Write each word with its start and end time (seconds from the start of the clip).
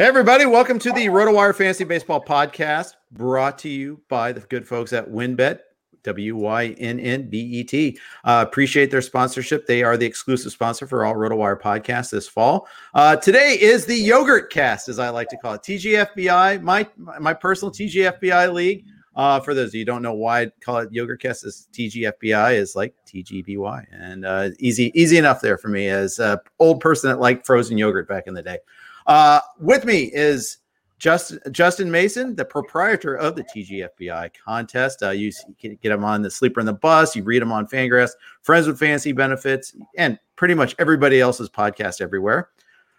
Hey, 0.00 0.06
everybody, 0.06 0.46
welcome 0.46 0.78
to 0.78 0.92
the 0.92 1.08
RotoWire 1.08 1.54
Fantasy 1.54 1.84
Baseball 1.84 2.24
Podcast, 2.24 2.94
brought 3.12 3.58
to 3.58 3.68
you 3.68 4.00
by 4.08 4.32
the 4.32 4.40
good 4.40 4.66
folks 4.66 4.94
at 4.94 5.06
WynnBET, 5.06 5.58
W 6.04 6.36
Y 6.36 6.74
N 6.78 6.98
N 6.98 7.28
B 7.28 7.38
E 7.38 7.64
T. 7.64 7.98
Uh, 8.24 8.42
appreciate 8.48 8.90
their 8.90 9.02
sponsorship. 9.02 9.66
They 9.66 9.82
are 9.82 9.98
the 9.98 10.06
exclusive 10.06 10.52
sponsor 10.52 10.86
for 10.86 11.04
all 11.04 11.16
RotoWire 11.16 11.60
podcasts 11.60 12.08
this 12.08 12.26
fall. 12.26 12.66
Uh, 12.94 13.16
today 13.16 13.58
is 13.60 13.84
the 13.84 13.94
Yogurt 13.94 14.50
Cast, 14.50 14.88
as 14.88 14.98
I 14.98 15.10
like 15.10 15.28
to 15.28 15.36
call 15.36 15.52
it, 15.52 15.60
TGFBI, 15.60 16.62
my, 16.62 16.88
my 16.96 17.34
personal 17.34 17.70
TGFBI 17.70 18.54
league. 18.54 18.86
Uh, 19.14 19.38
for 19.40 19.52
those 19.52 19.68
of 19.68 19.74
you 19.74 19.84
don't 19.84 20.00
know 20.00 20.14
why 20.14 20.40
I 20.40 20.52
call 20.62 20.78
it 20.78 20.90
Yogurt 20.90 21.20
Cast, 21.20 21.44
is 21.44 21.68
TGFBI 21.74 22.54
is 22.54 22.74
like 22.74 22.94
TCBY, 23.06 23.84
and 23.92 24.24
uh, 24.24 24.48
easy 24.60 24.98
easy 24.98 25.18
enough 25.18 25.42
there 25.42 25.58
for 25.58 25.68
me 25.68 25.88
as 25.88 26.18
an 26.18 26.38
old 26.58 26.80
person 26.80 27.10
that 27.10 27.20
liked 27.20 27.44
frozen 27.44 27.76
yogurt 27.76 28.08
back 28.08 28.26
in 28.26 28.32
the 28.32 28.42
day. 28.42 28.60
Uh, 29.06 29.40
with 29.58 29.84
me 29.84 30.10
is 30.12 30.58
Justin 31.00 31.40
Justin 31.50 31.90
Mason, 31.90 32.36
the 32.36 32.44
proprietor 32.44 33.16
of 33.16 33.34
the 33.34 33.42
TGFBI 33.42 34.30
contest. 34.44 35.02
Uh, 35.02 35.10
you 35.10 35.32
can 35.58 35.76
get 35.82 35.92
him 35.92 36.04
on 36.04 36.20
the 36.22 36.30
Sleeper 36.30 36.60
and 36.60 36.68
the 36.68 36.74
Bust. 36.74 37.16
You 37.16 37.24
read 37.24 37.42
him 37.42 37.50
on 37.50 37.66
Fangraphs, 37.66 38.12
Friends 38.42 38.66
with 38.66 38.78
Fantasy 38.78 39.12
Benefits, 39.12 39.74
and 39.96 40.18
pretty 40.36 40.54
much 40.54 40.76
everybody 40.78 41.20
else's 41.20 41.48
podcast 41.48 42.02
everywhere. 42.02 42.50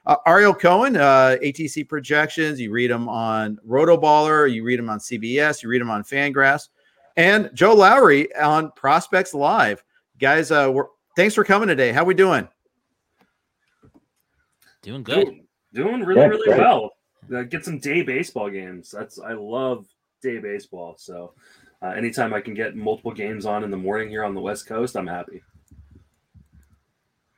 Uh, 0.08 0.16
Ariel 0.26 0.56
Cohen, 0.56 0.98
uh, 0.98 1.38
ATC 1.44 1.88
projections. 1.88 2.60
You 2.60 2.72
read 2.72 2.90
them 2.90 3.08
on 3.08 3.60
Rotoballer. 3.68 4.52
You 4.52 4.64
read 4.64 4.80
them 4.80 4.90
on 4.90 4.98
CBS. 4.98 5.62
You 5.62 5.70
read 5.70 5.82
them 5.82 5.92
on 5.92 6.04
Fangraphs. 6.04 6.70
And 7.18 7.52
Joe 7.54 7.76
Lowry 7.76 8.34
on 8.36 8.72
Prospects 8.72 9.36
Live. 9.36 9.84
Guys, 10.20 10.50
uh, 10.52 10.74
thanks 11.16 11.36
for 11.36 11.44
coming 11.44 11.68
today. 11.68 11.92
How 11.92 12.04
we 12.04 12.16
doing? 12.16 12.48
Doing 14.82 15.04
good. 15.04 15.42
Doing 15.74 16.04
really, 16.04 16.28
really 16.28 16.50
well. 16.50 16.92
Uh, 17.34 17.44
get 17.44 17.64
some 17.64 17.80
day 17.80 18.02
baseball 18.02 18.50
games. 18.50 18.92
That's 18.92 19.20
I 19.20 19.34
love 19.34 19.86
day 20.22 20.40
baseball. 20.40 20.96
So 20.98 21.34
uh, 21.82 21.90
anytime 21.90 22.34
I 22.34 22.42
can 22.42 22.54
get 22.54 22.76
multiple 22.76 23.14
games 23.14 23.46
on 23.46 23.64
in 23.64 23.72
the 23.72 23.78
morning 23.78 24.10
here 24.10 24.24
on 24.24 24.34
the 24.34 24.42
West 24.42 24.68
Coast, 24.68 24.96
I'm 24.98 25.08
happy. 25.08 25.42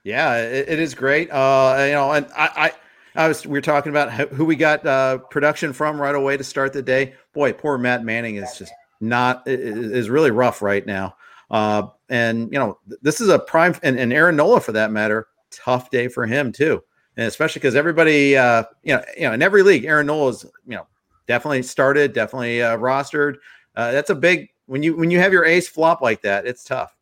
Yeah, 0.03 0.37
it, 0.37 0.67
it 0.67 0.79
is 0.79 0.95
great. 0.95 1.29
Uh, 1.31 1.75
you 1.79 1.93
know, 1.93 2.11
and 2.11 2.25
I, 2.35 2.71
I, 3.15 3.23
I 3.23 3.27
was 3.27 3.45
we 3.45 3.51
were 3.51 3.61
talking 3.61 3.91
about 3.91 4.11
who 4.11 4.45
we 4.45 4.55
got 4.55 4.85
uh, 4.85 5.19
production 5.19 5.71
from 5.71 6.01
right 6.01 6.15
away 6.15 6.35
to 6.35 6.43
start 6.43 6.73
the 6.73 6.81
day. 6.81 7.13
Boy, 7.33 7.53
poor 7.53 7.77
Matt 7.77 8.03
Manning 8.03 8.37
is 8.37 8.57
just 8.57 8.73
not 8.99 9.43
is 9.45 10.09
really 10.09 10.31
rough 10.31 10.61
right 10.61 10.85
now. 10.85 11.15
Uh, 11.51 11.83
and 12.09 12.51
you 12.51 12.57
know, 12.57 12.79
this 13.01 13.21
is 13.21 13.29
a 13.29 13.37
prime 13.37 13.75
and, 13.83 13.99
and 13.99 14.11
Aaron 14.11 14.35
Nola 14.35 14.59
for 14.59 14.71
that 14.71 14.91
matter, 14.91 15.27
tough 15.51 15.91
day 15.91 16.07
for 16.07 16.25
him 16.25 16.51
too 16.51 16.81
and 17.17 17.27
especially 17.27 17.59
because 17.59 17.75
everybody, 17.75 18.35
uh, 18.35 18.63
you 18.83 18.95
know, 18.95 19.03
you 19.15 19.23
know, 19.23 19.33
in 19.33 19.41
every 19.41 19.63
league, 19.63 19.85
Aaron 19.85 20.07
Nola 20.07 20.29
is, 20.29 20.43
you 20.65 20.75
know, 20.75 20.87
definitely 21.27 21.63
started, 21.63 22.13
definitely 22.13 22.61
uh, 22.61 22.77
rostered. 22.77 23.35
Uh, 23.75 23.91
that's 23.91 24.09
a 24.09 24.15
big 24.15 24.49
when 24.65 24.83
you 24.83 24.95
when 24.95 25.11
you 25.11 25.19
have 25.19 25.33
your 25.33 25.45
ace 25.45 25.67
flop 25.67 26.01
like 26.01 26.21
that, 26.21 26.45
it's 26.45 26.63
tough. 26.63 26.95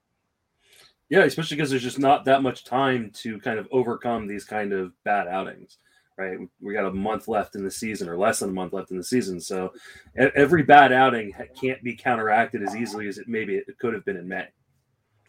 Yeah, 1.10 1.24
especially 1.24 1.58
because 1.58 1.70
there's 1.70 1.84
just 1.84 2.00
not 2.00 2.24
that 2.26 2.42
much 2.42 2.64
time 2.64 3.12
to 3.16 3.38
kind 3.40 3.60
of 3.60 3.68
overcome 3.72 4.28
these 4.28 4.46
kind 4.46 4.72
of 4.72 4.94
bad 5.04 5.28
outings, 5.28 5.78
right? 6.18 6.38
We 6.62 6.74
got 6.74 6.86
a 6.86 6.94
month 6.94 7.28
left 7.28 7.56
in 7.56 7.66
the 7.66 7.72
season, 7.72 8.08
or 8.08 8.18
less 8.18 8.40
than 8.40 8.50
a 8.50 8.54
month 8.54 8.72
left 8.72 8.92
in 8.92 8.98
the 8.98 9.04
season, 9.04 9.40
so 9.42 9.74
every 10.16 10.64
bad 10.64 10.94
outing 10.94 11.34
can't 11.60 11.84
be 11.84 11.96
counteracted 11.96 12.64
as 12.64 12.76
easily 12.78 13.08
as 13.10 13.18
it 13.18 13.28
maybe 13.28 13.56
it 13.56 13.78
could 13.78 13.94
have 13.94 14.06
been 14.06 14.16
in 14.16 14.28
May. 14.28 14.48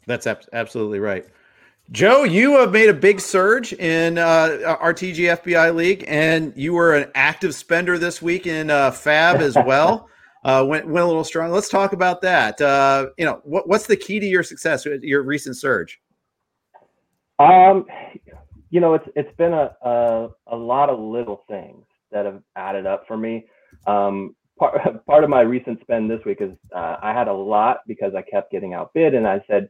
That's 0.06 0.26
absolutely 0.52 1.00
right. 1.00 1.26
Joe, 1.92 2.24
you 2.24 2.58
have 2.58 2.72
made 2.72 2.88
a 2.88 2.94
big 2.94 3.20
surge 3.20 3.74
in 3.74 4.16
uh, 4.16 4.76
our 4.80 4.94
TGFBI 4.94 5.74
league, 5.74 6.06
and 6.08 6.54
you 6.56 6.72
were 6.72 6.94
an 6.94 7.10
active 7.14 7.54
spender 7.54 7.98
this 7.98 8.22
week 8.22 8.46
in 8.46 8.70
uh, 8.70 8.90
FAAB 8.90 9.40
as 9.40 9.54
well. 9.66 10.08
uh, 10.42 10.64
went 10.66 10.86
went 10.86 11.04
a 11.04 11.06
little 11.06 11.22
strong. 11.22 11.50
Let's 11.50 11.68
talk 11.68 11.92
about 11.92 12.22
that. 12.22 12.58
Uh, 12.62 13.08
you 13.18 13.26
know, 13.26 13.42
what, 13.44 13.68
what's 13.68 13.86
the 13.86 13.96
key 13.96 14.20
to 14.20 14.26
your 14.26 14.42
success? 14.42 14.86
Your 14.86 15.22
recent 15.22 15.58
surge. 15.58 16.00
Um, 17.38 17.84
you 18.70 18.80
know, 18.80 18.94
it's 18.94 19.08
it's 19.14 19.36
been 19.36 19.52
a 19.52 19.76
a, 19.82 20.28
a 20.46 20.56
lot 20.56 20.88
of 20.88 20.98
little 20.98 21.44
things 21.46 21.84
that 22.10 22.24
have 22.24 22.42
added 22.56 22.86
up 22.86 23.06
for 23.06 23.18
me. 23.18 23.44
Um, 23.86 24.34
part 24.58 25.04
part 25.06 25.24
of 25.24 25.28
my 25.28 25.42
recent 25.42 25.78
spend 25.82 26.10
this 26.10 26.24
week 26.24 26.38
is 26.40 26.52
uh, 26.74 26.96
I 27.02 27.12
had 27.12 27.28
a 27.28 27.34
lot 27.34 27.80
because 27.86 28.14
I 28.14 28.22
kept 28.22 28.50
getting 28.50 28.72
outbid, 28.72 29.12
and 29.14 29.28
I 29.28 29.44
said 29.46 29.68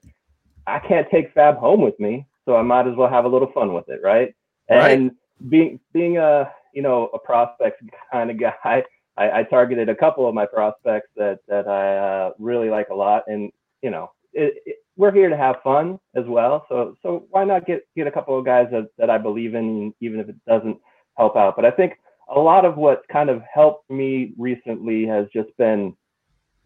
I 0.66 0.78
can't 0.78 1.08
take 1.10 1.34
FAAB 1.34 1.58
home 1.58 1.80
with 1.80 1.98
me, 1.98 2.26
so 2.44 2.56
I 2.56 2.62
might 2.62 2.86
as 2.86 2.96
well 2.96 3.08
have 3.08 3.24
a 3.24 3.28
little 3.28 3.50
fun 3.52 3.74
with 3.74 3.88
it, 3.88 4.00
right? 4.02 4.34
right. 4.70 4.98
And 4.98 5.12
being 5.48 5.80
being 5.92 6.18
a 6.18 6.50
you 6.72 6.82
know 6.82 7.10
a 7.14 7.18
prospects 7.18 7.82
kind 8.12 8.30
of 8.30 8.38
guy, 8.38 8.84
I, 9.16 9.40
I 9.40 9.42
targeted 9.44 9.88
a 9.88 9.94
couple 9.94 10.28
of 10.28 10.34
my 10.34 10.46
prospects 10.46 11.08
that 11.16 11.40
that 11.48 11.68
I 11.68 11.96
uh, 11.96 12.30
really 12.38 12.70
like 12.70 12.88
a 12.90 12.94
lot, 12.94 13.24
and 13.26 13.50
you 13.82 13.90
know 13.90 14.10
it, 14.32 14.54
it, 14.66 14.76
we're 14.96 15.12
here 15.12 15.28
to 15.28 15.36
have 15.36 15.56
fun 15.62 15.98
as 16.14 16.24
well. 16.26 16.66
So 16.68 16.96
so 17.02 17.26
why 17.30 17.44
not 17.44 17.66
get 17.66 17.82
get 17.96 18.06
a 18.06 18.12
couple 18.12 18.38
of 18.38 18.44
guys 18.44 18.68
that, 18.72 18.88
that 18.98 19.10
I 19.10 19.18
believe 19.18 19.54
in, 19.54 19.94
even 20.00 20.20
if 20.20 20.28
it 20.28 20.36
doesn't 20.46 20.78
help 21.16 21.36
out. 21.36 21.56
But 21.56 21.64
I 21.64 21.70
think 21.70 21.94
a 22.34 22.40
lot 22.40 22.64
of 22.64 22.76
what 22.76 23.02
kind 23.10 23.30
of 23.30 23.42
helped 23.52 23.90
me 23.90 24.32
recently 24.38 25.06
has 25.06 25.26
just 25.32 25.54
been 25.58 25.94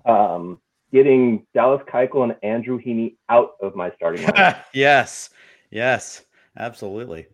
um, 0.04 0.60
getting 0.92 1.46
Dallas 1.54 1.82
Keuchel 1.92 2.24
and 2.24 2.36
Andrew 2.42 2.80
Heaney 2.80 3.16
out 3.28 3.52
of 3.60 3.74
my 3.74 3.92
starting 3.96 4.26
lineup. 4.26 4.62
yes, 4.74 5.30
yes, 5.70 6.22
absolutely. 6.56 7.26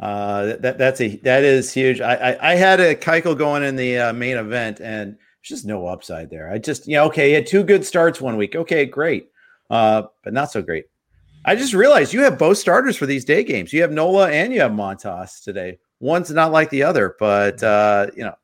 Uh, 0.00 0.56
that 0.56 0.78
that's 0.78 1.00
a 1.00 1.16
that 1.18 1.44
is 1.44 1.72
huge. 1.72 2.00
I 2.00 2.14
I, 2.14 2.52
I 2.52 2.54
had 2.56 2.80
a 2.80 2.94
Keuchel 2.94 3.36
going 3.36 3.62
in 3.62 3.76
the 3.76 3.98
uh, 3.98 4.12
main 4.12 4.36
event, 4.36 4.80
and 4.80 5.12
there's 5.12 5.48
just 5.48 5.64
no 5.64 5.86
upside 5.86 6.30
there. 6.30 6.50
I 6.50 6.58
just 6.58 6.88
know 6.88 7.04
okay, 7.06 7.28
he 7.28 7.34
had 7.34 7.46
two 7.46 7.62
good 7.62 7.84
starts 7.84 8.20
one 8.20 8.36
week. 8.36 8.56
Okay, 8.56 8.84
great, 8.84 9.30
uh, 9.70 10.04
but 10.24 10.32
not 10.32 10.50
so 10.50 10.62
great. 10.62 10.86
I 11.44 11.56
just 11.56 11.74
realized 11.74 12.12
you 12.12 12.22
have 12.22 12.38
both 12.38 12.58
starters 12.58 12.96
for 12.96 13.06
these 13.06 13.24
day 13.24 13.42
games. 13.42 13.72
You 13.72 13.82
have 13.82 13.90
Nola 13.92 14.30
and 14.30 14.52
you 14.52 14.60
have 14.60 14.72
Montas 14.72 15.42
today. 15.42 15.78
One's 15.98 16.30
not 16.30 16.52
like 16.52 16.70
the 16.70 16.84
other, 16.84 17.16
but 17.18 17.62
uh, 17.62 18.06
you 18.16 18.24
know, 18.24 18.34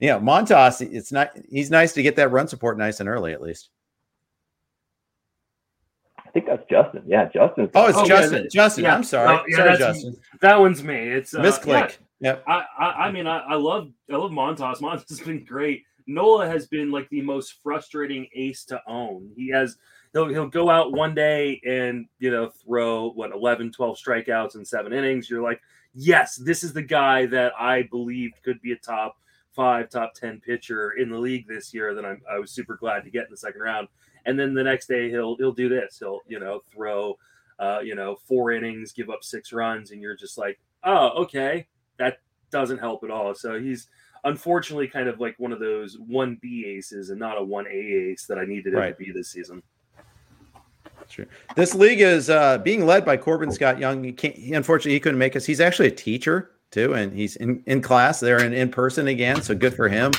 you 0.00 0.08
know, 0.08 0.18
Montas, 0.18 0.80
it's 0.80 1.12
not 1.12 1.30
he's 1.48 1.70
nice 1.70 1.92
to 1.94 2.02
get 2.02 2.16
that 2.16 2.30
run 2.30 2.48
support 2.48 2.78
nice 2.78 3.00
and 3.00 3.08
early 3.08 3.32
at 3.32 3.40
least. 3.40 3.70
I 6.18 6.30
think 6.30 6.46
that's 6.46 6.64
Justin. 6.68 7.02
Yeah, 7.06 7.26
Justin. 7.26 7.70
Oh, 7.74 7.86
it's 7.86 7.98
oh, 7.98 8.06
Justin. 8.06 8.42
Yeah, 8.44 8.48
Justin. 8.50 8.84
Yeah. 8.84 8.94
I'm 8.96 9.04
sorry. 9.04 9.38
Oh, 9.38 9.44
yeah, 9.46 9.56
sorry, 9.56 9.78
Justin. 9.78 10.16
That 10.40 10.58
one's 10.58 10.82
me. 10.82 10.96
It's 10.96 11.34
uh, 11.34 11.40
misclick. 11.40 11.98
Yeah. 12.20 12.30
Yep. 12.30 12.44
I, 12.46 12.64
I, 12.78 12.84
I 12.84 13.12
mean 13.12 13.26
I, 13.26 13.38
I 13.38 13.54
love 13.54 13.90
I 14.12 14.16
love 14.16 14.30
Montas. 14.30 14.80
Montas 14.80 15.08
has 15.08 15.20
been 15.20 15.44
great 15.44 15.84
Nola 16.06 16.46
has 16.48 16.66
been 16.66 16.90
like 16.90 17.08
the 17.10 17.22
most 17.22 17.60
frustrating 17.62 18.26
ace 18.34 18.64
to 18.66 18.80
own. 18.86 19.30
He 19.36 19.50
has 19.50 19.76
he'll 20.12 20.28
he'll 20.28 20.48
go 20.48 20.70
out 20.70 20.92
one 20.92 21.14
day 21.14 21.60
and 21.66 22.06
you 22.18 22.30
know 22.30 22.50
throw 22.64 23.10
what 23.10 23.32
11 23.32 23.72
12 23.72 23.98
strikeouts 23.98 24.54
in 24.54 24.64
seven 24.64 24.92
innings 24.92 25.28
you're 25.28 25.42
like 25.42 25.60
yes 25.92 26.36
this 26.36 26.64
is 26.64 26.72
the 26.72 26.82
guy 26.82 27.26
that 27.26 27.52
i 27.58 27.82
believed 27.90 28.42
could 28.42 28.60
be 28.62 28.72
a 28.72 28.76
top 28.76 29.16
five 29.54 29.88
top 29.88 30.12
10 30.14 30.40
pitcher 30.40 30.92
in 30.92 31.08
the 31.10 31.18
league 31.18 31.46
this 31.46 31.72
year 31.72 31.94
that 31.94 32.04
I'm, 32.04 32.20
i 32.30 32.38
was 32.38 32.50
super 32.50 32.76
glad 32.76 33.04
to 33.04 33.10
get 33.10 33.24
in 33.24 33.30
the 33.30 33.36
second 33.36 33.60
round 33.60 33.88
and 34.26 34.38
then 34.38 34.52
the 34.54 34.64
next 34.64 34.86
day 34.86 35.08
he'll 35.10 35.36
he'll 35.36 35.52
do 35.52 35.68
this 35.68 35.98
he'll 35.98 36.20
you 36.26 36.40
know 36.40 36.60
throw 36.72 37.16
uh, 37.60 37.78
you 37.84 37.94
know 37.94 38.16
four 38.26 38.50
innings 38.50 38.92
give 38.92 39.10
up 39.10 39.22
six 39.22 39.52
runs 39.52 39.92
and 39.92 40.02
you're 40.02 40.16
just 40.16 40.36
like 40.36 40.58
oh 40.82 41.10
okay 41.22 41.66
that 41.98 42.18
doesn't 42.50 42.78
help 42.78 43.04
at 43.04 43.10
all 43.10 43.32
so 43.34 43.60
he's 43.60 43.88
unfortunately 44.24 44.88
kind 44.88 45.08
of 45.08 45.20
like 45.20 45.38
one 45.38 45.52
of 45.52 45.60
those 45.60 45.96
1b 45.98 46.66
aces 46.66 47.10
and 47.10 47.20
not 47.20 47.38
a 47.38 47.40
1a 47.40 48.10
ace 48.12 48.26
that 48.26 48.38
i 48.38 48.44
needed 48.44 48.72
him 48.72 48.80
Right. 48.80 48.98
to 48.98 49.04
be 49.04 49.12
this 49.12 49.30
season 49.30 49.62
Sure. 51.08 51.26
This 51.54 51.74
league 51.74 52.00
is 52.00 52.30
uh, 52.30 52.58
being 52.58 52.86
led 52.86 53.04
by 53.04 53.18
Corbin 53.18 53.50
Scott 53.50 53.78
Young. 53.78 54.02
He 54.02 54.12
can't, 54.12 54.34
he, 54.34 54.54
unfortunately, 54.54 54.92
he 54.92 55.00
couldn't 55.00 55.18
make 55.18 55.36
us. 55.36 55.44
He's 55.44 55.60
actually 55.60 55.88
a 55.88 55.94
teacher 55.94 56.52
too, 56.74 56.92
and 56.94 57.12
he's 57.12 57.36
in, 57.36 57.62
in 57.66 57.80
class 57.80 58.20
there 58.20 58.40
and 58.40 58.52
in 58.52 58.70
person 58.70 59.06
again. 59.08 59.40
So 59.40 59.54
good 59.54 59.74
for 59.74 59.88
him. 59.88 60.12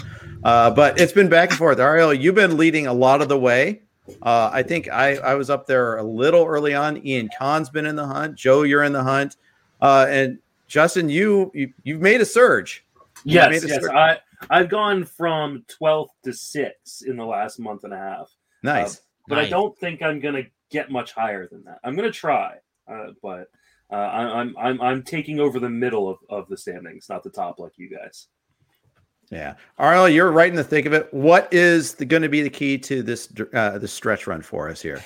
Uh, 0.44 0.72
but 0.72 1.00
it's 1.00 1.12
been 1.12 1.30
back 1.30 1.50
and 1.50 1.58
forth. 1.58 1.80
Ariel, 1.80 2.14
you've 2.14 2.36
been 2.36 2.58
leading 2.58 2.88
a 2.88 2.94
lot 2.94 3.22
of 3.22 3.30
the 3.30 3.38
way. 3.38 3.82
Uh, 4.22 4.50
I 4.54 4.64
think 4.64 4.90
I, 4.90 5.16
I 5.18 5.36
was 5.36 5.50
up 5.50 5.68
there 5.68 5.98
a 5.98 6.04
little 6.04 6.46
early 6.46 6.74
on. 6.74 7.06
Ian 7.06 7.30
Kahn's 7.38 7.70
been 7.70 7.86
in 7.86 7.96
the 7.96 8.06
hunt. 8.06 8.36
Joe, 8.36 8.64
you're 8.64 8.84
in 8.84 8.94
the 8.94 9.04
hunt. 9.04 9.36
Uh, 9.82 10.06
and 10.10 10.40
Justin, 10.68 11.10
you, 11.10 11.52
you 11.54 11.74
you've 11.84 12.02
made 12.02 12.22
a 12.22 12.26
surge. 12.26 12.86
You 13.24 13.40
made 13.40 13.54
Yes, 13.54 13.64
a 13.64 13.68
yes. 13.68 13.82
surge. 13.82 13.92
I 13.92 14.20
I've 14.50 14.70
gone 14.70 15.04
from 15.04 15.66
12th 15.82 16.10
to 16.24 16.34
6 16.34 17.02
in 17.02 17.18
the 17.18 17.26
last 17.26 17.60
month 17.60 17.84
and 17.84 17.94
a 17.94 17.98
half. 17.98 18.32
Nice. 18.64 19.02
But 19.28 19.40
I 19.40 19.50
don't 19.50 19.78
think 19.80 20.02
I'm 20.04 20.20
going 20.20 20.36
to 20.36 20.50
get 20.70 20.92
much 20.92 21.12
higher 21.14 21.48
than 21.48 21.64
that. 21.66 21.80
I'm 21.84 21.96
going 21.96 22.12
to 22.12 22.18
try. 22.18 22.58
Uh, 22.88 23.08
but 23.24 23.48
uh, 23.92 23.96
I, 23.96 24.40
I'm 24.42 24.56
I'm 24.58 24.82
I'm 24.82 25.04
taking 25.04 25.40
over 25.40 25.60
the 25.60 25.70
middle 25.70 26.10
of, 26.10 26.18
of 26.30 26.48
the 26.50 26.58
standings, 26.58 27.08
not 27.10 27.24
the 27.24 27.30
top 27.30 27.60
like 27.60 27.74
you 27.78 27.90
guys. 27.90 28.28
Yeah, 29.32 29.56
Ariel, 29.80 30.08
you're 30.08 30.32
right 30.32 30.50
in 30.50 30.56
the 30.56 30.64
thick 30.64 30.86
of 30.86 30.94
it. 30.94 31.12
What 31.14 31.52
is 31.52 31.96
going 31.96 32.22
to 32.22 32.30
be 32.30 32.42
the 32.42 32.50
key 32.50 32.78
to 32.80 33.02
this 33.02 33.32
uh, 33.54 33.78
this 33.80 33.92
stretch 33.94 34.28
run 34.28 34.42
for 34.42 34.70
us 34.70 34.82
here? 34.82 35.02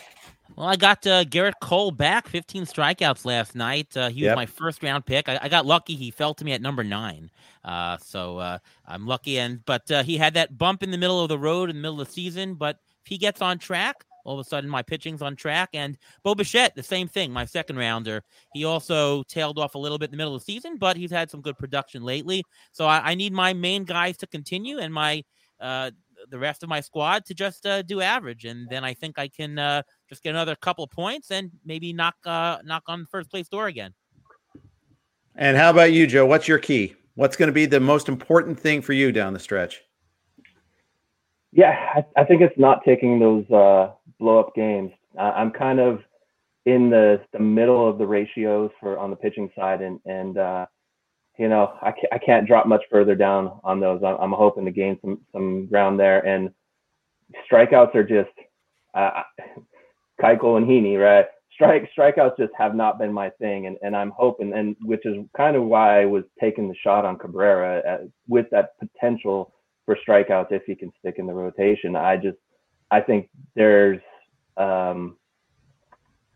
Well, 0.56 0.68
I 0.68 0.76
got 0.76 1.06
uh, 1.08 1.24
Gerrit 1.24 1.54
Cole 1.62 1.92
back, 1.92 2.28
15 2.28 2.66
strikeouts 2.66 3.24
last 3.24 3.56
night. 3.56 3.96
Uh, 3.96 4.10
he 4.10 4.22
Yep. 4.22 4.32
was 4.32 4.36
my 4.36 4.46
first 4.46 4.84
round 4.84 5.06
pick. 5.06 5.30
I, 5.30 5.40
I 5.44 5.48
got 5.50 5.66
lucky; 5.66 5.96
he 5.96 6.12
fell 6.12 6.34
to 6.34 6.44
me 6.44 6.52
at 6.52 6.62
number 6.62 6.84
nine. 6.84 7.32
Uh, 7.64 7.98
so 7.98 8.40
uh, 8.40 8.58
I'm 8.86 9.06
lucky. 9.08 9.40
And 9.40 9.64
but 9.66 9.90
uh, 9.90 10.04
he 10.04 10.18
had 10.18 10.34
that 10.34 10.58
bump 10.58 10.84
in 10.84 10.92
the 10.92 10.98
middle 10.98 11.22
of 11.22 11.30
the 11.30 11.40
road 11.40 11.70
in 11.70 11.78
the 11.78 11.82
middle 11.82 12.02
of 12.02 12.08
the 12.08 12.14
season. 12.14 12.56
But 12.56 12.78
if 13.04 13.08
he 13.10 13.18
gets 13.18 13.42
on 13.42 13.58
track, 13.58 14.04
all 14.30 14.40
of 14.40 14.46
a 14.46 14.48
sudden 14.48 14.70
my 14.70 14.84
pitching's 14.84 15.24
on 15.24 15.36
track. 15.36 15.70
And 15.74 15.98
Bo 16.24 16.36
Bichette, 16.36 16.76
the 16.76 16.84
same 16.84 17.08
thing, 17.08 17.32
my 17.32 17.46
second 17.46 17.78
rounder. 17.78 18.24
He 18.54 18.64
also 18.64 19.24
tailed 19.24 19.58
off 19.58 19.74
a 19.74 19.80
little 19.80 19.98
bit 19.98 20.06
in 20.06 20.12
the 20.12 20.18
middle 20.18 20.36
of 20.36 20.46
the 20.46 20.54
season, 20.54 20.78
but 20.78 20.96
he's 20.96 21.10
had 21.10 21.32
some 21.32 21.42
good 21.42 21.58
production 21.58 22.04
lately. 22.04 22.44
So 22.72 22.86
I, 22.86 23.12
I 23.12 23.16
need 23.16 23.34
my 23.34 23.54
main 23.54 23.86
guys 23.86 24.18
to 24.18 24.28
continue 24.28 24.78
and 24.78 24.94
my 24.94 25.24
uh, 25.60 25.90
the 26.30 26.38
rest 26.38 26.62
of 26.62 26.70
my 26.70 26.80
squad 26.80 27.26
to 27.26 27.34
just 27.34 27.66
uh, 27.66 27.82
do 27.82 28.02
average, 28.02 28.46
and 28.46 28.70
then 28.70 28.84
I 28.84 28.94
think 28.94 29.18
I 29.18 29.30
can 29.30 29.58
uh, 29.58 29.82
just 30.10 30.22
get 30.22 30.32
another 30.32 30.56
couple 30.56 30.84
of 30.84 30.92
points 30.92 31.32
and 31.32 31.50
maybe 31.66 31.92
knock 31.92 32.16
uh, 32.26 32.58
knock 32.64 32.84
on 32.88 33.02
the 33.02 33.08
first 33.08 33.32
place 33.32 33.48
door 33.48 33.68
again. 33.68 33.94
And 35.36 35.58
how 35.58 35.70
about 35.70 35.92
you, 35.94 36.08
Joe? 36.08 36.26
What's 36.26 36.48
your 36.48 36.60
key? 36.60 36.96
What's 37.16 37.36
going 37.36 37.48
to 37.48 37.54
be 37.54 37.66
the 37.66 37.80
most 37.80 38.10
important 38.10 38.60
thing 38.60 38.82
for 38.82 38.94
you 38.94 39.12
down 39.12 39.34
the 39.34 39.40
stretch? 39.40 39.82
Yeah, 41.52 41.74
I, 41.96 42.22
I 42.22 42.26
think 42.26 42.42
it's 42.42 42.58
not 42.58 42.84
taking 42.86 43.20
those 43.20 43.50
uh, 43.50 43.92
blow 44.20 44.40
up 44.40 44.54
games. 44.56 44.92
Uh, 45.18 45.32
I'm 45.36 45.52
kind 45.52 45.80
of 45.80 46.00
in 46.66 46.90
the 46.90 47.22
the 47.34 47.40
middle 47.40 47.88
of 47.90 47.98
the 47.98 48.06
ratios 48.06 48.70
for 48.80 48.98
on 49.00 49.10
the 49.10 49.16
pitching 49.16 49.50
side, 49.56 49.82
and 49.82 50.00
and 50.06 50.38
uh, 50.38 50.66
you 51.38 51.50
know 51.50 51.74
I 51.82 51.92
can't, 51.92 52.14
I 52.14 52.18
can't 52.18 52.48
drop 52.48 52.68
much 52.68 52.84
further 52.92 53.16
down 53.16 53.60
on 53.64 53.80
those. 53.80 54.02
I'm, 54.06 54.18
I'm 54.20 54.32
hoping 54.32 54.66
to 54.66 54.72
gain 54.72 54.98
some 55.02 55.22
some 55.32 55.66
ground 55.68 56.00
there, 56.00 56.26
and 56.26 56.50
strikeouts 57.52 57.96
are 57.96 58.04
just 58.04 58.30
uh, 58.94 59.24
Keuchel 60.22 60.58
and 60.58 60.68
Heaney, 60.68 61.02
right? 61.02 61.26
Strike 61.54 61.90
strikeouts 61.98 62.38
just 62.38 62.54
have 62.58 62.76
not 62.76 62.98
been 63.00 63.12
my 63.12 63.30
thing, 63.32 63.68
and, 63.68 63.78
and 63.82 63.96
I'm 63.96 64.14
hoping, 64.16 64.54
and 64.54 64.76
which 64.82 65.06
is 65.06 65.18
kind 65.36 65.56
of 65.58 65.64
why 65.64 66.02
I 66.02 66.06
was 66.06 66.24
taking 66.40 66.70
the 66.70 66.76
shot 66.84 67.04
on 67.06 67.18
Cabrera 67.18 67.80
uh 67.80 68.08
with 68.28 68.46
that 68.52 68.78
potential 68.80 69.54
for 69.86 69.98
strikeouts 70.08 70.52
if 70.52 70.64
he 70.66 70.76
can 70.76 70.92
stick 71.00 71.16
in 71.18 71.26
the 71.26 71.34
rotation. 71.34 71.96
I 71.96 72.16
just 72.16 72.38
I 72.92 73.02
think 73.02 73.30
there's 73.56 74.00
um, 74.60 75.18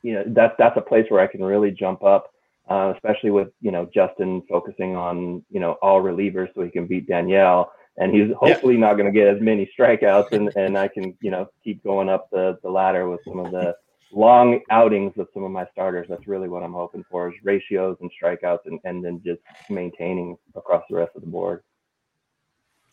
you 0.01 0.13
know 0.13 0.23
that's 0.27 0.55
that's 0.57 0.77
a 0.77 0.81
place 0.81 1.05
where 1.09 1.21
I 1.21 1.27
can 1.27 1.43
really 1.43 1.71
jump 1.71 2.03
up, 2.03 2.31
uh, 2.69 2.93
especially 2.95 3.31
with 3.31 3.49
you 3.61 3.71
know 3.71 3.89
Justin 3.93 4.41
focusing 4.49 4.95
on 4.95 5.43
you 5.49 5.59
know 5.59 5.73
all 5.81 6.01
relievers 6.01 6.49
so 6.53 6.61
he 6.61 6.71
can 6.71 6.87
beat 6.87 7.07
Danielle, 7.07 7.71
and 7.97 8.13
he's 8.13 8.33
hopefully 8.37 8.77
not 8.77 8.93
going 8.93 9.05
to 9.05 9.11
get 9.11 9.27
as 9.27 9.41
many 9.41 9.69
strikeouts, 9.77 10.31
and 10.31 10.51
and 10.55 10.77
I 10.77 10.87
can 10.87 11.17
you 11.21 11.31
know 11.31 11.47
keep 11.63 11.83
going 11.83 12.09
up 12.09 12.29
the 12.31 12.57
the 12.63 12.69
ladder 12.69 13.09
with 13.09 13.21
some 13.27 13.39
of 13.39 13.51
the 13.51 13.75
long 14.11 14.59
outings 14.69 15.13
of 15.17 15.27
some 15.33 15.43
of 15.43 15.51
my 15.51 15.65
starters. 15.71 16.07
That's 16.09 16.27
really 16.27 16.47
what 16.47 16.63
I'm 16.63 16.73
hoping 16.73 17.03
for 17.09 17.29
is 17.29 17.35
ratios 17.43 17.97
and 18.01 18.11
strikeouts, 18.21 18.65
and 18.65 18.79
and 18.83 19.03
then 19.03 19.21
just 19.25 19.41
maintaining 19.69 20.37
across 20.55 20.83
the 20.89 20.95
rest 20.95 21.11
of 21.15 21.21
the 21.21 21.27
board. 21.27 21.63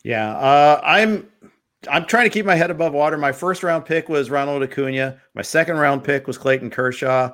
Yeah, 0.03 0.35
uh, 0.35 0.81
I'm 0.83 1.29
I'm 1.89 2.05
trying 2.05 2.25
to 2.25 2.33
keep 2.33 2.45
my 2.45 2.55
head 2.55 2.71
above 2.71 2.93
water. 2.93 3.17
My 3.17 3.31
first 3.31 3.63
round 3.63 3.85
pick 3.85 4.07
was 4.07 4.29
Ronald 4.29 4.63
Acuna. 4.63 5.19
My 5.33 5.41
second 5.41 5.77
round 5.77 6.03
pick 6.03 6.27
was 6.27 6.37
Clayton 6.37 6.69
Kershaw. 6.69 7.31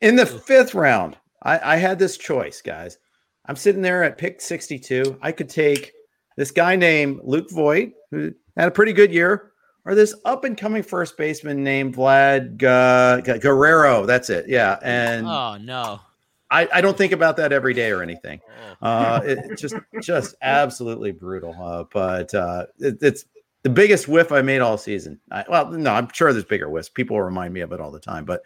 In 0.00 0.16
the 0.16 0.26
fifth 0.26 0.74
round, 0.74 1.16
I, 1.42 1.74
I 1.74 1.76
had 1.76 1.98
this 1.98 2.16
choice, 2.16 2.62
guys. 2.62 2.98
I'm 3.46 3.56
sitting 3.56 3.82
there 3.82 4.04
at 4.04 4.18
pick 4.18 4.40
62. 4.40 5.18
I 5.20 5.32
could 5.32 5.48
take 5.48 5.92
this 6.36 6.50
guy 6.50 6.76
named 6.76 7.20
Luke 7.24 7.50
Voit, 7.50 7.92
who 8.10 8.32
had 8.56 8.68
a 8.68 8.70
pretty 8.70 8.92
good 8.92 9.12
year, 9.12 9.52
or 9.84 9.94
this 9.94 10.14
up 10.24 10.44
and 10.44 10.56
coming 10.56 10.82
first 10.82 11.16
baseman 11.16 11.64
named 11.64 11.96
Vlad 11.96 12.58
Guerrero. 12.58 14.06
That's 14.06 14.30
it. 14.30 14.48
Yeah, 14.48 14.78
and 14.82 15.26
Oh 15.26 15.56
no! 15.60 16.00
I, 16.50 16.68
I 16.72 16.80
don't 16.80 16.96
think 16.96 17.12
about 17.12 17.36
that 17.38 17.52
every 17.52 17.74
day 17.74 17.90
or 17.90 18.02
anything. 18.02 18.40
Oh. 18.82 18.88
Uh, 18.88 19.20
it's 19.24 19.60
just 19.60 19.74
just 20.00 20.34
absolutely 20.42 21.12
brutal. 21.12 21.56
Uh, 21.60 21.84
but 21.92 22.32
uh, 22.34 22.66
it, 22.78 22.98
it's 23.02 23.24
the 23.62 23.70
biggest 23.70 24.08
whiff 24.08 24.32
I 24.32 24.42
made 24.42 24.60
all 24.60 24.78
season. 24.78 25.20
I, 25.30 25.44
well, 25.48 25.70
no, 25.70 25.92
I'm 25.92 26.08
sure 26.12 26.32
there's 26.32 26.44
bigger 26.44 26.68
whiffs. 26.68 26.88
People 26.88 27.20
remind 27.20 27.52
me 27.52 27.60
of 27.60 27.72
it 27.72 27.80
all 27.80 27.90
the 27.90 28.00
time, 28.00 28.24
but 28.24 28.42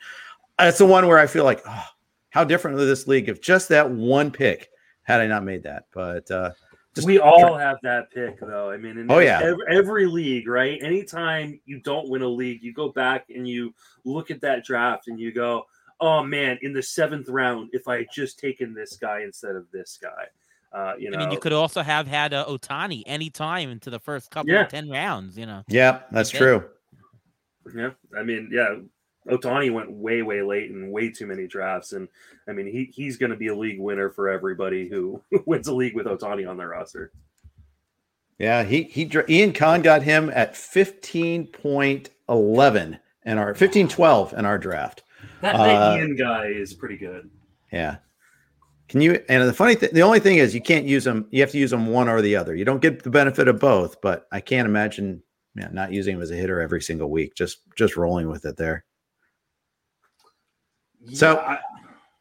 it's 0.58 0.78
the 0.78 0.86
one 0.86 1.06
where 1.06 1.18
I 1.18 1.26
feel 1.26 1.44
like, 1.44 1.62
oh, 1.66 1.84
how 2.30 2.44
different 2.44 2.76
would 2.76 2.86
this 2.86 3.06
league 3.06 3.28
if 3.28 3.40
just 3.40 3.68
that 3.68 3.90
one 3.90 4.30
pick 4.30 4.70
had 5.04 5.20
I 5.20 5.26
not 5.26 5.44
made 5.44 5.62
that. 5.62 5.84
But 5.94 6.28
uh, 6.30 6.50
just 6.94 7.06
we 7.06 7.18
all 7.18 7.56
have 7.56 7.78
that 7.82 8.10
pick, 8.10 8.40
though. 8.40 8.70
I 8.70 8.76
mean, 8.76 8.98
in 8.98 9.10
Oh, 9.10 9.20
yeah. 9.20 9.40
every, 9.42 9.64
every 9.70 10.06
league, 10.06 10.48
right? 10.48 10.82
Anytime 10.82 11.60
you 11.64 11.80
don't 11.80 12.08
win 12.08 12.22
a 12.22 12.28
league, 12.28 12.62
you 12.62 12.72
go 12.72 12.88
back 12.88 13.26
and 13.34 13.46
you 13.46 13.72
look 14.04 14.30
at 14.30 14.40
that 14.40 14.64
draft 14.64 15.08
and 15.08 15.18
you 15.20 15.32
go, 15.32 15.64
"Oh 16.00 16.22
man, 16.22 16.58
in 16.62 16.72
the 16.72 16.82
seventh 16.82 17.28
round, 17.28 17.70
if 17.72 17.86
I 17.86 17.98
had 17.98 18.06
just 18.12 18.38
taken 18.38 18.74
this 18.74 18.96
guy 18.96 19.22
instead 19.22 19.54
of 19.54 19.70
this 19.70 19.98
guy." 20.02 20.26
Uh, 20.74 20.94
you 20.98 21.10
know, 21.10 21.18
I 21.18 21.20
mean, 21.20 21.30
you 21.30 21.38
could 21.38 21.52
also 21.52 21.82
have 21.82 22.06
had 22.08 22.34
uh, 22.34 22.44
Ohtani 22.46 23.02
anytime 23.06 23.70
into 23.70 23.90
the 23.90 24.00
first 24.00 24.30
couple 24.30 24.52
Yeah. 24.52 24.62
of 24.64 24.68
ten 24.68 24.90
rounds. 24.90 25.38
You 25.38 25.46
know, 25.46 25.62
yeah, 25.68 26.00
that's 26.10 26.30
Okay. 26.30 26.38
true. 26.38 26.64
Yeah, 27.74 27.90
I 28.18 28.22
mean, 28.24 28.50
yeah, 28.52 28.76
Ohtani 29.28 29.72
went 29.72 29.90
way, 29.90 30.20
way 30.22 30.42
late 30.42 30.70
in 30.70 30.90
way 30.90 31.10
too 31.10 31.26
many 31.26 31.46
drafts, 31.46 31.92
and 31.92 32.08
I 32.48 32.52
mean, 32.52 32.66
he 32.66 32.90
he's 32.92 33.16
going 33.16 33.30
to 33.30 33.36
be 33.36 33.46
a 33.46 33.54
league 33.56 33.78
winner 33.80 34.10
for 34.10 34.28
everybody 34.28 34.88
who 34.88 35.22
wins 35.46 35.68
a 35.68 35.74
league 35.74 35.94
with 35.94 36.06
Ohtani 36.06 36.48
on 36.48 36.56
their 36.56 36.68
roster. 36.70 37.12
Yeah, 38.38 38.64
he 38.64 38.82
he 38.82 39.04
dr- 39.04 39.30
Ian 39.30 39.52
Kahn 39.52 39.80
got 39.80 40.02
him 40.02 40.28
at 40.34 40.54
15.11 40.54 42.98
in 43.24 43.38
our 43.38 43.46
1512 43.46 44.32
in 44.34 44.44
our 44.44 44.58
draft. 44.58 45.04
That, 45.40 45.54
Uh, 45.54 45.66
that 45.66 45.98
Ian 46.00 46.16
guy 46.16 46.46
is 46.46 46.74
pretty 46.74 46.96
good. 46.96 47.30
Yeah. 47.72 47.96
Can 48.88 49.00
you? 49.00 49.22
And 49.28 49.48
the 49.48 49.52
funny 49.52 49.74
thing, 49.74 49.90
the 49.92 50.02
only 50.02 50.20
thing 50.20 50.38
is, 50.38 50.54
you 50.54 50.60
can't 50.60 50.84
use 50.84 51.04
them. 51.04 51.26
You 51.30 51.40
have 51.40 51.50
to 51.52 51.58
use 51.58 51.70
them 51.70 51.86
one 51.86 52.08
or 52.08 52.20
the 52.20 52.36
other. 52.36 52.54
You 52.54 52.64
don't 52.64 52.82
get 52.82 53.02
the 53.02 53.10
benefit 53.10 53.48
of 53.48 53.58
both. 53.58 54.00
But 54.00 54.26
I 54.30 54.40
can't 54.40 54.68
imagine, 54.68 55.22
yeah, 55.56 55.68
not 55.72 55.92
using 55.92 56.16
him 56.16 56.22
as 56.22 56.30
a 56.30 56.36
hitter 56.36 56.60
every 56.60 56.82
single 56.82 57.10
week. 57.10 57.34
Just 57.34 57.60
just 57.76 57.96
rolling 57.96 58.28
with 58.28 58.44
it 58.44 58.56
there. 58.56 58.84
So- 61.12 61.38
I, 61.38 61.58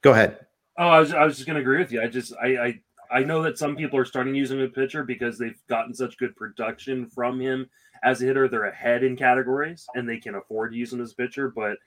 Go 0.03 0.11
ahead. 0.11 0.45
Oh, 0.77 0.87
I 0.87 0.99
was, 0.99 1.13
I 1.13 1.23
was 1.23 1.35
just 1.35 1.47
going 1.47 1.55
to 1.55 1.61
agree 1.61 1.77
with 1.77 1.91
you. 1.91 2.01
I 2.01 2.07
just, 2.07 2.33
I, 2.41 2.57
I, 2.57 2.79
I 3.09 3.23
know 3.23 3.41
that 3.43 3.57
some 3.57 3.75
people 3.75 3.97
are 3.97 4.05
starting 4.05 4.35
using 4.35 4.59
him 4.59 4.65
as 4.65 4.69
a 4.69 4.73
pitcher 4.73 5.03
because 5.03 5.37
they've 5.37 5.57
gotten 5.69 5.93
such 5.93 6.17
good 6.17 6.35
production 6.35 7.07
from 7.07 7.39
him 7.39 7.69
as 8.03 8.21
a 8.21 8.25
hitter. 8.25 8.49
They're 8.49 8.65
ahead 8.65 9.03
in 9.03 9.15
categories 9.15 9.85
and 9.95 10.07
they 10.07 10.17
can 10.17 10.35
afford 10.35 10.71
to 10.71 10.77
use 10.77 10.91
him 10.91 10.99
as 10.99 11.13
a 11.13 11.15
pitcher. 11.15 11.53
But 11.55 11.77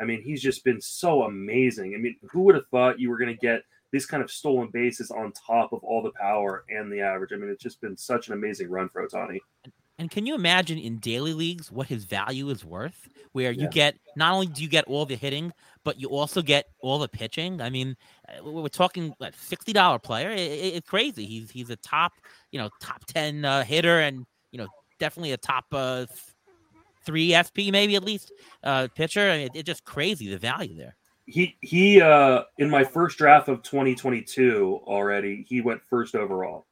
I 0.00 0.04
mean, 0.04 0.22
he's 0.22 0.40
just 0.40 0.64
been 0.64 0.80
so 0.80 1.24
amazing. 1.24 1.94
I 1.94 1.98
mean, 1.98 2.16
who 2.30 2.42
would 2.44 2.54
have 2.54 2.68
thought 2.70 2.98
you 2.98 3.10
were 3.10 3.18
going 3.18 3.34
to 3.34 3.40
get 3.40 3.60
this 3.92 4.06
kind 4.06 4.22
of 4.22 4.30
stolen 4.30 4.68
bases 4.72 5.10
on 5.10 5.32
top 5.32 5.72
of 5.72 5.82
all 5.84 6.02
the 6.02 6.12
power 6.12 6.64
and 6.68 6.92
the 6.92 7.00
average? 7.00 7.32
I 7.32 7.36
mean, 7.36 7.50
it's 7.50 7.62
just 7.62 7.80
been 7.80 7.96
such 7.96 8.28
an 8.28 8.34
amazing 8.34 8.68
run 8.70 8.88
for 8.88 9.06
Ohtani. 9.06 9.40
And 9.98 10.10
can 10.10 10.26
you 10.26 10.34
imagine 10.34 10.76
in 10.78 10.98
daily 10.98 11.32
leagues 11.32 11.72
what 11.72 11.86
his 11.86 12.04
value 12.04 12.50
is 12.50 12.64
worth? 12.64 13.08
Where 13.32 13.50
you 13.52 13.62
Yeah. 13.62 13.68
get 13.68 13.98
not 14.14 14.34
only 14.34 14.46
do 14.46 14.62
you 14.62 14.68
get 14.68 14.84
all 14.84 15.06
the 15.06 15.16
hitting, 15.16 15.52
but 15.84 15.98
you 15.98 16.08
also 16.10 16.42
get 16.42 16.66
all 16.80 16.98
the 16.98 17.08
pitching. 17.08 17.62
I 17.62 17.70
mean, 17.70 17.96
uh, 18.28 18.44
we- 18.44 18.60
we're 18.60 18.68
talking 18.68 19.14
what 19.18 19.34
sixty 19.34 19.72
dollar 19.72 19.98
player. 19.98 20.30
It's 20.30 20.86
crazy. 20.88 21.24
He's 21.24 21.50
he's 21.50 21.70
a 21.70 21.76
top, 21.76 22.12
you 22.52 22.58
know, 22.58 22.68
top 22.80 23.06
ten 23.06 23.44
uh, 23.46 23.64
hitter, 23.64 24.00
and 24.00 24.26
you 24.52 24.58
know, 24.58 24.68
definitely 24.98 25.32
a 25.32 25.38
top 25.38 25.64
uh, 25.72 26.04
three 27.04 27.32
SP 27.32 27.70
maybe 27.70 27.96
at 27.96 28.04
least 28.04 28.32
uh, 28.64 28.88
pitcher. 28.94 29.30
I 29.30 29.38
mean, 29.38 29.48
it's 29.54 29.66
just 29.66 29.84
crazy 29.84 30.28
the 30.28 30.38
value 30.38 30.76
there. 30.76 30.96
He 31.26 31.56
he 31.60 32.00
uh 32.00 32.42
in 32.58 32.70
my 32.70 32.84
first 32.84 33.18
draft 33.18 33.48
of 33.48 33.62
2022 33.62 34.80
already 34.84 35.44
he 35.48 35.60
went 35.60 35.82
first 35.82 36.14
overall. 36.14 36.66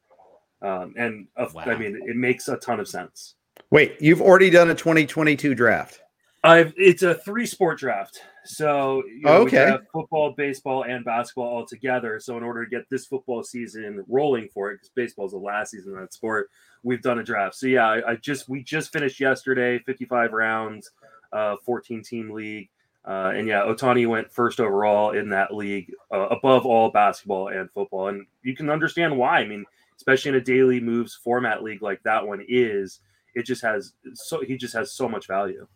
Um 0.61 0.93
and 0.97 1.27
of, 1.35 1.55
i 1.57 1.75
mean 1.75 2.01
it 2.07 2.15
makes 2.15 2.47
a 2.47 2.57
ton 2.57 2.79
of 2.79 2.87
sense. 2.87 3.35
Wait, 3.71 3.95
you've 3.99 4.21
already 4.21 4.49
done 4.49 4.69
a 4.69 4.75
2022 4.75 5.55
draft. 5.55 6.01
i've 6.43 6.73
it's 6.77 7.03
a 7.03 7.15
three 7.15 7.45
sport 7.45 7.77
draft. 7.79 8.21
So 8.45 9.03
you 9.07 9.21
know, 9.23 9.43
we 9.43 9.51
Okay. 9.51 9.65
have 9.65 9.81
football 9.91 10.31
baseball 10.37 10.83
and 10.85 11.03
basketball 11.03 11.47
all 11.47 11.65
together. 11.65 12.19
So 12.19 12.37
in 12.37 12.43
order 12.43 12.63
to 12.63 12.69
get 12.69 12.87
this 12.91 13.07
football 13.07 13.43
season 13.43 14.05
rolling 14.07 14.47
for 14.53 14.71
it 14.71 14.75
because 14.75 14.89
baseball 14.95 15.25
is 15.25 15.31
the 15.31 15.37
last 15.39 15.71
season 15.71 15.93
of 15.95 15.99
that 15.99 16.13
sport 16.13 16.49
we've 16.83 17.01
done 17.01 17.19
a 17.19 17.23
draft. 17.23 17.55
So 17.55 17.67
yeah 17.67 17.87
I, 17.87 18.11
I 18.11 18.15
just 18.15 18.47
we 18.47 18.63
just 18.63 18.93
finished 18.93 19.19
yesterday 19.19 19.79
55 19.79 20.31
rounds 20.31 20.91
uh 21.33 21.55
14 21.65 22.03
team 22.03 22.29
league 22.31 22.69
uh, 23.07 23.31
and 23.35 23.47
yeah, 23.47 23.61
Ohtani 23.61 24.07
went 24.07 24.31
first 24.31 24.59
overall 24.59 25.11
in 25.11 25.29
that 25.29 25.53
league, 25.53 25.91
uh, 26.11 26.27
above 26.27 26.65
all 26.65 26.89
basketball 26.91 27.49
and 27.49 27.69
football. 27.71 28.07
And 28.07 28.25
you 28.43 28.55
can 28.55 28.69
understand 28.69 29.17
why. 29.17 29.39
I 29.39 29.45
mean, 29.47 29.65
especially 29.97 30.29
in 30.29 30.35
a 30.35 30.41
daily 30.41 30.79
moves 30.79 31.15
format 31.15 31.63
league 31.63 31.81
like 31.81 32.01
that 32.03 32.25
one 32.25 32.43
is, 32.47 32.99
it 33.35 33.45
just 33.45 33.61
has 33.61 33.93
so 34.13 34.41
he 34.41 34.57
just 34.57 34.73
has 34.73 34.91
so 34.91 35.07
much 35.09 35.27
value. 35.27 35.67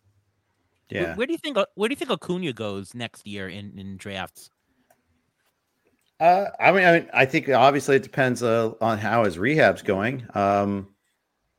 Where- 0.91 1.01
Yeah. 1.01 1.15
Where, 1.15 1.27
do 1.27 1.33
you 1.33 1.37
think 1.37 1.57
where 1.75 1.87
do 1.89 1.93
you 1.93 1.97
think 1.97 2.09
Acuna 2.11 2.51
goes 2.53 2.95
next 2.95 3.27
year 3.27 3.47
in, 3.47 3.77
in 3.77 3.97
drafts? 3.97 4.49
Uh, 6.19 6.45
I 6.59 6.71
mean, 6.71 6.83
I 6.83 6.91
mean, 6.99 7.09
I 7.13 7.25
think 7.25 7.47
obviously 7.49 7.95
it 7.95 8.03
depends 8.03 8.43
uh, 8.43 8.71
on 8.81 8.97
how 8.97 9.23
his 9.23 9.37
rehab's 9.39 9.81
going. 9.81 10.25
Um, 10.33 10.87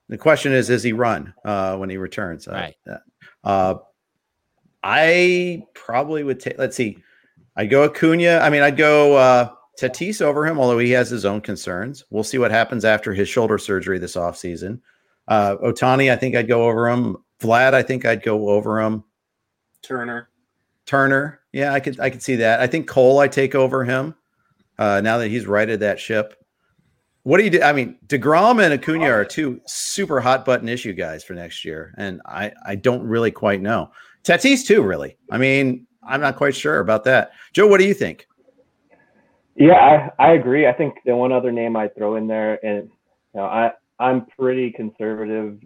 the 0.08 0.18
question 0.18 0.52
is, 0.52 0.68
is 0.68 0.82
he 0.82 0.92
run 0.92 1.32
uh, 1.44 1.76
when 1.76 1.88
he 1.88 1.96
returns? 1.96 2.46
Uh, 2.48 2.52
Right. 2.52 2.76
Uh, 3.42 3.74
I 4.82 5.62
probably 5.74 6.24
would 6.24 6.40
take. 6.40 6.58
Let's 6.58 6.76
see. 6.76 6.98
I'd 7.56 7.70
go 7.70 7.84
Acuna. 7.84 8.38
I 8.38 8.50
mean, 8.50 8.62
I'd 8.62 8.76
go 8.76 9.16
uh, 9.16 9.50
Tatis 9.78 10.22
over 10.22 10.46
him, 10.46 10.58
although 10.58 10.78
he 10.78 10.90
has 10.92 11.10
his 11.10 11.24
own 11.24 11.40
concerns. 11.40 12.04
We'll 12.10 12.24
see 12.24 12.38
what 12.38 12.50
happens 12.50 12.84
after 12.84 13.12
his 13.12 13.28
shoulder 13.28 13.58
surgery 13.58 13.98
this 13.98 14.16
offseason. 14.16 14.80
Uh, 15.28 15.56
Ohtani, 15.56 16.10
I 16.10 16.16
think 16.16 16.34
I'd 16.34 16.48
go 16.48 16.64
over 16.68 16.88
him. 16.88 17.16
Vlad, 17.40 17.74
I 17.74 17.82
think 17.82 18.04
I'd 18.04 18.22
go 18.22 18.50
over 18.50 18.80
him. 18.80 19.04
Turner, 19.82 20.28
Turner, 20.86 21.40
yeah, 21.52 21.72
I 21.72 21.80
could 21.80 21.98
I 22.00 22.10
could 22.10 22.22
see 22.22 22.36
that. 22.36 22.60
I 22.60 22.66
think 22.66 22.86
Cole 22.88 23.18
I 23.18 23.28
take 23.28 23.54
over 23.54 23.84
him 23.84 24.14
uh, 24.78 25.00
now 25.00 25.18
that 25.18 25.28
he's 25.28 25.46
righted 25.46 25.80
that 25.80 25.98
ship. 25.98 26.34
What 27.22 27.38
do 27.38 27.44
you 27.44 27.50
do? 27.50 27.62
I 27.62 27.72
mean, 27.72 27.98
Degrom 28.06 28.62
and 28.62 28.72
Acuna 28.74 29.10
are 29.10 29.24
two 29.24 29.60
super 29.66 30.20
hot 30.20 30.44
button 30.44 30.68
issue 30.68 30.92
guys 30.92 31.22
for 31.22 31.34
next 31.34 31.64
year, 31.64 31.94
and 31.96 32.20
I 32.26 32.52
I 32.64 32.74
don't 32.76 33.02
really 33.02 33.30
quite 33.30 33.60
know. 33.60 33.90
Tatis 34.24 34.66
too, 34.66 34.82
really. 34.82 35.16
I 35.30 35.38
mean, 35.38 35.86
I'm 36.06 36.20
not 36.20 36.36
quite 36.36 36.54
sure 36.54 36.80
about 36.80 37.04
that. 37.04 37.32
Joe, 37.52 37.66
what 37.66 37.78
do 37.78 37.86
you 37.86 37.94
think? 37.94 38.26
Yeah, 39.56 40.10
I, 40.18 40.30
I 40.30 40.32
agree. 40.32 40.66
I 40.66 40.72
think 40.72 40.94
the 41.04 41.14
one 41.14 41.32
other 41.32 41.52
name 41.52 41.76
I'd 41.76 41.94
throw 41.94 42.16
in 42.16 42.26
there, 42.26 42.64
and 42.64 42.84
you 43.34 43.40
know, 43.40 43.44
I 43.44 43.72
I'm 43.98 44.26
pretty 44.38 44.72
conservative. 44.72 45.58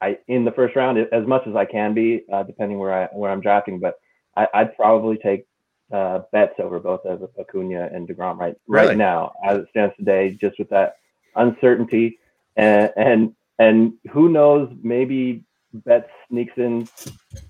I 0.00 0.18
in 0.28 0.44
the 0.44 0.52
first 0.52 0.76
round 0.76 0.98
as 0.98 1.26
much 1.26 1.46
as 1.46 1.54
I 1.54 1.64
can 1.64 1.94
be, 1.94 2.24
uh, 2.32 2.42
depending 2.42 2.78
where 2.78 2.92
I 2.92 3.06
where 3.12 3.30
I'm 3.30 3.40
drafting. 3.40 3.78
But 3.78 3.94
I, 4.36 4.46
I'd 4.52 4.76
probably 4.76 5.16
take 5.18 5.46
uh, 5.92 6.20
Betts 6.32 6.54
over 6.58 6.80
both 6.80 7.04
of 7.06 7.28
Acuna 7.38 7.88
and 7.92 8.08
Degrom 8.08 8.38
right 8.38 8.56
Really? 8.66 8.88
right 8.88 8.96
now 8.96 9.32
as 9.44 9.58
it 9.58 9.66
stands 9.70 9.94
today, 9.96 10.36
just 10.40 10.58
with 10.58 10.68
that 10.70 10.96
uncertainty 11.36 12.18
and 12.56 12.90
and 12.96 13.34
and 13.58 13.92
who 14.10 14.28
knows, 14.28 14.70
maybe 14.82 15.44
bet 15.72 16.08
sneaks 16.28 16.54
in 16.56 16.88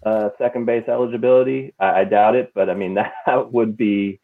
uh, 0.04 0.30
second 0.38 0.66
base 0.66 0.88
eligibility. 0.88 1.74
I, 1.78 2.00
I 2.00 2.04
doubt 2.04 2.36
it, 2.36 2.52
but 2.54 2.70
I 2.70 2.74
mean 2.74 2.94
that 3.26 3.52
would 3.52 3.76
be 3.76 4.20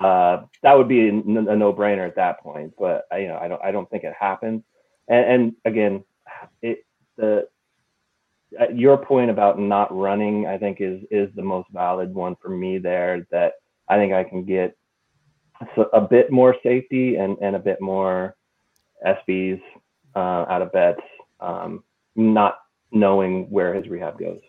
uh, 0.00 0.42
that 0.62 0.76
would 0.76 0.88
be 0.88 1.08
a, 1.08 1.12
a 1.12 1.56
no-brainer 1.56 2.06
at 2.06 2.16
that 2.16 2.40
point. 2.40 2.74
But 2.78 3.04
I, 3.12 3.18
you 3.18 3.28
know, 3.28 3.38
I 3.40 3.48
don't, 3.48 3.62
I 3.64 3.70
don't 3.70 3.88
think 3.90 4.04
it 4.04 4.12
happens. 4.18 4.62
And, 5.08 5.26
and 5.26 5.52
again, 5.64 6.04
it 6.62 6.84
the 7.16 7.48
uh, 8.60 8.68
your 8.72 8.96
point 8.98 9.30
about 9.30 9.58
not 9.58 9.96
running, 9.96 10.46
I 10.46 10.58
think, 10.58 10.80
is 10.80 11.02
is 11.10 11.28
the 11.34 11.42
most 11.42 11.68
valid 11.72 12.14
one 12.14 12.36
for 12.40 12.48
me 12.48 12.78
there. 12.78 13.26
That 13.30 13.54
I 13.88 13.96
think 13.96 14.12
I 14.12 14.24
can 14.24 14.44
get 14.44 14.76
a 15.92 16.00
bit 16.00 16.30
more 16.30 16.56
safety 16.62 17.16
and 17.16 17.36
and 17.40 17.56
a 17.56 17.60
bit 17.60 17.80
more 17.80 18.36
SBs 19.06 19.60
uh, 20.14 20.44
out 20.48 20.62
of 20.62 20.72
Betts, 20.72 21.00
um, 21.40 21.84
not 22.16 22.58
knowing 22.94 23.50
where 23.50 23.74
his 23.74 23.88
rehab 23.88 24.18
goes. 24.18 24.40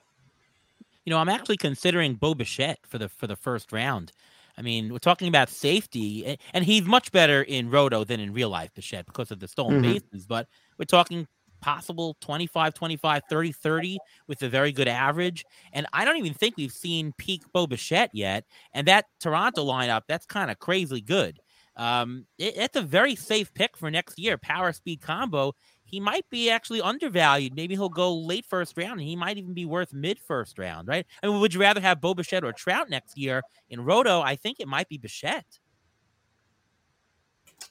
You 1.03 1.11
know, 1.11 1.17
I'm 1.17 1.29
actually 1.29 1.57
considering 1.57 2.15
Bo 2.15 2.33
Bichette 2.33 2.79
for 2.87 2.97
the 2.97 3.09
for 3.09 3.27
the 3.27 3.35
first 3.35 3.71
round. 3.71 4.11
I 4.57 4.61
mean, 4.61 4.91
we're 4.91 4.99
talking 4.99 5.27
about 5.27 5.49
safety, 5.49 6.37
and 6.53 6.63
he's 6.63 6.83
much 6.83 7.11
better 7.11 7.41
in 7.41 7.69
roto 7.69 8.05
than 8.05 8.21
in 8.21 8.31
real 8.33 8.49
life, 8.49 8.73
Bichette, 8.73 9.05
because 9.05 9.29
of 9.29 9.39
the 9.39 9.49
stolen 9.49 9.81
Mhm. 9.81 9.81
bases. 9.81 10.25
But 10.25 10.47
we're 10.79 10.85
talking 10.85 11.27
possible 11.59 12.15
25, 12.21 12.73
25, 12.73 13.23
30, 13.27 13.51
30 13.51 13.99
with 14.27 14.41
a 14.43 14.49
very 14.49 14.71
good 14.71 14.87
average. 14.87 15.45
And 15.73 15.87
I 15.93 16.05
don't 16.05 16.17
even 16.17 16.33
think 16.33 16.55
we've 16.57 16.71
seen 16.71 17.11
peak 17.17 17.41
Bo 17.53 17.67
Bichette 17.67 18.11
yet. 18.13 18.45
And 18.71 18.87
that 18.87 19.05
Toronto 19.19 19.65
lineup, 19.65 20.03
that's 20.07 20.25
kind 20.25 20.49
of 20.51 20.59
crazy 20.59 21.01
good. 21.01 21.39
Um, 21.75 22.27
it, 22.37 22.55
it's 22.55 22.77
a 22.77 22.81
very 22.81 23.15
safe 23.15 23.53
pick 23.53 23.75
for 23.75 23.91
next 23.91 24.17
year. 24.17 24.37
Power 24.37 24.71
speed 24.73 25.01
combo. 25.01 25.53
He 25.85 25.99
might 25.99 26.27
be 26.29 26.49
actually 26.49 26.81
undervalued. 26.81 27.55
Maybe 27.55 27.75
he'll 27.75 27.89
go 27.89 28.13
late 28.13 28.45
first 28.45 28.75
round, 28.77 28.99
and 28.99 29.07
he 29.07 29.15
might 29.15 29.37
even 29.37 29.53
be 29.53 29.65
worth 29.65 29.93
mid 29.93 30.19
first 30.19 30.57
round, 30.57 30.87
right? 30.87 31.05
I 31.21 31.27
mean, 31.27 31.39
would 31.39 31.53
you 31.53 31.61
rather 31.61 31.79
have 31.79 32.01
Bo 32.01 32.13
Bichette 32.13 32.43
or 32.43 32.51
Trout 32.51 32.89
next 32.89 33.17
year 33.17 33.41
in 33.69 33.81
Roto? 33.81 34.21
I 34.21 34.35
think 34.35 34.59
it 34.59 34.67
might 34.67 34.89
be 34.89 34.97
Bichette. 34.97 35.59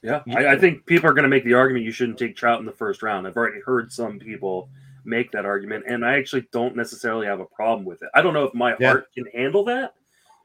Yeah, 0.03 0.23
I, 0.35 0.49
I 0.49 0.59
think 0.59 0.87
people 0.87 1.09
are 1.09 1.15
going 1.15 1.25
to 1.25 1.29
make 1.29 1.45
the 1.45 1.55
argument 1.55 1.85
you 1.85 1.91
shouldn't 1.91 2.19
take 2.19 2.37
Trout 2.37 2.61
in 2.61 2.67
the 2.67 2.73
first 2.73 3.03
round. 3.03 3.27
I've 3.27 3.37
already 3.37 3.61
heard 3.61 3.93
some 3.93 4.19
people 4.19 4.69
make 5.05 5.31
that 5.33 5.45
argument, 5.45 5.85
and 5.89 6.05
I 6.05 6.19
actually 6.19 6.47
don't 6.53 6.77
necessarily 6.77 7.27
have 7.27 7.41
a 7.41 7.47
problem 7.47 7.85
with 7.85 8.03
it. 8.03 8.11
I 8.15 8.23
don't 8.23 8.35
know 8.35 8.45
if 8.45 8.55
my 8.55 8.77
Yeah. 8.79 8.91
heart 8.91 9.13
can 9.15 9.27
handle 9.35 9.65
that 9.65 9.95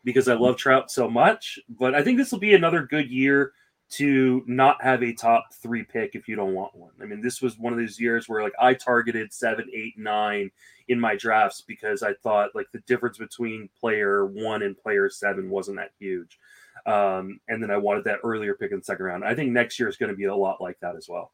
because 0.03 0.27
I 0.27 0.33
love 0.33 0.57
Trout 0.57 0.89
so 0.89 1.09
much, 1.09 1.59
but 1.69 1.93
I 1.93 2.01
think 2.01 2.17
this 2.17 2.31
will 2.31 2.39
be 2.39 2.55
another 2.55 2.83
good 2.83 3.09
year 3.09 3.53
to 3.91 4.43
not 4.45 4.81
have 4.83 5.01
a 5.03 5.13
top 5.13 5.53
three 5.53 5.83
pick 5.83 6.13
if 6.13 6.27
you 6.27 6.35
don't 6.35 6.53
want 6.53 6.75
one. 6.75 6.91
I 7.01 7.05
mean, 7.05 7.21
this 7.21 7.41
was 7.41 7.57
one 7.57 7.73
of 7.73 7.79
those 7.79 7.99
years 7.99 8.29
where 8.29 8.43
like 8.43 8.53
I 8.59 8.73
targeted 8.75 9.33
seven, 9.33 9.67
eight, 9.73 9.97
nine 9.97 10.51
in 10.89 10.99
my 10.99 11.15
drafts 11.15 11.61
because 11.61 12.03
I 12.03 12.13
thought 12.13 12.55
like 12.55 12.67
the 12.71 12.79
difference 12.81 13.17
between 13.17 13.69
player 13.79 14.25
one 14.25 14.61
and 14.61 14.77
player 14.77 15.09
seven 15.09 15.49
wasn't 15.49 15.77
that 15.77 15.91
huge. 15.99 16.37
Um, 16.85 17.39
and 17.47 17.61
then 17.61 17.71
I 17.71 17.77
wanted 17.77 18.03
that 18.05 18.19
earlier 18.23 18.53
pick 18.55 18.71
in 18.71 18.77
the 18.79 18.83
second 18.83 19.05
round. 19.05 19.25
I 19.25 19.35
think 19.35 19.51
next 19.51 19.79
year 19.79 19.89
is 19.89 19.97
going 19.97 20.11
to 20.11 20.15
be 20.15 20.25
a 20.25 20.35
lot 20.35 20.61
like 20.61 20.79
that 20.81 20.95
as 20.95 21.09
well. 21.09 21.31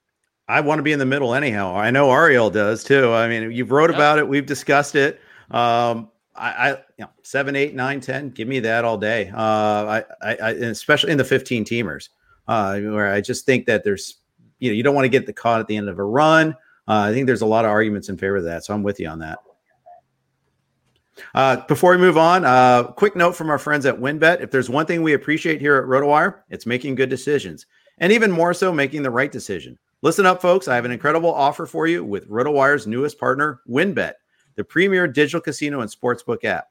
I 0.48 0.62
want 0.62 0.80
to 0.80 0.84
be 0.84 0.92
in 0.92 1.00
the 1.00 1.06
middle 1.06 1.34
anyhow. 1.34 1.76
I 1.76 1.92
know 1.92 2.12
Ariel 2.12 2.50
does 2.50 2.84
too. 2.84 3.12
I 3.12 3.28
mean, 3.28 3.52
you've 3.52 3.72
wrote 3.72 3.90
Yep. 3.90 3.98
about 3.98 4.20
it. 4.20 4.28
We've 4.28 4.46
discussed 4.46 4.96
it. 4.96 5.20
Um, 5.52 6.10
I, 6.36 6.50
I, 6.52 6.70
you 6.72 7.06
know, 7.06 7.10
seven, 7.24 7.56
eight, 7.56 7.74
nine, 7.76 8.02
ten. 8.02 8.30
Give 8.30 8.48
me 8.48 8.60
that 8.60 8.86
all 8.86 8.98
day. 8.98 9.32
Uh, 9.34 9.40
I, 9.40 10.04
I, 10.22 10.36
I 10.36 10.50
especially 10.52 11.12
in 11.12 11.18
the 11.18 11.24
fifteen 11.24 11.64
teamers, 11.64 12.10
uh, 12.48 12.80
where 12.80 13.12
I 13.12 13.22
just 13.22 13.46
think 13.46 13.66
that 13.66 13.84
there's, 13.84 14.18
you 14.60 14.70
know, 14.70 14.76
you 14.76 14.84
don't 14.84 14.96
want 14.96 15.06
to 15.06 15.10
get 15.10 15.26
the 15.26 15.34
caught 15.34 15.60
at 15.60 15.68
the 15.68 15.78
end 15.78 15.90
of 15.90 16.00
a 16.00 16.04
run. 16.04 16.56
Uh, 16.88 17.08
I 17.10 17.14
think 17.14 17.26
there's 17.26 17.42
a 17.42 17.46
lot 17.46 17.66
of 17.66 17.72
arguments 17.72 18.10
in 18.10 18.18
favor 18.18 18.38
of 18.38 18.44
that. 18.44 18.64
So 18.64 18.74
I'm 18.74 18.84
with 18.84 19.00
you 19.00 19.08
on 19.08 19.20
that. 19.20 19.40
Uh, 21.34 21.66
before 21.68 21.92
we 21.92 21.98
move 21.98 22.18
on, 22.18 22.44
uh, 22.46 22.84
quick 22.84 23.16
note 23.16 23.36
from 23.36 23.50
our 23.50 23.58
friends 23.58 23.86
at 23.86 23.98
WynnBET. 23.98 24.42
If 24.42 24.52
there's 24.52 24.70
one 24.70 24.86
thing 24.86 25.02
we 25.02 25.14
appreciate 25.14 25.62
here 25.62 25.78
at 25.78 25.86
RotoWire, 25.86 26.42
it's 26.50 26.66
making 26.66 26.96
good 26.96 27.10
decisions, 27.10 27.66
and 28.00 28.12
even 28.12 28.32
more 28.32 28.54
so, 28.54 28.72
making 28.72 29.04
the 29.04 29.10
right 29.10 29.32
decision. 29.32 29.78
Listen 30.02 30.26
up, 30.26 30.42
folks. 30.42 30.68
I 30.68 30.76
have 30.76 30.86
an 30.86 30.92
incredible 30.92 31.34
offer 31.34 31.66
for 31.66 31.88
you 31.88 32.04
with 32.04 32.30
RotoWire's 32.30 32.86
newest 32.86 33.18
partner, 33.18 33.62
WynnBET, 33.68 34.14
the 34.56 34.64
premier 34.64 35.08
digital 35.08 35.42
casino 35.42 35.80
and 35.80 35.90
sportsbook 35.90 36.44
app. 36.44 36.68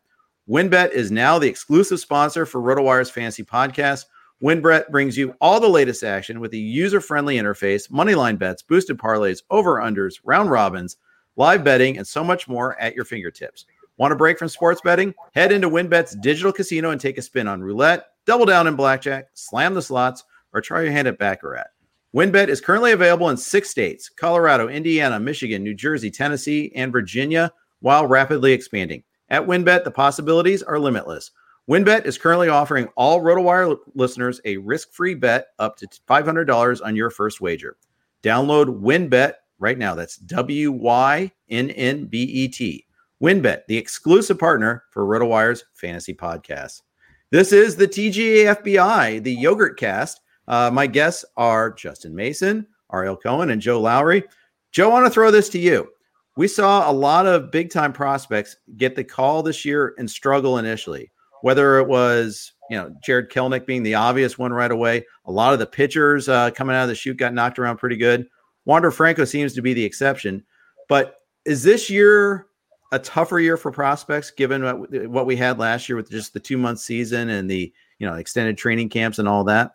WynnBET 0.49 0.90
is 0.90 1.11
now 1.11 1.38
the 1.38 1.49
exclusive 1.49 1.99
sponsor 1.99 2.45
for 2.45 2.61
RotoWire's 2.61 3.11
Fantasy 3.11 3.43
Podcast. 3.43 4.04
WynnBET 4.42 4.90
brings 4.90 5.16
you 5.16 5.34
all 5.40 5.60
the 5.60 5.68
latest 5.68 6.02
action 6.02 6.40
with 6.40 6.52
a 6.52 6.58
user-friendly 6.58 7.36
interface, 7.36 7.88
moneyline 7.90 8.38
bets, 8.38 8.62
boosted 8.62 8.98
parlays, 8.98 9.42
over/unders, 9.50 10.16
round 10.24 10.50
robins, 10.50 10.96
live 11.36 11.62
betting, 11.62 11.96
and 11.96 12.06
so 12.06 12.24
much 12.24 12.48
more 12.48 12.78
at 12.80 12.94
your 12.94 13.04
fingertips. 13.04 13.64
Want 13.96 14.12
a 14.12 14.16
break 14.16 14.38
from 14.38 14.48
sports 14.48 14.80
betting? 14.80 15.14
Head 15.34 15.52
into 15.52 15.70
WynnBET's 15.70 16.16
digital 16.16 16.52
casino 16.52 16.90
and 16.90 17.00
take 17.00 17.16
a 17.16 17.22
spin 17.22 17.46
on 17.46 17.62
roulette, 17.62 18.08
double 18.26 18.44
down 18.44 18.66
in 18.66 18.74
blackjack, 18.74 19.28
slam 19.34 19.72
the 19.72 19.80
slots, 19.80 20.24
or 20.52 20.60
try 20.60 20.82
your 20.82 20.92
hand 20.92 21.06
at 21.06 21.18
baccarat. 21.18 21.66
WynnBET 22.12 22.48
is 22.48 22.60
currently 22.60 22.92
available 22.92 23.30
in 23.30 23.36
six 23.36 23.70
states 23.70 24.08
Colorado, 24.08 24.68
Indiana, 24.68 25.20
Michigan, 25.20 25.62
New 25.62 25.74
Jersey, 25.74 26.10
Tennessee, 26.10 26.72
and 26.74 26.92
Virginia, 26.92 27.52
while 27.80 28.06
rapidly 28.06 28.52
expanding. 28.52 29.04
At 29.30 29.46
WynnBET, 29.46 29.84
the 29.84 29.90
possibilities 29.90 30.62
are 30.62 30.78
limitless. 30.78 31.30
WynnBET 31.66 32.04
is 32.04 32.18
currently 32.18 32.50
offering 32.50 32.88
all 32.94 33.23
RotoWire 33.23 33.78
listeners 33.94 34.38
a 34.44 34.59
risk-free 34.59 35.14
bet 35.14 35.47
up 35.59 35.76
to 35.78 35.88
$500 36.06 36.85
on 36.85 36.94
your 36.94 37.09
first 37.09 37.40
wager. 37.40 37.78
Download 38.23 38.83
WynnBET 38.83 39.33
right 39.59 39.78
now. 39.78 39.94
That's 39.94 40.18
W 40.18 40.73
Y 40.73 41.33
N 41.49 41.71
N 41.71 42.04
B 42.04 42.23
E 42.23 42.49
T. 42.49 42.85
WynnBET, 43.23 43.62
the 43.66 43.78
exclusive 43.78 44.38
partner 44.38 44.85
for 44.90 45.06
RotoWire's 45.06 45.64
fantasy 45.73 46.12
podcast. 46.12 46.83
This 47.30 47.50
is 47.50 47.76
the 47.76 47.88
TGA 47.88 48.62
FBI, 48.62 49.23
the 49.23 49.35
Yogurt 49.35 49.78
Cast. 49.78 50.21
Uh, 50.47 50.71
my 50.71 50.87
guests 50.87 51.25
are 51.38 51.73
Justin 51.73 52.14
Mason, 52.14 52.66
Ariel 52.92 53.16
Cohen, 53.16 53.49
and 53.49 53.62
Joe 53.62 53.80
Lowry. 53.80 54.23
Joe, 54.71 54.90
I 54.90 54.92
want 54.92 55.06
to 55.06 55.11
throw 55.11 55.30
this 55.30 55.49
to 55.49 55.59
you. 55.59 55.88
We 56.37 56.47
saw 56.47 56.90
a 56.90 56.92
lot 56.92 57.25
of 57.25 57.50
big 57.50 57.71
time 57.71 57.94
prospects 57.94 58.56
get 58.76 58.97
the 58.97 59.04
call 59.04 59.42
this 59.42 59.64
year 59.64 59.94
and 59.97 60.11
struggle 60.11 60.59
initially 60.59 61.11
whether 61.44 61.78
it 61.78 61.86
was 61.86 62.52
you 62.70 62.76
know 62.78 62.90
Jarred 63.02 63.30
Kelenic 63.30 63.66
being 63.66 63.82
the 63.82 63.96
obvious 63.96 64.38
one 64.38 64.50
right 64.50 64.70
away. 64.70 65.04
A 65.26 65.30
lot 65.30 65.52
of 65.52 65.58
the 65.58 65.66
pitchers 65.66 66.26
uh, 66.26 66.50
coming 66.52 66.74
out 66.74 66.84
of 66.84 66.88
the 66.88 66.94
chute 66.94 67.18
got 67.18 67.34
knocked 67.34 67.58
around 67.58 67.76
pretty 67.76 67.98
good. 67.98 68.26
Wander 68.64 68.90
Franco 68.90 69.26
seems 69.26 69.52
to 69.52 69.60
be 69.60 69.74
the 69.74 69.84
exception, 69.84 70.42
but 70.88 71.16
is 71.44 71.62
this 71.62 71.90
year 71.90 72.46
a 72.92 72.98
tougher 72.98 73.40
year 73.40 73.58
for 73.58 73.70
prospects 73.70 74.30
given 74.30 74.62
what, 74.62 75.10
what 75.10 75.26
we 75.26 75.36
had 75.36 75.58
last 75.58 75.86
year 75.86 75.96
with 75.96 76.08
just 76.10 76.32
the 76.32 76.40
two 76.40 76.56
month 76.56 76.78
season 76.78 77.28
and 77.28 77.50
the 77.50 77.70
you 77.98 78.06
know 78.06 78.14
extended 78.14 78.56
training 78.56 78.88
camps 78.88 79.18
and 79.18 79.28
all 79.28 79.44
that? 79.44 79.74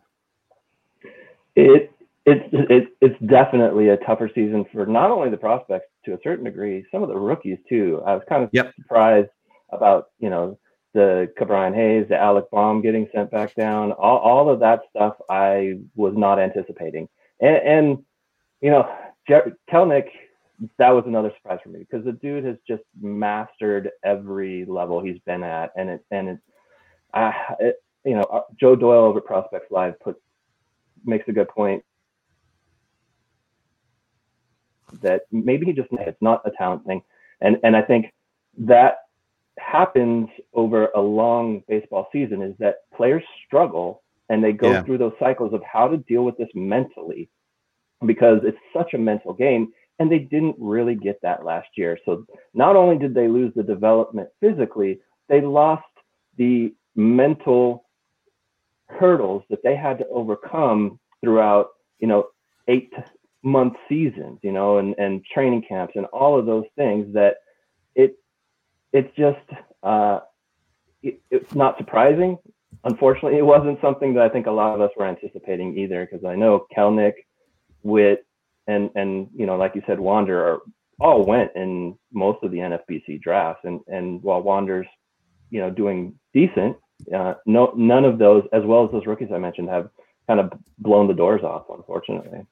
It 1.55 1.91
it's 2.25 2.49
it, 2.51 2.88
it's 2.99 3.19
definitely 3.27 3.89
a 3.89 3.97
tougher 3.97 4.31
season 4.33 4.65
for 4.73 4.88
not 4.88 5.11
only 5.11 5.29
the 5.29 5.38
prospects 5.38 5.85
to 6.05 6.15
a 6.15 6.17
certain 6.23 6.45
degree, 6.45 6.83
some 6.91 7.03
of 7.03 7.09
the 7.09 7.15
rookies 7.15 7.59
too. 7.69 8.01
I 8.07 8.15
was 8.15 8.23
kind 8.27 8.43
of 8.43 8.49
yep. 8.53 8.73
surprised 8.73 9.29
about 9.71 10.07
you 10.17 10.31
know 10.31 10.57
the 10.93 11.31
Ke'Bryan 11.39 11.75
Hayes, 11.75 12.08
the 12.10 12.17
Alec 12.17 12.50
Bohm 12.51 12.81
getting 12.81 13.08
sent 13.13 13.31
back 13.31 13.55
down, 13.55 13.91
all, 13.91 14.17
all 14.17 14.50
of 14.50 14.60
that 14.62 14.81
stuff 14.89 15.15
I 15.29 15.79
was 15.96 16.13
not 16.15 16.39
anticipating. 16.39 17.08
And, 17.39 17.55
and 17.58 17.98
you 18.62 18.72
know, 18.72 18.91
Jer- 19.27 19.58
Kelenic, 19.72 20.08
that 20.77 20.89
was 20.89 21.03
another 21.08 21.31
surprise 21.38 21.60
for 21.63 21.69
me 21.69 21.79
because 21.79 22.03
the 22.03 22.13
dude 22.13 22.43
has 22.43 22.58
just 22.67 22.84
mastered 23.00 23.91
every 24.03 24.65
level 24.65 25.01
he's 25.01 25.19
been 25.25 25.43
at. 25.43 25.72
And 25.75 25.89
it, 25.89 26.05
and 26.12 26.29
it, 26.29 26.39
uh, 27.13 27.31
it 27.60 27.75
you 28.03 28.15
know, 28.15 28.24
uh, 28.24 28.41
Joe 28.60 28.75
Doyle 28.75 29.05
over 29.05 29.22
Prospects 29.22 29.72
Live 29.72 30.00
put, 30.00 30.17
makes 31.05 31.27
a 31.27 31.31
good 31.31 31.50
point 31.50 31.84
that 35.01 35.22
maybe 35.31 35.65
he 35.67 35.74
just, 35.74 35.89
it's 35.91 36.22
not 36.22 36.41
a 36.46 36.51
talent 36.51 36.86
thing. 36.86 37.03
And, 37.41 37.58
and 37.63 37.75
I 37.75 37.84
think 37.84 38.12
that 38.58 38.96
happens 39.58 40.29
over 40.53 40.88
a 40.96 41.01
long 41.01 41.63
baseball 41.68 42.08
season 42.12 42.41
is 42.41 42.56
that 42.60 42.77
players 42.96 43.24
struggle 43.46 44.03
and 44.29 44.44
they 44.44 44.51
go 44.51 44.72
yeah. 44.72 44.84
through 44.84 44.98
those 44.98 45.13
cycles 45.20 45.53
of 45.53 45.62
how 45.63 45.88
to 45.88 45.98
deal 45.98 46.24
with 46.24 46.38
this 46.38 46.50
mentally 46.53 47.29
because 48.06 48.39
it's 48.44 48.58
such 48.74 48.94
a 48.94 48.98
mental 48.98 49.34
game 49.34 49.72
and 50.00 50.10
they 50.10 50.20
didn't 50.20 50.56
really 50.58 50.96
get 50.96 51.20
that 51.22 51.44
last 51.44 51.68
year 51.75 51.98
so 52.06 52.25
not 52.53 52.75
only 52.75 52.98
did 52.98 53.13
they 53.13 53.27
lose 53.27 53.51
the 53.56 53.63
development 53.63 54.29
physically 54.39 55.00
they 55.27 55.41
lost 55.41 55.84
the 56.38 56.74
mental 56.96 57.86
hurdles 58.88 59.44
that 59.50 59.62
they 59.63 59.75
had 59.75 59.98
to 59.98 60.08
overcome 60.08 61.00
throughout 61.22 61.70
you 62.00 62.08
know 62.08 62.27
eight 62.68 62.94
month 63.44 63.74
seasons 63.88 64.39
you 64.41 64.51
know 64.51 64.77
and 64.77 64.96
and 64.98 65.24
training 65.25 65.63
camps 65.68 65.94
and 65.96 66.06
all 66.08 66.38
of 66.38 66.46
those 66.46 66.65
things 66.75 67.13
that 67.13 67.36
it's 68.93 69.15
just 69.15 69.38
uh, 69.84 70.19
it, 71.01 71.22
it's 71.29 71.55
not 71.55 71.77
surprising. 71.77 72.38
Unfortunately, 72.84 73.38
it 73.38 73.46
wasn't 73.46 73.79
something 73.81 74.13
that 74.13 74.24
I 74.24 74.29
think 74.29 74.48
a 74.48 74.51
lot 74.51 74.74
of 74.75 74.81
us 74.81 74.92
were 74.98 75.05
anticipating 75.05 75.77
either, 75.77 76.07
because 76.09 76.25
I 76.25 76.35
know 76.35 76.66
Kelenic, 76.75 77.13
Witt, 77.83 78.25
and 78.68 78.90
and 78.96 79.27
you 79.35 79.46
know, 79.46 79.57
like 79.57 79.75
you 79.75 79.81
said, 79.85 80.00
Wander 80.00 80.40
are 80.40 80.59
all 81.00 81.25
went 81.25 81.51
in 81.55 81.98
most 82.13 82.44
of 82.44 82.51
the 82.51 82.57
NFBC 82.57 83.22
drafts, 83.22 83.61
and 83.63 83.81
and 83.87 84.22
while 84.24 84.42
Wander's 84.42 84.87
you 85.50 85.59
know 85.59 85.70
doing 85.70 86.18
decent, 86.33 86.77
uh, 87.13 87.35
no 87.46 87.74
none 87.75 88.05
of 88.05 88.18
those, 88.18 88.44
as 88.53 88.63
well 88.63 88.85
as 88.85 88.92
those 88.92 89.05
rookies 89.05 89.29
I 89.33 89.37
mentioned, 89.37 89.70
have 89.70 89.90
kind 90.27 90.40
of 90.40 90.53
blown 90.77 91.07
the 91.07 91.13
doors 91.13 91.44
off, 91.44 91.66
unfortunately. 91.70 92.46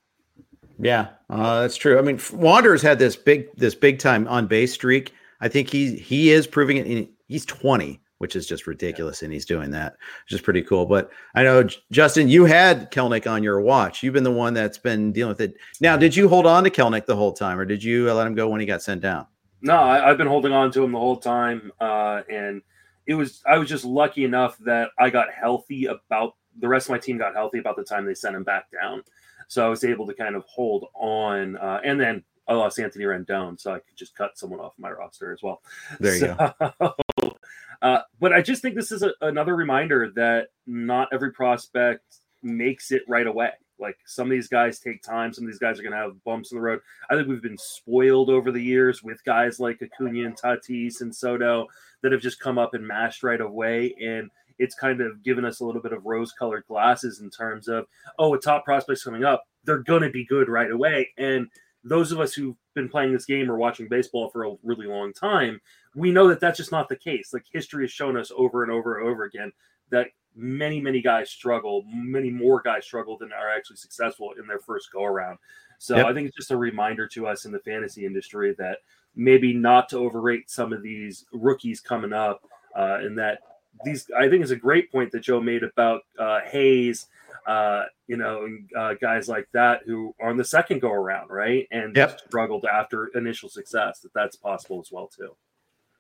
Yeah, 0.80 1.10
uh, 1.30 1.62
that's 1.62 1.76
true. 1.76 1.98
I 1.98 2.02
mean, 2.02 2.20
Wander's 2.34 2.82
had 2.82 3.00
this 3.00 3.16
big 3.16 3.56
this 3.56 3.76
big 3.76 4.00
time 4.00 4.28
on 4.28 4.48
base 4.48 4.74
streak 4.74 5.14
I 5.42 5.48
think 5.48 5.70
he 5.70 5.96
he 5.96 6.32
is 6.32 6.48
proving 6.48 6.78
it. 6.78 6.88
In, 6.88 7.10
he's 7.28 7.46
20, 7.46 8.00
which 8.18 8.36
is 8.36 8.48
just 8.48 8.68
ridiculous, 8.68 9.22
and 9.22 9.32
he's 9.32 9.46
doing 9.46 9.72
that, 9.72 9.94
which 10.26 10.34
is 10.34 10.42
pretty 10.42 10.62
cool. 10.62 10.86
But 10.86 11.10
I 11.36 11.44
know 11.44 11.68
Justin, 11.92 12.30
you 12.30 12.46
had 12.46 12.92
Kelenic 12.92 13.30
on 13.30 13.44
your 13.44 13.62
watch. 13.62 14.04
You've 14.04 14.14
been 14.14 14.24
the 14.24 14.32
one 14.32 14.54
that's 14.54 14.78
been 14.78 15.12
dealing 15.12 15.30
with 15.30 15.42
it. 15.42 15.56
Now, 15.82 15.98
did 15.98 16.16
you 16.16 16.28
hold 16.28 16.46
on 16.46 16.64
to 16.64 16.70
Kelenic 16.70 17.06
the 17.06 17.16
whole 17.16 17.34
time, 17.34 17.60
or 17.60 17.66
did 17.66 17.84
you 17.84 18.12
let 18.12 18.28
him 18.28 18.36
go 18.36 18.50
when 18.50 18.60
he 18.60 18.66
got 18.66 18.82
sent 18.82 19.02
down? 19.02 19.28
No, 19.62 19.78
I, 19.80 20.08
have 20.08 20.18
been 20.18 20.28
holding 20.28 20.54
on 20.54 20.72
to 20.72 20.84
him 20.84 20.92
the 20.92 21.00
whole 21.00 21.18
time, 21.18 21.72
uh, 21.80 22.22
and 22.30 22.62
it 23.06 23.16
was 23.16 23.42
I 23.46 23.58
was 23.58 23.70
just 23.70 23.86
lucky 23.86 24.24
enough 24.24 24.58
that 24.60 24.92
I 25.00 25.10
got 25.10 25.34
healthy 25.34 25.86
about 25.86 26.36
the 26.60 26.68
rest 26.68 26.88
of 26.88 26.92
my 26.92 27.00
team 27.00 27.18
got 27.18 27.34
healthy 27.34 27.60
about 27.60 27.76
the 27.76 27.84
time 27.84 28.06
they 28.06 28.14
sent 28.14 28.36
him 28.36 28.44
back 28.44 28.66
down. 28.72 29.04
So 29.48 29.66
I 29.66 29.70
was 29.70 29.84
able 29.84 30.06
to 30.08 30.14
kind 30.14 30.36
of 30.36 30.44
hold 30.46 30.88
on, 30.94 31.58
uh, 31.58 31.80
and 31.84 32.00
then 32.00 32.24
I 32.48 32.54
lost 32.54 32.80
Anthony 32.80 33.06
Rendon, 33.06 33.60
so 33.60 33.74
I 33.74 33.80
could 33.80 33.96
just 33.96 34.16
cut 34.16 34.38
someone 34.38 34.60
off 34.60 34.74
my 34.78 34.90
roster 34.90 35.34
as 35.34 35.44
well. 35.44 35.62
There 36.00 36.14
you 36.14 36.20
so, 36.20 36.54
go. 36.80 36.94
Uh, 37.82 38.00
but 38.20 38.34
I 38.34 38.42
just 38.42 38.62
think 38.62 38.76
this 38.76 38.92
is 38.92 39.04
a, 39.04 39.12
another 39.22 39.56
reminder 39.56 40.12
that 40.16 40.48
not 40.66 41.10
every 41.12 41.32
prospect 41.32 42.02
makes 42.42 42.92
it 42.92 43.04
right 43.08 43.28
away. 43.28 43.52
Like 43.80 43.98
some 44.06 44.28
of 44.28 44.32
these 44.32 44.48
guys 44.48 44.80
take 44.80 45.04
time. 45.04 45.32
Some 45.34 45.44
of 45.44 45.52
these 45.52 45.60
guys 45.60 45.80
are 45.80 45.84
going 45.84 45.92
to 45.92 46.00
have 46.00 46.24
bumps 46.24 46.52
in 46.52 46.58
the 46.58 46.62
road. 46.62 46.80
I 47.10 47.16
think 47.16 47.28
we've 47.28 47.42
been 47.42 47.58
spoiled 47.58 48.30
over 48.30 48.52
the 48.52 48.64
years 48.64 49.04
with 49.04 49.24
guys 49.24 49.60
like 49.60 49.82
Acuna 49.82 50.26
and 50.26 50.36
Tatis 50.36 51.02
and 51.02 51.16
Soto 51.16 51.68
that 52.02 52.12
have 52.12 52.22
just 52.22 52.40
come 52.40 52.58
up 52.58 52.74
and 52.74 52.88
mashed 52.88 53.22
right 53.22 53.40
away. 53.42 53.94
And 54.02 54.32
it's 54.58 54.74
kind 54.74 55.02
of 55.02 55.22
given 55.22 55.46
us 55.46 55.60
a 55.60 55.66
little 55.66 55.82
bit 55.82 55.94
of 55.94 56.06
rose 56.06 56.32
colored 56.32 56.64
glasses 56.68 57.20
in 57.20 57.30
terms 57.30 57.68
of, 57.68 57.86
oh, 58.18 58.34
a 58.34 58.40
top 58.40 58.66
prospect's 58.66 59.04
coming 59.04 59.24
up. 59.24 59.44
They're 59.64 59.78
going 59.84 60.02
to 60.02 60.10
be 60.10 60.26
good 60.26 60.50
right 60.50 60.72
away. 60.72 61.10
And 61.20 61.48
those 61.88 62.12
of 62.12 62.20
us 62.20 62.34
who've 62.34 62.56
been 62.76 62.90
playing 62.90 63.14
this 63.14 63.26
game 63.26 63.50
or 63.50 63.58
watching 63.58 63.88
baseball 63.88 64.30
for 64.30 64.46
a 64.46 64.56
really 64.64 64.88
long 64.88 65.14
time, 65.14 65.62
we 65.96 66.12
know 66.12 66.28
that 66.28 66.40
that's 66.40 66.58
just 66.58 66.72
not 66.72 66.90
the 66.90 66.96
case. 66.96 67.34
Like 67.34 67.46
history 67.52 67.84
has 67.84 67.92
shown 67.92 68.18
us 68.18 68.32
over 68.36 68.64
and 68.64 68.72
over 68.72 69.00
and 69.00 69.10
over 69.10 69.24
again 69.24 69.52
that 69.90 70.08
many, 70.36 70.80
many 70.80 71.02
guys 71.02 71.30
struggle, 71.30 71.84
many 71.88 72.30
more 72.30 72.62
guys 72.62 72.86
struggle 72.86 73.18
than 73.18 73.32
are 73.32 73.50
actually 73.50 73.78
successful 73.78 74.34
in 74.40 74.48
their 74.48 74.60
first 74.60 74.92
go 74.92 75.04
around. 75.04 75.38
So 75.80 75.96
yep. 75.96 76.08
I 76.08 76.14
think 76.14 76.28
it's 76.28 76.38
just 76.38 76.52
a 76.52 76.58
reminder 76.58 77.08
to 77.08 77.28
us 77.28 77.46
in 77.46 77.52
the 77.52 77.60
fantasy 77.60 78.06
industry 78.06 78.56
that 78.58 78.80
maybe 79.16 79.54
not 79.54 79.90
to 79.90 79.98
overrate 79.98 80.50
some 80.50 80.74
of 80.74 80.84
these 80.84 81.26
rookies 81.32 81.80
coming 81.80 82.14
up, 82.14 82.42
uh, 82.76 83.00
and 83.02 83.18
that 83.18 83.40
these 83.84 84.10
I 84.18 84.30
think 84.30 84.44
is 84.44 84.52
a 84.52 84.56
great 84.56 84.92
point 84.92 85.12
that 85.12 85.22
Joe 85.22 85.42
made 85.42 85.64
about 85.64 86.02
uh, 86.20 86.40
Hayes 86.46 87.08
uh, 87.48 87.86
you 88.08 88.18
know, 88.18 88.46
uh, 88.78 88.94
guys 89.02 89.30
like 89.30 89.48
that 89.54 89.82
who 89.86 90.14
are 90.20 90.30
on 90.30 90.38
the 90.38 90.44
second 90.44 90.82
go 90.82 90.92
around, 90.92 91.30
right? 91.30 91.66
And 91.72 91.96
yep. 91.96 92.20
struggled 92.20 92.66
after 92.66 93.08
initial 93.16 93.48
success, 93.48 94.02
that 94.02 94.14
that's 94.14 94.36
possible 94.36 94.82
as 94.82 94.92
well 94.92 95.08
too. 95.08 95.36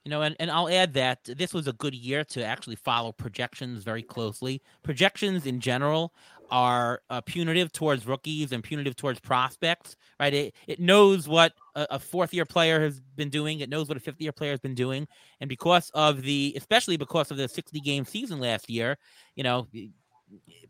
You 0.04 0.12
know, 0.12 0.22
and, 0.22 0.36
and 0.40 0.52
I'll 0.52 0.70
add 0.70 0.94
that 0.94 1.24
this 1.24 1.54
was 1.54 1.68
a 1.68 1.74
good 1.74 1.96
year 1.96 2.24
to 2.26 2.44
actually 2.44 2.76
follow 2.76 3.12
projections 3.12 3.84
very 3.84 4.04
closely. 4.04 4.62
Projections 4.84 5.46
in 5.46 5.60
general 5.60 6.14
are 6.52 7.02
uh, 7.10 7.22
punitive 7.22 7.72
towards 7.72 8.06
rookies 8.06 8.52
and 8.52 8.64
punitive 8.64 8.96
towards 8.96 9.20
prospects, 9.20 9.96
right? 10.20 10.34
It, 10.34 10.56
it 10.68 10.80
knows 10.80 11.28
what 11.28 11.54
a, 11.76 11.88
a 11.92 12.00
fourth 12.00 12.34
year 12.34 12.46
player 12.46 12.82
has 12.82 13.00
been 13.16 13.30
doing, 13.30 13.60
it 13.60 13.70
knows 13.70 13.88
what 13.88 13.98
a 13.98 14.02
fifth 14.02 14.22
year 14.22 14.32
player 14.32 14.52
has 14.52 14.60
been 14.60 14.76
doing. 14.76 15.08
And 15.42 15.50
because 15.50 15.90
of 15.94 16.22
the, 16.22 16.54
especially 16.58 16.98
because 16.98 17.32
of 17.32 17.38
the 17.38 17.48
60 17.48 17.80
game 17.82 18.06
season 18.06 18.40
last 18.40 18.70
year, 18.70 18.98
you 19.36 19.44
know, 19.44 19.68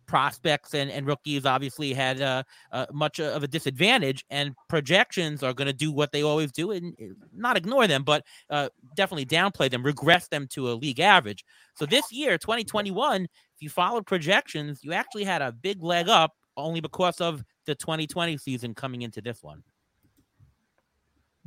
prospects 0.08 0.74
and, 0.74 0.90
and 0.90 1.06
rookies 1.06 1.46
obviously 1.46 1.94
had 1.94 2.22
uh, 2.22 2.44
uh, 2.72 2.86
much 2.92 3.20
of 3.20 3.44
a 3.44 3.48
disadvantage, 3.48 4.26
and 4.30 4.56
projections 4.70 5.44
are 5.44 5.54
going 5.54 5.68
to 5.68 5.74
do 5.74 5.92
what 5.92 6.12
they 6.12 6.24
always 6.24 6.52
do 6.52 6.72
and 6.72 6.96
eh, 7.00 7.10
not 7.36 7.58
ignore 7.58 7.88
them, 7.88 8.04
but 8.04 8.24
uh, 8.50 8.70
definitely 8.96 9.26
downplay 9.26 9.70
them, 9.70 9.84
regress 9.84 10.28
them 10.30 10.48
to 10.48 10.72
a 10.72 10.74
league 10.74 11.00
average. 11.00 11.44
So 11.76 11.86
this 11.86 12.12
year, 12.12 12.38
2021, 12.38 13.28
if 13.58 13.62
you 13.62 13.70
followed 13.70 14.06
projections, 14.06 14.84
you 14.84 14.94
actually 14.94 15.24
had 15.24 15.42
a 15.42 15.52
big 15.52 15.84
leg 15.84 16.08
up 16.08 16.34
only 16.56 16.80
because 16.80 17.20
of 17.20 17.44
the 17.66 17.76
2020 17.76 18.38
season 18.38 18.74
coming 18.74 19.02
into 19.02 19.22
this 19.22 19.44
one. 19.44 19.64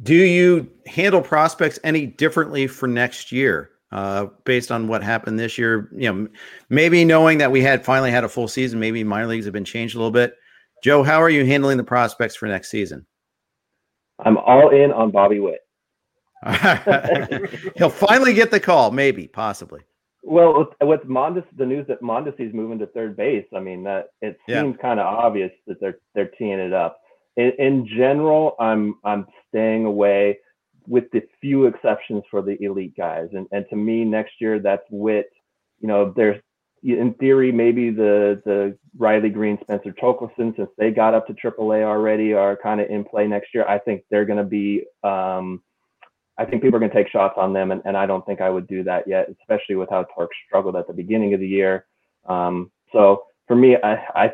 Do 0.03 0.14
you 0.14 0.70
handle 0.87 1.23
prospects 1.23 1.79
any 1.85 2.07
differently 2.07 2.66
for 2.66 2.87
next 2.87 3.33
year? 3.33 3.70
uh, 3.92 4.27
based 4.44 4.70
on 4.70 4.88
what 4.88 5.03
happened 5.03 5.38
this 5.38 5.59
year. 5.59 5.88
You 5.92 6.12
know, 6.12 6.29
maybe 6.68 7.05
knowing 7.05 7.38
that 7.38 7.51
we 7.51 7.62
had 7.62 7.85
finally 7.85 8.11
had 8.11 8.25
a 8.25 8.29
full 8.29 8.49
season, 8.49 8.81
maybe 8.81 9.05
minor 9.05 9.27
leagues 9.27 9.44
have 9.44 9.53
been 9.53 9.64
changed 9.64 9.94
a 9.94 9.99
little 9.99 10.11
bit. 10.11 10.37
Joe, 10.83 11.03
how 11.03 11.20
are 11.20 11.31
you 11.31 11.44
handling 11.44 11.77
the 11.77 11.85
prospects 11.85 12.37
for 12.37 12.46
next 12.46 12.70
season? 12.70 13.07
I'm 14.20 14.38
all 14.38 14.70
in 14.70 14.92
on 14.92 15.11
Bobby 15.11 15.40
Witt. 15.40 15.61
He'll 17.77 17.90
finally 17.90 18.33
get 18.33 18.51
the 18.51 18.61
call, 18.61 18.90
maybe, 18.90 19.29
possibly. 19.29 19.83
Well, 20.22 20.59
with, 20.59 20.68
with 20.83 21.04
Mondes, 21.09 21.44
the 21.56 21.66
news 21.66 21.87
that 21.88 22.02
Mondesi's 22.02 22.54
moving 22.54 22.78
to 22.80 22.87
third 22.87 23.16
base, 23.16 23.46
I 23.54 23.61
mean 23.61 23.85
that 23.85 24.09
it 24.20 24.38
seems 24.48 24.76
yeah. 24.76 24.83
kind 24.83 25.00
of 25.00 25.06
obvious 25.06 25.50
that 25.66 25.80
they're 25.80 25.98
they're 26.14 26.30
teeing 26.38 26.59
it 26.59 26.72
up. 26.72 27.00
In, 27.37 27.52
in 27.59 27.87
general, 27.87 28.54
I'm 28.61 28.96
I'm 29.04 29.26
staying 29.48 29.87
away, 29.87 30.38
with 30.87 31.04
the 31.12 31.22
few 31.40 31.66
exceptions 31.66 32.22
for 32.30 32.42
the 32.42 32.62
elite 32.62 32.96
guys. 32.96 33.28
And 33.33 33.46
and 33.52 33.64
to 33.70 33.76
me, 33.76 34.04
next 34.04 34.35
year 34.40 34.59
that's 34.59 34.85
Witt. 34.90 35.30
You 35.80 35.88
know, 35.88 36.12
there's 36.14 36.40
in 36.83 37.14
theory 37.14 37.52
maybe 37.52 37.90
the 37.90 38.42
the 38.44 38.76
Riley 38.98 39.30
Greene, 39.30 39.59
Spencer 39.62 39.92
Torkelson, 39.92 40.54
since 40.56 40.68
they 40.76 40.90
got 40.90 41.14
up 41.14 41.26
to 41.28 41.35
AAA 41.35 41.83
already, 41.83 42.35
are 42.35 42.56
kind 42.56 42.80
of 42.80 42.90
in 42.90 43.04
play 43.04 43.26
next 43.26 43.54
year. 43.54 43.66
I 43.66 43.78
think 43.78 44.04
they're 44.11 44.26
going 44.26 44.38
to 44.38 44.44
be. 44.44 44.85
Um, 45.02 45.62
I 46.40 46.46
think 46.46 46.62
people 46.62 46.76
are 46.76 46.81
going 46.81 46.90
to 46.90 46.96
take 46.96 47.12
shots 47.12 47.35
on 47.37 47.53
them, 47.53 47.70
and, 47.70 47.83
and 47.85 47.96
I 47.96 48.07
don't 48.07 48.24
think 48.24 48.40
I 48.40 48.48
would 48.48 48.66
do 48.66 48.83
that 48.85 49.07
yet, 49.07 49.29
especially 49.40 49.76
with 49.76 49.90
how 49.90 50.05
Torque 50.14 50.31
struggled 50.46 50.74
at 50.74 50.87
the 50.87 50.94
beginning 50.94 51.35
of 51.35 51.40
the 51.40 51.46
year. 51.46 51.85
Um, 52.26 52.70
so 52.92 53.24
for 53.46 53.55
me, 53.55 53.76
I, 53.83 53.94
I, 54.14 54.31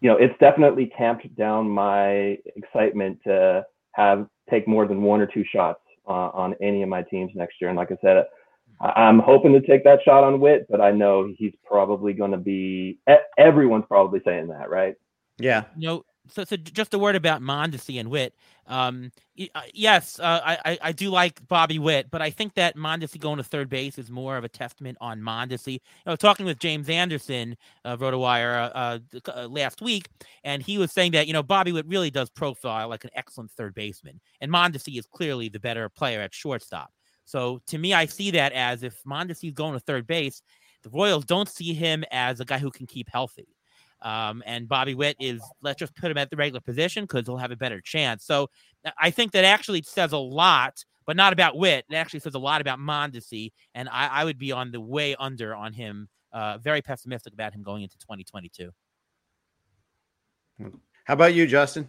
you 0.00 0.10
know, 0.10 0.16
it's 0.16 0.34
definitely 0.40 0.92
tamped 0.98 1.32
down 1.36 1.70
my 1.70 2.38
excitement 2.56 3.20
to 3.24 3.64
have 3.92 4.26
take 4.50 4.66
more 4.66 4.88
than 4.88 5.02
one 5.02 5.20
or 5.20 5.26
two 5.26 5.44
shots 5.50 5.80
uh, 6.08 6.30
on 6.34 6.54
any 6.60 6.82
of 6.82 6.88
my 6.88 7.02
teams 7.02 7.30
next 7.36 7.60
year. 7.60 7.70
And 7.70 7.78
like 7.78 7.92
I 7.92 7.98
said, 8.02 8.24
I'm 8.80 9.20
hoping 9.20 9.52
to 9.52 9.60
take 9.60 9.84
that 9.84 10.00
shot 10.04 10.24
on 10.24 10.40
Witt, 10.40 10.66
but 10.68 10.80
I 10.80 10.90
know 10.90 11.32
he's 11.38 11.54
probably 11.64 12.12
going 12.12 12.32
to 12.32 12.36
be. 12.36 12.98
Everyone's 13.38 13.84
probably 13.86 14.20
saying 14.24 14.48
that, 14.48 14.68
right? 14.70 14.96
Yeah. 15.38 15.64
You 15.76 15.88
know, 15.88 16.04
so, 16.28 16.44
so 16.44 16.56
just 16.56 16.94
a 16.94 16.98
word 16.98 17.16
about 17.16 17.42
Mondesi 17.42 18.00
and 18.00 18.10
Witt. 18.10 18.34
Um, 18.66 19.12
uh, 19.54 19.60
yes, 19.74 20.18
uh, 20.18 20.40
I, 20.44 20.78
I 20.80 20.92
do 20.92 21.10
like 21.10 21.46
Bobby 21.48 21.78
Witt, 21.78 22.10
but 22.10 22.22
I 22.22 22.30
think 22.30 22.54
that 22.54 22.76
Mondesi 22.76 23.20
going 23.20 23.36
to 23.36 23.42
third 23.42 23.68
base 23.68 23.98
is 23.98 24.10
more 24.10 24.36
of 24.36 24.44
a 24.44 24.48
testament 24.48 24.96
on 25.00 25.20
Mondesi. 25.20 25.72
You 25.74 25.80
know, 26.06 26.16
talking 26.16 26.46
with 26.46 26.58
James 26.58 26.88
Anderson, 26.88 27.56
uh, 27.84 27.96
RotoWire, 27.96 28.70
uh, 28.74 28.98
uh, 29.34 29.48
last 29.48 29.82
week, 29.82 30.08
and 30.44 30.62
he 30.62 30.78
was 30.78 30.92
saying 30.92 31.12
that 31.12 31.26
you 31.26 31.32
know 31.32 31.42
Bobby 31.42 31.72
Witt 31.72 31.86
really 31.86 32.10
does 32.10 32.30
profile 32.30 32.88
like 32.88 33.04
an 33.04 33.10
excellent 33.14 33.50
third 33.50 33.74
baseman, 33.74 34.20
and 34.40 34.50
Mondesi 34.50 34.98
is 34.98 35.06
clearly 35.06 35.48
the 35.48 35.60
better 35.60 35.88
player 35.88 36.20
at 36.20 36.34
shortstop. 36.34 36.90
So 37.26 37.60
to 37.66 37.78
me, 37.78 37.92
I 37.92 38.06
see 38.06 38.30
that 38.32 38.52
as 38.52 38.82
if 38.82 39.02
Mondesi 39.04 39.48
is 39.48 39.54
going 39.54 39.74
to 39.74 39.80
third 39.80 40.06
base, 40.06 40.42
the 40.82 40.90
Royals 40.90 41.24
don't 41.24 41.48
see 41.48 41.74
him 41.74 42.04
as 42.10 42.40
a 42.40 42.44
guy 42.44 42.58
who 42.58 42.70
can 42.70 42.86
keep 42.86 43.08
healthy. 43.10 43.53
Um, 44.04 44.42
and 44.44 44.68
Bobby 44.68 44.94
Witt 44.94 45.16
is 45.18 45.42
let's 45.62 45.78
just 45.78 45.96
put 45.96 46.10
him 46.10 46.18
at 46.18 46.30
the 46.30 46.36
regular 46.36 46.60
position 46.60 47.04
because 47.04 47.26
he'll 47.26 47.38
have 47.38 47.50
a 47.50 47.56
better 47.56 47.80
chance. 47.80 48.24
So 48.24 48.50
I 48.98 49.10
think 49.10 49.32
that 49.32 49.44
actually 49.44 49.82
says 49.82 50.12
a 50.12 50.18
lot, 50.18 50.84
but 51.06 51.16
not 51.16 51.32
about 51.32 51.56
Witt. 51.56 51.86
It 51.88 51.94
actually 51.94 52.20
says 52.20 52.34
a 52.34 52.38
lot 52.38 52.60
about 52.60 52.78
Mondesi, 52.78 53.52
and 53.74 53.88
I, 53.88 54.08
I 54.08 54.24
would 54.24 54.38
be 54.38 54.52
on 54.52 54.70
the 54.70 54.80
way 54.80 55.16
under 55.18 55.54
on 55.54 55.72
him. 55.72 56.08
Uh, 56.32 56.58
very 56.58 56.82
pessimistic 56.82 57.32
about 57.32 57.54
him 57.54 57.62
going 57.62 57.82
into 57.82 57.96
2022. 57.98 58.70
How 61.04 61.14
about 61.14 61.32
you, 61.32 61.46
Justin? 61.46 61.88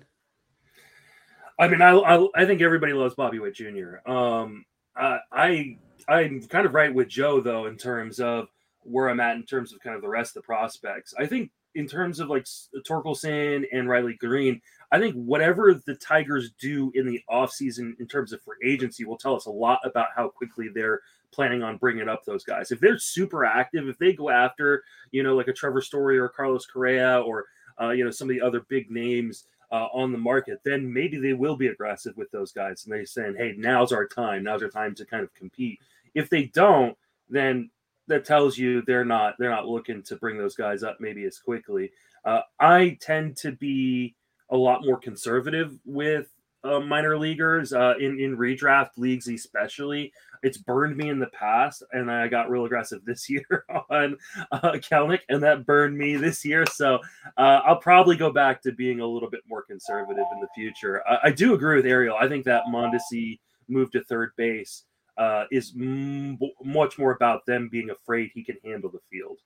I 1.60 1.68
mean, 1.68 1.82
I 1.82 1.92
I, 1.92 2.28
I 2.36 2.46
think 2.46 2.62
everybody 2.62 2.94
loves 2.94 3.16
Bobby 3.16 3.40
Witt 3.40 3.56
Jr. 3.56 4.10
Um, 4.10 4.66
I, 4.96 5.20
I 5.32 5.78
I'm 6.08 6.42
kind 6.48 6.66
of 6.66 6.74
right 6.74 6.94
with 6.94 7.08
Joe 7.08 7.42
though 7.42 7.66
in 7.66 7.78
terms 7.78 8.20
of 8.20 8.48
where 8.84 9.10
I'm 9.10 9.20
at 9.20 9.36
in 9.36 9.44
terms 9.44 9.74
of 9.74 9.80
kind 9.80 9.96
of 9.96 10.02
the 10.02 10.08
rest 10.08 10.36
of 10.36 10.44
the 10.44 10.46
prospects. 10.46 11.14
I 11.18 11.26
think 11.26 11.52
in 11.76 11.88
terms 11.88 12.20
of 12.20 12.30
like 12.30 12.46
Torkelson 12.88 13.66
and 13.72 13.90
Riley 13.90 14.14
Greene, 14.14 14.62
I 14.92 15.00
think 15.00 15.14
whatever 15.16 15.74
the 15.86 15.96
Tigers 15.96 16.52
do 16.60 16.92
in 16.96 17.06
the 17.06 17.22
offseason 17.30 18.00
in 18.00 18.08
terms 18.08 18.34
of 18.34 18.42
free 18.42 18.58
agency 18.64 19.04
will 19.04 19.18
tell 19.18 19.36
us 19.36 19.46
a 19.46 19.52
lot 19.52 19.80
about 19.84 20.08
how 20.16 20.30
quickly 20.30 20.70
they're 20.74 21.02
planning 21.32 21.64
on 21.64 21.78
bringing 21.78 22.08
up 22.08 22.24
those 22.24 22.44
guys. 22.44 22.72
If 22.72 22.80
they're 22.80 22.98
super 22.98 23.46
active, 23.46 23.90
if 23.90 23.98
they 23.98 24.14
go 24.14 24.30
after, 24.30 24.84
you 25.12 25.22
know, 25.22 25.36
like 25.36 25.50
a 25.50 25.54
Trevor 25.54 25.82
Story 25.82 26.18
or 26.18 26.30
Carlos 26.30 26.66
Correa 26.66 27.22
or, 27.22 27.46
uh, 27.80 27.90
you 27.90 28.06
know, 28.06 28.12
some 28.12 28.30
of 28.30 28.36
the 28.36 28.42
other 28.42 28.62
big 28.62 28.90
names 28.90 29.46
uh, 29.72 29.88
on 29.94 30.14
the 30.14 30.18
market, 30.18 30.62
then 30.64 30.92
maybe 30.92 31.18
they 31.18 31.34
will 31.34 31.58
be 31.58 31.68
aggressive 31.68 32.16
with 32.16 32.32
those 32.32 32.54
guys 32.54 32.86
and 32.86 32.94
they're 32.94 33.06
saying, 33.06 33.36
hey, 33.38 33.54
now's 33.58 33.92
our 33.92 34.08
time. 34.08 34.44
Now's 34.44 34.64
our 34.64 34.70
time 34.70 34.96
to 34.96 35.06
kind 35.06 35.24
of 35.24 35.34
compete. 35.34 35.80
If 36.14 36.30
they 36.30 36.46
don't, 36.46 36.98
then 37.30 37.70
that 38.08 38.26
tells 38.26 38.58
you 38.58 38.82
they're 38.84 39.06
not 39.06 39.36
they're 39.40 39.50
not 39.50 39.68
looking 39.68 40.04
to 40.04 40.16
bring 40.16 40.38
those 40.38 40.56
guys 40.56 40.84
up 40.84 40.98
maybe 41.00 41.24
as 41.26 41.40
quickly. 41.40 41.92
Uh, 42.24 42.42
I 42.60 42.98
tend 43.02 43.38
to 43.38 43.52
be 43.52 44.16
a 44.50 44.58
lot 44.58 44.86
more 44.86 44.98
conservative 44.98 45.78
with 45.86 46.28
uh, 46.64 46.80
minor 46.80 47.18
leaguers 47.18 47.74
uh, 47.74 47.94
in 48.00 48.20
in 48.20 48.38
redraft 48.38 48.92
leagues, 48.98 49.28
especially. 49.28 50.12
It's 50.44 50.58
burned 50.58 50.96
me 50.96 51.10
in 51.10 51.18
the 51.18 51.28
past, 51.28 51.84
and 51.92 52.12
I 52.12 52.28
got 52.28 52.50
real 52.50 52.66
aggressive 52.66 53.04
this 53.04 53.30
year 53.30 53.66
on 53.90 54.18
uh, 54.52 54.74
Kelenic, 54.74 55.22
and 55.30 55.42
that 55.44 55.66
burned 55.66 55.98
me 55.98 56.18
this 56.18 56.46
year. 56.46 56.66
So 56.68 57.00
uh, 57.38 57.62
I'll 57.66 57.80
probably 57.80 58.16
go 58.16 58.32
back 58.32 58.62
to 58.64 58.72
being 58.72 59.00
a 59.00 59.08
little 59.08 59.30
bit 59.30 59.42
more 59.48 59.64
conservative 59.64 60.26
in 60.34 60.42
the 60.42 60.48
future. 60.54 61.02
I, 61.08 61.28
I 61.28 61.32
do 61.32 61.54
agree 61.54 61.78
with 61.78 61.86
Ariel. 61.86 62.18
I 62.20 62.28
think 62.28 62.46
that 62.46 62.64
Mondesi 62.72 63.40
move 63.68 63.92
to 63.92 64.04
third 64.04 64.32
base 64.38 64.84
uh, 65.18 65.46
is 65.52 65.74
m- 65.80 66.38
much 66.64 66.98
more 66.98 67.12
about 67.12 67.46
them 67.46 67.70
being 67.72 67.90
afraid 67.90 68.32
he 68.34 68.44
can 68.44 68.58
handle 68.64 68.90
the 68.90 69.00
field. 69.12 69.40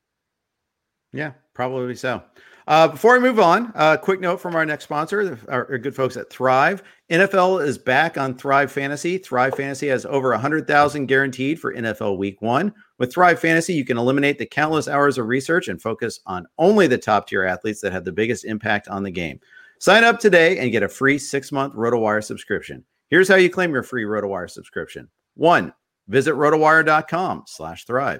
Yeah, 1.11 1.33
probably 1.53 1.95
so. 1.95 2.21
Uh, 2.67 2.87
before 2.87 3.13
we 3.13 3.19
move 3.19 3.39
on, 3.39 3.71
a 3.73 3.77
uh, 3.77 3.97
quick 3.97 4.19
note 4.19 4.39
from 4.39 4.55
our 4.55 4.63
next 4.63 4.83
sponsor, 4.83 5.39
our, 5.47 5.67
our, 5.71 5.77
good 5.79 5.95
folks 5.95 6.15
at 6.15 6.29
Thrive. 6.29 6.83
NFL 7.09 7.65
is 7.65 7.79
back 7.79 8.15
on 8.15 8.35
Thrive 8.35 8.71
Fantasy. 8.71 9.17
Thrive 9.17 9.55
Fantasy 9.55 9.87
has 9.87 10.05
over 10.05 10.29
100,000 10.29 11.07
guaranteed 11.07 11.59
for 11.59 11.73
NFL 11.73 12.19
Week 12.19 12.39
One. 12.43 12.71
With 12.99 13.11
Thrive 13.11 13.39
Fantasy, 13.39 13.73
you 13.73 13.85
can 13.85 13.97
eliminate 13.97 14.37
the 14.37 14.45
countless 14.45 14.87
hours 14.87 15.17
of 15.17 15.25
research 15.25 15.67
and 15.67 15.81
focus 15.81 16.19
on 16.27 16.45
only 16.59 16.85
the 16.85 16.97
top 16.97 17.27
tier 17.27 17.43
athletes 17.43 17.81
that 17.81 17.91
have 17.91 18.05
the 18.05 18.11
biggest 18.11 18.45
impact 18.45 18.87
on 18.87 19.01
the 19.01 19.09
game. 19.09 19.39
Sign 19.79 20.03
up 20.03 20.19
today 20.19 20.59
and 20.59 20.71
get 20.71 20.83
a 20.83 20.89
free 20.89 21.17
six 21.17 21.51
month 21.51 21.73
RotoWire 21.73 22.23
subscription. 22.23 22.85
Here's 23.09 23.27
how 23.27 23.35
you 23.35 23.49
claim 23.49 23.73
your 23.73 23.81
free 23.81 24.03
RotoWire 24.03 24.49
subscription. 24.49 25.09
One, 25.39 25.71
visit 26.09 26.33
rotowire.com 26.33 27.45
slash 27.47 27.85
thrive. 27.85 28.19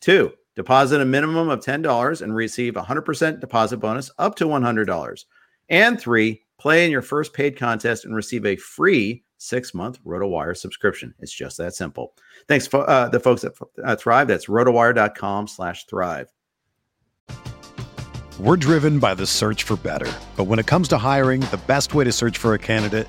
Two, 0.00 0.30
deposit 0.54 1.00
a 1.00 1.04
minimum 1.04 1.48
of 1.48 1.58
$10 1.58 2.22
and 2.22 2.32
receive 2.32 2.76
a 2.76 2.82
100% 2.82 3.40
deposit 3.40 3.78
bonus 3.78 4.08
up 4.18 4.36
to 4.36 4.44
$100. 4.44 5.24
And 5.68 6.00
three, 6.00 6.42
play 6.60 6.84
in 6.84 6.92
your 6.92 7.02
first 7.02 7.32
paid 7.32 7.58
contest 7.58 8.04
and 8.04 8.14
receive 8.14 8.46
a 8.46 8.54
free 8.54 9.24
six 9.38 9.74
month 9.74 9.98
RotoWire 10.04 10.56
subscription. 10.56 11.12
It's 11.18 11.32
just 11.32 11.56
that 11.56 11.74
simple. 11.74 12.14
Thanks, 12.46 12.68
for 12.68 12.88
uh, 12.88 13.08
the 13.08 13.18
folks 13.18 13.42
at 13.42 13.54
uh, 13.82 13.96
Thrive. 13.96 14.28
That's 14.28 14.46
rotowire.com 14.46 15.48
slash 15.48 15.86
thrive. 15.86 16.28
We're 18.38 18.56
driven 18.56 19.00
by 19.00 19.16
the 19.16 19.26
search 19.26 19.64
for 19.64 19.74
better. 19.74 20.12
But 20.36 20.44
when 20.44 20.60
it 20.60 20.66
comes 20.66 20.86
to 20.88 20.98
hiring, 20.98 21.40
the 21.40 21.60
best 21.66 21.94
way 21.94 22.04
to 22.04 22.12
search 22.12 22.38
for 22.38 22.54
a 22.54 22.58
candidate 22.60 23.08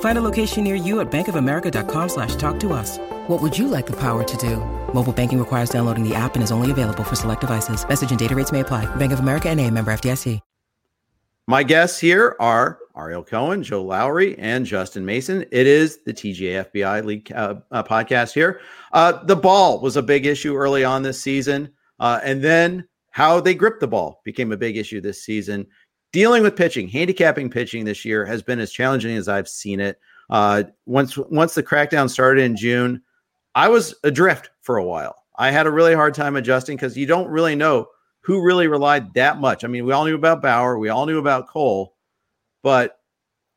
Find 0.00 0.18
a 0.18 0.22
location 0.22 0.64
near 0.64 0.74
you 0.74 1.00
at 1.00 1.10
bankofamerica.com 1.10 2.08
slash 2.10 2.34
talk 2.36 2.60
to 2.60 2.74
us. 2.74 2.98
What 3.28 3.40
would 3.40 3.56
you 3.56 3.66
like 3.66 3.86
the 3.86 3.96
power 3.96 4.22
to 4.22 4.36
do? 4.36 4.56
Mobile 4.92 5.14
banking 5.14 5.38
requires 5.38 5.70
downloading 5.70 6.06
the 6.06 6.14
app 6.14 6.34
and 6.34 6.42
is 6.42 6.52
only 6.52 6.70
available 6.70 7.04
for 7.04 7.16
select 7.16 7.40
devices. 7.40 7.88
Message 7.88 8.10
and 8.10 8.18
data 8.18 8.34
rates 8.34 8.52
may 8.52 8.60
apply. 8.60 8.84
Bank 8.96 9.12
of 9.12 9.20
America 9.20 9.48
and 9.48 9.58
a 9.58 9.70
member 9.70 9.90
FDIC. 9.90 10.40
My 11.50 11.64
guests 11.64 11.98
here 11.98 12.36
are 12.38 12.78
Ariel 12.96 13.24
Cohen, 13.24 13.64
Joe 13.64 13.82
Lowry, 13.82 14.38
and 14.38 14.64
Justin 14.64 15.04
Mason. 15.04 15.44
It 15.50 15.66
is 15.66 15.98
the 16.04 16.12
TGA 16.12 16.70
FBI 16.70 17.04
League 17.04 17.32
uh, 17.32 17.56
uh, 17.72 17.82
podcast 17.82 18.34
here. 18.34 18.60
Uh, 18.92 19.24
the 19.24 19.34
ball 19.34 19.80
was 19.80 19.96
a 19.96 20.02
big 20.02 20.26
issue 20.26 20.54
early 20.54 20.84
on 20.84 21.02
this 21.02 21.20
season. 21.20 21.72
Uh, 21.98 22.20
and 22.22 22.40
then 22.40 22.86
how 23.10 23.40
they 23.40 23.54
grip 23.54 23.80
the 23.80 23.88
ball 23.88 24.20
became 24.24 24.52
a 24.52 24.56
big 24.56 24.76
issue 24.76 25.00
this 25.00 25.24
season. 25.24 25.66
Dealing 26.12 26.42
with 26.42 26.56
pitching, 26.56 26.88
handicapping 26.88 27.50
pitching 27.50 27.84
this 27.84 28.04
year 28.04 28.24
has 28.24 28.42
been 28.42 28.58
as 28.58 28.72
challenging 28.72 29.16
as 29.16 29.28
I've 29.28 29.48
seen 29.48 29.78
it. 29.78 29.98
Uh, 30.28 30.64
once 30.86 31.16
once 31.16 31.54
the 31.54 31.62
crackdown 31.62 32.10
started 32.10 32.42
in 32.42 32.56
June, 32.56 33.02
I 33.54 33.68
was 33.68 33.94
adrift 34.04 34.50
for 34.62 34.76
a 34.76 34.84
while. 34.84 35.24
I 35.36 35.50
had 35.50 35.66
a 35.66 35.70
really 35.70 35.94
hard 35.94 36.14
time 36.14 36.36
adjusting 36.36 36.76
because 36.76 36.96
you 36.96 37.06
don't 37.06 37.28
really 37.28 37.54
know 37.54 37.86
who 38.20 38.44
really 38.44 38.68
relied 38.68 39.14
that 39.14 39.40
much. 39.40 39.64
I 39.64 39.68
mean, 39.68 39.84
we 39.84 39.92
all 39.92 40.04
knew 40.04 40.14
about 40.14 40.42
Bauer, 40.42 40.78
we 40.78 40.88
all 40.88 41.06
knew 41.06 41.18
about 41.18 41.48
Cole, 41.48 41.94
but 42.62 43.00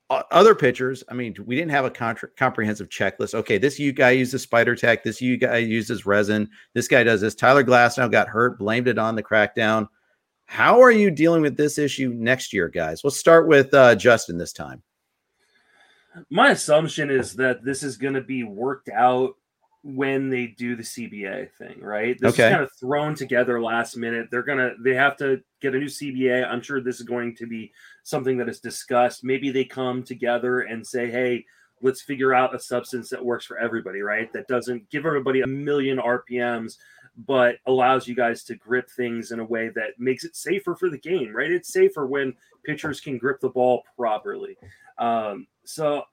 other 0.09 0.53
pitchers, 0.53 1.03
I 1.09 1.13
mean, 1.13 1.35
we 1.45 1.55
didn't 1.55 1.71
have 1.71 1.85
a 1.85 1.89
contra- 1.89 2.29
comprehensive 2.37 2.89
checklist. 2.89 3.33
Okay, 3.33 3.57
this 3.57 3.79
you 3.79 3.91
guy 3.91 4.11
uses 4.11 4.43
Spider 4.43 4.75
Tack. 4.75 5.03
This 5.03 5.21
you 5.21 5.37
guy 5.37 5.57
uses 5.57 6.05
resin. 6.05 6.49
This 6.73 6.87
guy 6.87 7.03
does 7.03 7.21
this. 7.21 7.35
Tyler 7.35 7.63
Glasnow 7.63 8.11
got 8.11 8.27
hurt, 8.27 8.59
blamed 8.59 8.87
it 8.87 8.99
on 8.99 9.15
the 9.15 9.23
crackdown. 9.23 9.87
How 10.53 10.79
are 10.83 10.91
you 10.91 11.09
dealing 11.09 11.41
with 11.41 11.57
this 11.57 11.79
issue 11.79 12.13
next 12.13 12.53
year, 12.53 12.69
guys? 12.69 13.01
Let's 13.03 13.17
start 13.17 13.47
with 13.47 13.73
uh, 13.73 13.95
Justin 13.95 14.37
this 14.37 14.53
time. 14.53 14.83
My 16.29 16.51
assumption 16.51 17.09
is 17.09 17.33
that 17.37 17.65
this 17.65 17.81
is 17.81 17.97
going 17.97 18.13
to 18.13 18.21
be 18.21 18.43
worked 18.43 18.87
out 18.87 19.33
when 19.81 20.29
they 20.29 20.53
do 20.55 20.75
the 20.75 20.83
CBA 20.83 21.49
thing, 21.57 21.81
right? 21.81 22.15
This 22.19 22.33
okay. 22.33 22.43
is 22.43 22.51
kind 22.51 22.61
of 22.61 22.69
thrown 22.79 23.15
together 23.15 23.59
last 23.63 23.97
minute. 23.97 24.27
They're 24.29 24.43
gonna 24.43 24.73
they 24.79 24.93
have 24.93 25.17
to 25.17 25.41
get 25.59 25.73
a 25.73 25.79
new 25.79 25.87
CBA. 25.87 26.47
I'm 26.47 26.61
sure 26.61 26.81
this 26.81 26.99
is 26.99 27.05
going 27.07 27.35
to 27.37 27.47
be 27.47 27.71
something 28.03 28.37
that 28.37 28.47
is 28.47 28.59
discussed. 28.59 29.23
Maybe 29.23 29.49
they 29.49 29.65
come 29.65 30.03
together 30.03 30.61
and 30.61 30.85
say, 30.85 31.09
hey, 31.09 31.45
let's 31.81 32.03
figure 32.03 32.33
out 32.33 32.55
a 32.55 32.59
substance 32.59 33.09
that 33.09 33.25
works 33.25 33.45
for 33.45 33.57
everybody, 33.57 34.01
right? 34.01 34.31
That 34.33 34.47
doesn't 34.47 34.87
give 34.91 35.07
everybody 35.07 35.41
a 35.41 35.47
million 35.47 35.97
RPMs, 35.97 36.77
but 37.15 37.57
allows 37.67 38.07
you 38.07 38.15
guys 38.15 38.43
to 38.43 38.55
grip 38.55 38.89
things 38.89 39.31
in 39.31 39.39
a 39.39 39.45
way 39.45 39.69
that 39.69 39.99
makes 39.99 40.23
it 40.23 40.35
safer 40.35 40.75
for 40.75 40.89
the 40.89 40.97
game, 40.97 41.33
right? 41.33 41.51
It's 41.51 41.71
safer 41.71 42.05
when 42.05 42.33
pitchers 42.65 42.99
can 42.99 43.17
grip 43.17 43.39
the 43.39 43.49
ball 43.49 43.83
properly. 43.95 44.57
Um, 44.97 45.47
so 45.63 46.03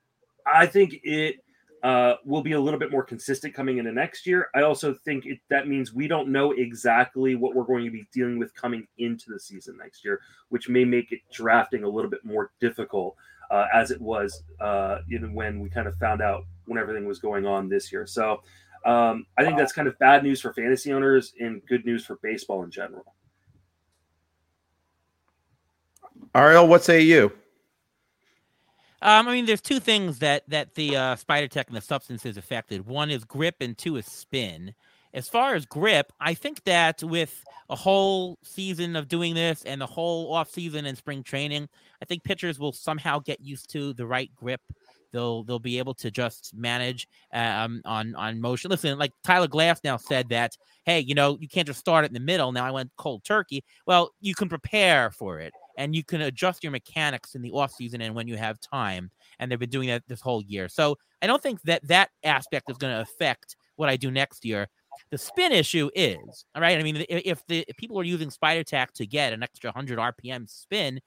I 0.46 0.66
think 0.66 1.00
it 1.02 1.36
uh, 1.82 2.14
will 2.24 2.42
be 2.42 2.52
a 2.52 2.60
little 2.60 2.78
bit 2.78 2.90
more 2.90 3.02
consistent 3.02 3.54
coming 3.54 3.78
into 3.78 3.92
next 3.92 4.26
year. 4.26 4.48
I 4.54 4.62
also 4.62 4.92
think 4.92 5.24
it, 5.24 5.38
that 5.48 5.66
means 5.66 5.94
we 5.94 6.06
don't 6.06 6.28
know 6.28 6.52
exactly 6.52 7.34
what 7.34 7.54
we're 7.54 7.64
going 7.64 7.84
to 7.84 7.90
be 7.90 8.06
dealing 8.12 8.38
with 8.38 8.54
coming 8.54 8.86
into 8.98 9.30
the 9.30 9.40
season 9.40 9.78
next 9.78 10.04
year, 10.04 10.20
which 10.50 10.68
may 10.68 10.84
make 10.84 11.12
it 11.12 11.20
drafting 11.32 11.84
a 11.84 11.88
little 11.88 12.10
bit 12.10 12.24
more 12.24 12.52
difficult 12.60 13.16
uh, 13.50 13.66
as 13.72 13.90
it 13.90 14.00
was 14.00 14.42
uh, 14.60 14.98
when 15.32 15.58
we 15.58 15.70
kind 15.70 15.88
of 15.88 15.96
found 15.96 16.20
out 16.20 16.44
when 16.66 16.78
everything 16.78 17.06
was 17.06 17.18
going 17.18 17.46
on 17.46 17.68
this 17.68 17.90
year. 17.90 18.06
So 18.06 18.42
um, 18.84 19.26
I 19.36 19.44
think 19.44 19.58
that's 19.58 19.72
kind 19.72 19.88
of 19.88 19.98
bad 19.98 20.22
news 20.22 20.40
for 20.40 20.52
fantasy 20.52 20.92
owners 20.92 21.34
and 21.38 21.60
good 21.66 21.84
news 21.84 22.04
for 22.04 22.18
baseball 22.22 22.62
in 22.62 22.70
general. 22.70 23.04
Ariel, 26.34 26.68
what 26.68 26.84
say 26.84 27.00
you? 27.00 27.32
Um, 29.02 29.28
I 29.28 29.32
mean, 29.32 29.46
there's 29.46 29.62
two 29.62 29.80
things 29.80 30.18
that 30.18 30.48
that 30.48 30.74
the 30.74 30.96
uh, 30.96 31.16
Spider 31.16 31.48
Tack 31.48 31.68
and 31.68 31.76
the 31.76 31.80
substance 31.80 32.26
is 32.26 32.36
affected. 32.36 32.86
One 32.86 33.10
is 33.10 33.24
grip, 33.24 33.56
and 33.60 33.76
two 33.76 33.96
is 33.96 34.06
spin. 34.06 34.74
As 35.12 35.28
far 35.28 35.54
as 35.54 35.66
grip, 35.66 36.12
I 36.20 36.34
think 36.34 36.62
that 36.64 37.02
with 37.02 37.42
a 37.68 37.74
whole 37.74 38.38
season 38.42 38.94
of 38.94 39.08
doing 39.08 39.34
this 39.34 39.64
and 39.64 39.80
the 39.80 39.86
whole 39.86 40.32
off 40.32 40.50
season 40.50 40.86
and 40.86 40.96
spring 40.96 41.24
training, 41.24 41.68
I 42.00 42.04
think 42.04 42.22
pitchers 42.22 42.60
will 42.60 42.72
somehow 42.72 43.18
get 43.18 43.40
used 43.40 43.70
to 43.70 43.92
the 43.92 44.06
right 44.06 44.30
grip. 44.36 44.60
They'll 45.12 45.44
they'll 45.44 45.58
be 45.58 45.78
able 45.78 45.94
to 45.94 46.10
just 46.10 46.52
manage 46.54 47.08
um, 47.32 47.82
on 47.84 48.14
on 48.14 48.40
motion. 48.40 48.70
Listen, 48.70 48.98
like 48.98 49.12
Tyler 49.24 49.48
Glasnow 49.48 50.00
said 50.00 50.28
that, 50.30 50.56
hey, 50.84 51.00
you 51.00 51.14
know, 51.14 51.36
you 51.40 51.48
can't 51.48 51.66
just 51.66 51.80
start 51.80 52.04
it 52.04 52.08
in 52.08 52.14
the 52.14 52.20
middle. 52.20 52.52
Now 52.52 52.64
I 52.64 52.70
went 52.70 52.90
cold 52.96 53.24
turkey. 53.24 53.64
Well, 53.86 54.12
you 54.20 54.34
can 54.34 54.48
prepare 54.48 55.10
for 55.10 55.40
it 55.40 55.52
and 55.76 55.94
you 55.94 56.04
can 56.04 56.20
adjust 56.20 56.62
your 56.62 56.72
mechanics 56.72 57.34
in 57.34 57.42
the 57.42 57.50
off 57.52 57.72
season 57.72 58.00
and 58.02 58.14
when 58.14 58.28
you 58.28 58.36
have 58.36 58.60
time. 58.60 59.10
And 59.38 59.50
they've 59.50 59.58
been 59.58 59.70
doing 59.70 59.88
that 59.88 60.02
this 60.06 60.20
whole 60.20 60.42
year. 60.42 60.68
So 60.68 60.98
I 61.22 61.26
don't 61.26 61.42
think 61.42 61.62
that 61.62 61.86
that 61.88 62.10
aspect 62.24 62.70
is 62.70 62.76
going 62.76 62.94
to 62.94 63.00
affect 63.00 63.56
what 63.76 63.88
I 63.88 63.96
do 63.96 64.10
next 64.10 64.44
year. 64.44 64.68
The 65.10 65.18
spin 65.18 65.52
issue 65.52 65.90
is 65.94 66.44
all 66.54 66.60
right. 66.60 66.78
I 66.78 66.82
mean, 66.82 67.04
if 67.08 67.44
the 67.46 67.64
if 67.66 67.76
people 67.76 67.98
are 67.98 68.04
using 68.04 68.30
Spider 68.30 68.62
Tack 68.62 68.92
to 68.94 69.06
get 69.06 69.32
an 69.32 69.42
extra 69.42 69.68
100 69.68 69.98
RPM 69.98 70.48
spin, 70.48 71.00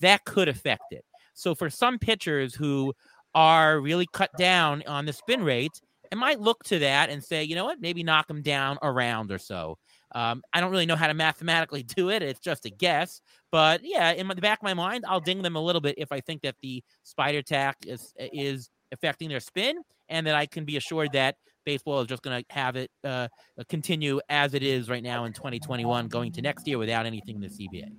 that 0.00 0.24
could 0.24 0.48
affect 0.48 0.92
it. 0.92 1.04
So 1.34 1.54
for 1.54 1.70
some 1.70 1.98
pitchers 1.98 2.54
who 2.54 2.94
are 3.34 3.80
really 3.80 4.06
cut 4.12 4.30
down 4.38 4.82
on 4.86 5.06
the 5.06 5.12
spin 5.12 5.42
rate, 5.42 5.80
I 6.12 6.16
might 6.16 6.40
look 6.40 6.64
to 6.64 6.78
that 6.80 7.10
and 7.10 7.22
say, 7.22 7.44
you 7.44 7.54
know 7.54 7.64
what, 7.64 7.80
maybe 7.80 8.02
knock 8.02 8.26
them 8.26 8.42
down 8.42 8.78
a 8.82 8.90
round 8.90 9.30
or 9.30 9.38
so. 9.38 9.78
Um, 10.12 10.42
I 10.52 10.60
don't 10.60 10.72
really 10.72 10.86
know 10.86 10.96
how 10.96 11.06
to 11.06 11.14
mathematically 11.14 11.82
do 11.96 12.10
it. 12.10 12.22
It's 12.22 12.40
just 12.40 12.66
a 12.66 12.70
guess. 12.70 13.20
But 13.52 13.82
yeah, 13.84 14.12
in 14.12 14.26
the 14.26 14.34
back 14.36 14.58
of 14.58 14.64
my 14.64 14.74
mind, 14.74 15.04
I'll 15.06 15.20
ding 15.20 15.42
them 15.42 15.56
a 15.56 15.60
little 15.60 15.80
bit 15.80 15.94
if 15.98 16.10
I 16.12 16.20
think 16.20 16.42
that 16.42 16.56
the 16.62 16.82
spider 17.02 17.42
tack 17.42 17.76
is 17.86 18.12
is 18.18 18.70
affecting 18.92 19.28
their 19.28 19.40
spin, 19.40 19.82
and 20.08 20.26
that 20.26 20.34
I 20.34 20.46
can 20.46 20.64
be 20.64 20.76
assured 20.76 21.12
that 21.12 21.36
baseball 21.64 22.00
is 22.00 22.08
just 22.08 22.22
going 22.22 22.42
to 22.42 22.54
have 22.54 22.74
it 22.76 22.90
uh, 23.04 23.28
continue 23.68 24.20
as 24.28 24.54
it 24.54 24.62
is 24.62 24.88
right 24.88 25.02
now 25.02 25.24
in 25.24 25.32
2021, 25.32 26.08
going 26.08 26.32
to 26.32 26.42
next 26.42 26.66
year 26.66 26.78
without 26.78 27.06
anything 27.06 27.36
in 27.36 27.40
the 27.40 27.48
CBA. 27.48 27.92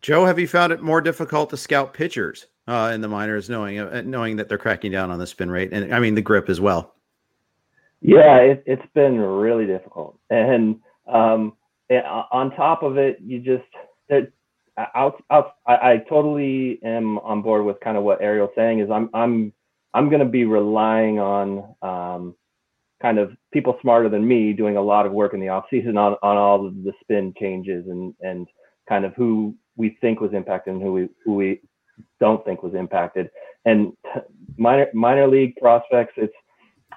Joe, 0.00 0.24
have 0.24 0.38
you 0.38 0.48
found 0.48 0.72
it 0.72 0.80
more 0.80 1.00
difficult 1.00 1.50
to 1.50 1.56
scout 1.56 1.92
pitchers 1.92 2.46
uh, 2.70 2.90
in 2.92 3.00
the 3.00 3.08
minors, 3.08 3.50
knowing 3.50 3.78
uh, 3.78 4.02
knowing 4.04 4.36
that 4.36 4.48
they're 4.48 4.58
cracking 4.58 4.92
down 4.92 5.10
on 5.10 5.18
the 5.18 5.26
spin 5.26 5.50
rate 5.50 5.72
and 5.72 5.92
I 5.92 5.98
mean 5.98 6.14
the 6.14 6.22
grip 6.22 6.48
as 6.48 6.60
well? 6.60 6.94
Yeah, 8.00 8.36
it, 8.38 8.62
has 8.66 8.78
been 8.94 9.18
really 9.18 9.66
difficult, 9.66 10.18
and 10.30 10.80
um, 11.06 11.54
on 11.90 12.50
top 12.52 12.82
of 12.82 12.96
it, 12.96 13.18
you 13.22 13.40
just 13.40 13.68
it, 14.08 14.32
out, 14.94 15.22
out, 15.30 15.56
I, 15.66 15.74
I 15.74 15.96
totally 16.08 16.80
am 16.82 17.18
on 17.18 17.42
board 17.42 17.64
with 17.64 17.78
kind 17.80 17.96
of 17.96 18.04
what 18.04 18.22
Ariel's 18.22 18.50
saying. 18.54 18.80
Is 18.80 18.90
I'm 18.90 19.10
I'm 19.12 19.52
I'm 19.92 20.08
going 20.08 20.20
to 20.20 20.28
be 20.28 20.44
relying 20.44 21.18
on 21.18 21.74
um, 21.82 22.34
kind 23.02 23.18
of 23.18 23.32
people 23.52 23.76
smarter 23.82 24.08
than 24.08 24.26
me 24.26 24.52
doing 24.52 24.76
a 24.76 24.82
lot 24.82 25.06
of 25.06 25.12
work 25.12 25.34
in 25.34 25.40
the 25.40 25.48
off 25.48 25.64
season 25.70 25.96
on, 25.96 26.16
on 26.22 26.36
all 26.36 26.66
of 26.66 26.84
the 26.84 26.92
spin 27.00 27.34
changes 27.38 27.86
and 27.88 28.14
and 28.20 28.46
kind 28.88 29.04
of 29.04 29.12
who 29.14 29.54
we 29.76 29.96
think 30.00 30.20
was 30.20 30.32
impacted 30.32 30.74
and 30.74 30.82
who 30.82 30.92
we 30.92 31.08
who 31.24 31.34
we 31.34 31.60
don't 32.18 32.44
think 32.44 32.62
was 32.62 32.74
impacted. 32.74 33.30
And 33.64 33.92
minor 34.56 34.88
minor 34.94 35.26
league 35.26 35.56
prospects, 35.56 36.14
it's 36.16 36.34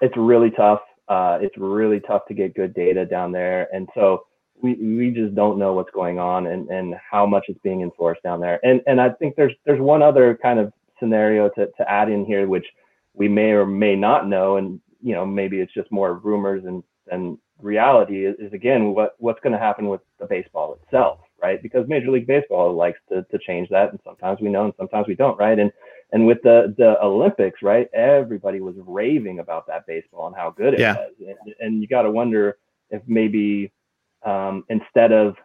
it's 0.01 0.15
really 0.17 0.51
tough 0.51 0.81
uh, 1.07 1.37
it's 1.41 1.57
really 1.57 1.99
tough 1.99 2.25
to 2.27 2.33
get 2.33 2.55
good 2.55 2.73
data 2.73 3.05
down 3.05 3.31
there. 3.31 3.67
And 3.73 3.87
so 3.93 4.25
we, 4.61 4.75
we 4.75 5.11
just 5.11 5.35
don't 5.35 5.59
know 5.59 5.73
what's 5.73 5.91
going 5.91 6.19
on 6.19 6.47
and, 6.47 6.69
and 6.69 6.95
how 7.11 7.25
much 7.25 7.45
is 7.49 7.57
being 7.63 7.81
enforced 7.81 8.23
down 8.23 8.39
there. 8.39 8.59
And, 8.63 8.81
and 8.87 9.01
I 9.01 9.09
think 9.09 9.35
there's, 9.35 9.53
there's 9.65 9.81
one 9.81 10.01
other 10.01 10.37
kind 10.41 10.59
of 10.59 10.71
scenario 10.99 11.49
to, 11.49 11.67
to 11.77 11.91
add 11.91 12.09
in 12.09 12.25
here, 12.25 12.47
which 12.47 12.65
we 13.13 13.27
may 13.27 13.51
or 13.51 13.65
may 13.65 13.95
not 13.95 14.27
know. 14.27 14.57
And, 14.57 14.79
you 15.01 15.13
know, 15.13 15.25
maybe 15.25 15.59
it's 15.59 15.73
just 15.73 15.91
more 15.91 16.15
rumors 16.15 16.63
and, 16.65 16.83
and 17.11 17.37
reality 17.61 18.25
is, 18.25 18.35
is 18.39 18.53
again, 18.53 18.93
what, 18.93 19.15
what's 19.19 19.41
going 19.41 19.53
to 19.53 19.59
happen 19.59 19.89
with 19.89 20.01
the 20.19 20.25
baseball 20.25 20.79
itself, 20.81 21.19
right? 21.43 21.61
Because 21.61 21.87
Major 21.87 22.09
League 22.09 22.25
Baseball 22.25 22.73
likes 22.73 22.99
to, 23.09 23.23
to 23.23 23.37
change 23.37 23.69
that. 23.69 23.91
And 23.91 23.99
sometimes 24.03 24.39
we 24.41 24.49
know 24.49 24.65
and 24.65 24.73
sometimes 24.77 25.07
we 25.07 25.15
don't, 25.15 25.37
right? 25.37 25.59
And, 25.59 25.71
and 26.13 26.25
with 26.25 26.41
the 26.43 26.73
the 26.77 27.03
Olympics, 27.03 27.61
right? 27.61 27.87
Everybody 27.93 28.61
was 28.61 28.75
raving 28.77 29.39
about 29.39 29.67
that 29.67 29.85
baseball 29.87 30.27
and 30.27 30.35
how 30.35 30.51
good 30.51 30.75
it 30.75 30.79
yeah. 30.79 30.95
was, 30.95 31.11
and, 31.19 31.55
and 31.59 31.81
you 31.81 31.87
got 31.87 32.03
to 32.03 32.11
wonder 32.11 32.57
if 32.91 33.01
maybe 33.07 33.71
um, 34.23 34.63
instead 34.69 35.11
of 35.11 35.35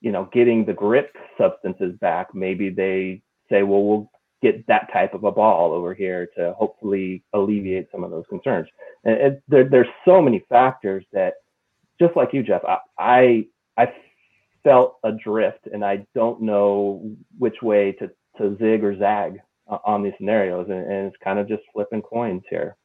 you 0.00 0.10
know 0.10 0.28
getting 0.32 0.64
the 0.64 0.72
grip 0.72 1.14
substances 1.38 1.94
back, 2.00 2.34
maybe 2.34 2.70
they 2.70 3.22
say, 3.50 3.62
well, 3.62 3.84
we'll 3.84 4.10
get 4.42 4.66
that 4.66 4.90
type 4.92 5.12
of 5.12 5.24
a 5.24 5.32
ball 5.32 5.72
over 5.72 5.92
here 5.94 6.28
to 6.36 6.54
hopefully 6.54 7.22
alleviate 7.34 7.86
some 7.92 8.04
of 8.04 8.10
those 8.10 8.24
concerns. 8.30 8.68
And 9.04 9.14
it, 9.14 9.42
there, 9.48 9.68
there's 9.68 9.88
so 10.06 10.20
many 10.22 10.44
factors 10.48 11.04
that, 11.12 11.34
just 12.00 12.16
like 12.16 12.32
you, 12.32 12.42
Jeff, 12.42 12.62
I, 12.64 12.78
I 12.98 13.46
I 13.76 13.92
felt 14.64 14.96
adrift, 15.04 15.68
and 15.72 15.84
I 15.84 16.04
don't 16.14 16.42
know 16.42 17.14
which 17.38 17.62
way 17.62 17.92
to 17.92 18.10
to 18.38 18.56
zig 18.58 18.82
or 18.82 18.98
zag 18.98 19.40
on 19.68 20.02
these 20.02 20.12
scenarios, 20.18 20.66
and, 20.68 20.80
and 20.90 21.06
it's 21.06 21.16
kind 21.22 21.38
of 21.38 21.46
just 21.46 21.62
flipping 21.72 22.02
coins 22.02 22.42
here. 22.50 22.76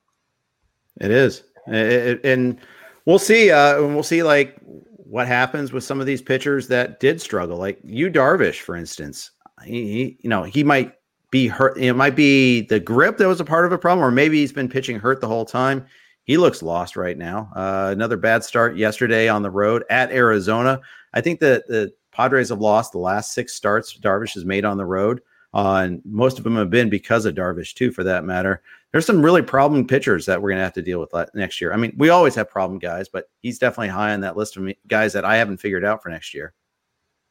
It 1.01 1.09
is, 1.11 1.43
it, 1.67 1.75
it, 1.75 2.25
and 2.25 2.59
we'll 3.05 3.19
see. 3.19 3.49
Uh, 3.51 3.81
we'll 3.81 4.03
see 4.03 4.21
like 4.21 4.57
what 4.63 5.27
happens 5.27 5.71
with 5.71 5.83
some 5.83 5.99
of 5.99 6.05
these 6.05 6.21
pitchers 6.21 6.67
that 6.67 6.99
did 6.99 7.19
struggle, 7.19 7.57
like 7.57 7.79
you 7.83 8.11
Darvish, 8.11 8.59
for 8.59 8.75
instance. 8.75 9.31
He, 9.63 9.91
he 9.91 10.17
you 10.21 10.29
know, 10.29 10.43
he 10.43 10.63
might 10.63 10.93
be 11.31 11.47
hurt. 11.47 11.77
It 11.77 11.93
might 11.93 12.15
be 12.15 12.61
the 12.61 12.79
grip 12.79 13.17
that 13.17 13.27
was 13.27 13.39
a 13.39 13.45
part 13.45 13.65
of 13.65 13.71
a 13.71 13.77
problem, 13.77 14.05
or 14.05 14.11
maybe 14.11 14.37
he's 14.37 14.53
been 14.53 14.69
pitching 14.69 14.99
hurt 14.99 15.21
the 15.21 15.27
whole 15.27 15.45
time. 15.45 15.85
He 16.23 16.37
looks 16.37 16.61
lost 16.61 16.95
right 16.95 17.17
now. 17.17 17.51
Uh, 17.55 17.89
another 17.91 18.17
bad 18.17 18.43
start 18.43 18.77
yesterday 18.77 19.27
on 19.27 19.41
the 19.41 19.49
road 19.49 19.83
at 19.89 20.11
Arizona. 20.11 20.79
I 21.13 21.21
think 21.21 21.39
that 21.39 21.67
the 21.67 21.93
Padres 22.11 22.49
have 22.49 22.59
lost 22.59 22.91
the 22.91 22.99
last 22.99 23.33
six 23.33 23.53
starts 23.53 23.97
Darvish 23.97 24.33
has 24.33 24.45
made 24.45 24.65
on 24.65 24.77
the 24.77 24.85
road. 24.85 25.21
Uh, 25.53 25.81
and 25.83 26.01
most 26.05 26.37
of 26.37 26.43
them 26.43 26.55
have 26.57 26.69
been 26.69 26.89
because 26.89 27.25
of 27.25 27.33
Darvish, 27.33 27.73
too, 27.73 27.91
for 27.91 28.03
that 28.03 28.23
matter. 28.23 28.61
There's 28.91 29.05
some 29.05 29.23
really 29.23 29.41
problem 29.41 29.87
pitchers 29.87 30.25
that 30.27 30.41
we're 30.41 30.49
going 30.49 30.59
to 30.59 30.63
have 30.63 30.73
to 30.73 30.81
deal 30.81 30.99
with 30.99 31.13
next 31.33 31.59
year. 31.59 31.73
I 31.73 31.77
mean, 31.77 31.93
we 31.97 32.09
always 32.09 32.35
have 32.35 32.49
problem 32.49 32.77
guys, 32.77 33.09
but 33.09 33.29
he's 33.41 33.57
definitely 33.57 33.89
high 33.89 34.13
on 34.13 34.21
that 34.21 34.37
list 34.37 34.57
of 34.57 34.71
guys 34.87 35.13
that 35.13 35.25
I 35.25 35.37
haven't 35.37 35.57
figured 35.57 35.85
out 35.85 36.03
for 36.03 36.09
next 36.09 36.33
year. 36.33 36.53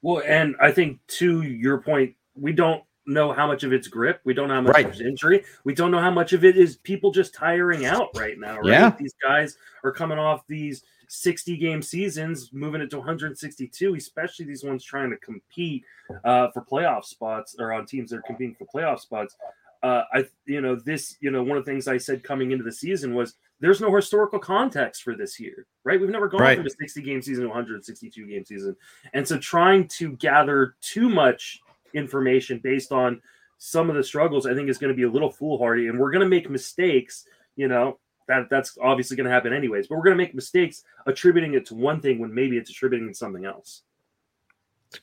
Well, 0.03 0.23
and 0.27 0.57
I 0.61 0.73
think 0.73 0.99
to 1.09 1.43
your 1.43 1.79
point, 1.81 2.15
we 2.35 2.53
don't 2.53 2.83
know 3.07 3.33
how 3.33 3.47
much 3.47 3.65
of 3.65 3.73
it's 3.73 3.89
grip. 3.89 4.21
We 4.25 4.35
don't 4.35 4.49
know 4.49 4.55
how 4.55 4.61
much 4.61 4.75
right. 4.75 4.85
of 4.85 4.93
it's 4.93 5.01
injury. 5.01 5.45
We 5.65 5.75
don't 5.75 5.91
know 5.91 6.01
how 6.01 6.11
much 6.11 6.33
of 6.33 6.45
it 6.45 6.57
is 6.57 6.77
people 6.77 7.11
just 7.11 7.35
tiring 7.35 7.87
out 7.87 8.09
right 8.17 8.39
now. 8.39 8.59
Right? 8.59 8.67
Yeah. 8.67 8.95
These 8.99 9.15
guys 9.23 9.57
are 9.83 9.93
coming 9.93 10.19
off 10.19 10.47
these 10.49 10.83
60 11.09 11.57
game 11.57 11.83
seasons, 11.83 12.51
moving 12.53 12.81
it 12.81 12.91
to 12.91 12.99
162, 12.99 13.95
especially 13.95 14.45
these 14.45 14.63
ones 14.63 14.85
trying 14.85 15.11
to 15.11 15.17
compete 15.17 15.85
uh, 16.25 16.49
for 16.53 16.63
playoff 16.63 17.05
spots 17.05 17.57
or 17.59 17.73
on 17.73 17.87
teams 17.87 18.11
that 18.11 18.19
are 18.19 18.23
competing 18.23 18.55
for 18.55 18.67
playoff 18.67 19.01
spots. 19.01 19.37
Uh, 19.83 20.03
I, 20.13 20.25
you 20.45 20.61
know, 20.61 20.77
this, 20.77 21.17
you 21.21 21.31
know, 21.31 21.43
one 21.43 21.57
of 21.57 21.65
the 21.65 21.71
things 21.71 21.89
I 21.89 21.97
said 21.97 22.23
coming 22.23 22.51
into 22.51 22.65
the 22.65 22.73
season 22.73 23.15
was 23.15 23.35
there's 23.61 23.81
no 23.81 23.95
historical 23.95 24.39
context 24.39 25.03
for 25.03 25.15
this 25.15 25.41
year, 25.41 25.67
right? 25.85 26.01
We've 26.01 26.11
never 26.11 26.29
gone 26.29 26.41
right. 26.41 26.59
from 26.59 26.67
a 26.67 26.71
60 26.71 27.03
game 27.03 27.23
season 27.23 27.45
to 27.45 27.49
162 27.49 28.27
game 28.27 28.45
season. 28.45 28.77
And 29.15 29.27
so 29.27 29.39
trying 29.39 29.89
to 29.89 30.13
gather 30.13 30.75
too 30.81 31.09
much 31.09 31.61
information 31.95 32.61
based 32.63 32.93
on 32.93 33.23
some 33.57 33.89
of 33.89 33.97
the 33.97 34.05
struggles, 34.05 34.47
I 34.47 34.55
think 34.55 34.69
is 34.69 34.79
going 34.79 34.93
to 34.93 34.97
be 34.97 35.05
a 35.05 35.11
little 35.11 35.31
foolhardy, 35.31 35.89
and 35.89 35.99
we're 35.99 36.13
going 36.13 36.23
to 36.23 36.29
make 36.29 36.49
mistakes. 36.49 37.25
You 37.57 37.67
know 37.67 37.99
that 38.29 38.49
that's 38.51 38.79
obviously 38.81 39.17
going 39.17 39.27
to 39.27 39.33
happen 39.33 39.53
anyways, 39.53 39.89
but 39.89 39.97
we're 39.97 40.05
going 40.05 40.17
to 40.17 40.23
make 40.23 40.35
mistakes 40.35 40.85
attributing 41.07 41.55
it 41.55 41.67
to 41.67 41.75
one 41.75 42.01
thing 42.01 42.19
when 42.19 42.33
maybe 42.33 42.57
it's 42.57 42.71
attributing 42.71 43.09
to 43.09 43.15
something 43.15 43.45
else. 43.45 43.83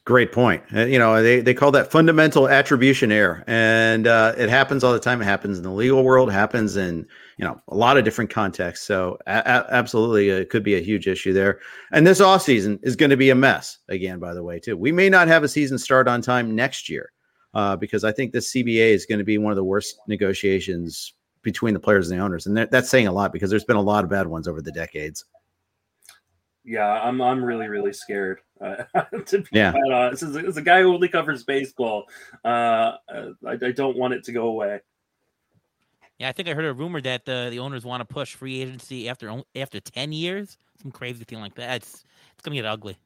Great 0.04 0.32
point. 0.32 0.64
Uh, 0.74 0.86
you 0.86 0.98
know, 0.98 1.22
they, 1.22 1.42
they 1.42 1.54
call 1.54 1.70
that 1.72 1.92
fundamental 1.92 2.50
attribution 2.50 3.12
error, 3.12 3.44
and 3.46 4.08
uh, 4.08 4.34
it 4.36 4.50
happens 4.50 4.84
all 4.84 4.92
the 4.92 5.00
time. 5.00 5.22
It 5.22 5.26
happens 5.26 5.60
in 5.60 5.64
the 5.64 5.72
legal 5.72 6.04
world, 6.04 6.32
happens 6.32 6.76
in 6.76 7.06
you 7.38 7.46
know 7.46 7.62
a 7.68 7.76
lot 7.76 7.96
of 7.96 8.04
different 8.04 8.32
contexts. 8.32 8.88
So 8.88 9.20
a- 9.28 9.48
absolutely, 9.48 10.32
uh, 10.32 10.38
it 10.38 10.50
could 10.50 10.64
be 10.64 10.74
a 10.74 10.82
huge 10.82 11.08
issue 11.08 11.34
there. 11.34 11.60
And 11.92 12.06
this 12.06 12.20
off 12.20 12.42
season 12.42 12.80
is 12.82 12.96
going 12.96 13.12
to 13.12 13.18
be 13.18 13.30
a 13.30 13.36
mess 13.36 13.78
again. 13.88 14.18
By 14.18 14.34
the 14.34 14.42
way, 14.42 14.60
too, 14.60 14.76
we 14.76 14.92
may 14.92 15.08
not 15.08 15.28
have 15.28 15.44
a 15.44 15.48
season 15.48 15.78
start 15.78 16.08
on 16.08 16.20
time 16.20 16.56
next 16.56 16.90
year 16.90 17.12
uh, 17.54 17.76
because 17.76 18.04
I 18.04 18.12
think 18.12 18.32
this 18.32 18.54
CBA 18.54 18.90
is 18.90 19.06
going 19.06 19.20
to 19.20 19.26
be 19.26 19.38
one 19.38 19.52
of 19.52 19.58
the 19.58 19.64
worst 19.64 20.00
negotiations 20.08 21.14
between 21.46 21.74
the 21.74 21.80
players 21.80 22.10
and 22.10 22.20
the 22.20 22.24
owners, 22.24 22.46
and 22.46 22.58
that's 22.58 22.90
saying 22.90 23.08
a 23.08 23.12
lot 23.14 23.32
because 23.32 23.50
there's 23.50 23.64
been 23.64 23.78
a 23.78 23.82
lot 23.82 24.04
of 24.04 24.10
bad 24.10 24.28
ones 24.28 24.50
over 24.50 24.62
the 24.62 24.74
decades 24.74 25.24
yeah, 26.66 26.88
I'm 26.88 27.22
I'm 27.22 27.44
really 27.44 27.68
really 27.68 27.94
scared. 27.94 28.42
Uh, 28.60 28.84
to 29.28 29.40
be 29.40 29.48
yeah, 29.52 29.74
honest, 29.92 30.24
as 30.24 30.36
a, 30.36 30.40
as 30.40 30.58
a, 30.58 30.62
guy 30.62 30.82
who 30.82 30.94
only 30.94 31.08
covers 31.08 31.44
baseball, 31.44 32.06
uh, 32.44 32.96
uh, 33.14 33.30
I, 33.46 33.52
I, 33.52 33.72
don't 33.72 33.98
want 33.98 34.14
it 34.14 34.24
to 34.26 34.32
go 34.32 34.48
away. 34.48 34.80
Yeah, 36.18 36.30
I 36.30 36.32
think 36.32 36.48
I 36.48 36.54
heard 36.54 36.66
a 36.66 36.74
rumor 36.74 37.02
that 37.02 37.26
the 37.26 37.50
the 37.52 37.60
owners 37.60 37.86
want 37.86 38.02
to 38.02 38.12
push 38.12 38.34
free 38.34 38.62
agency 38.62 39.08
after 39.08 39.42
after 39.56 39.80
ten 39.80 40.12
years, 40.12 40.58
some 40.82 40.92
crazy 40.92 41.24
thing 41.24 41.40
like 41.40 41.56
that. 41.56 41.76
It's 41.76 42.04
it's 42.34 42.42
gonna 42.44 42.56
get 42.56 42.66
ugly. 42.66 42.98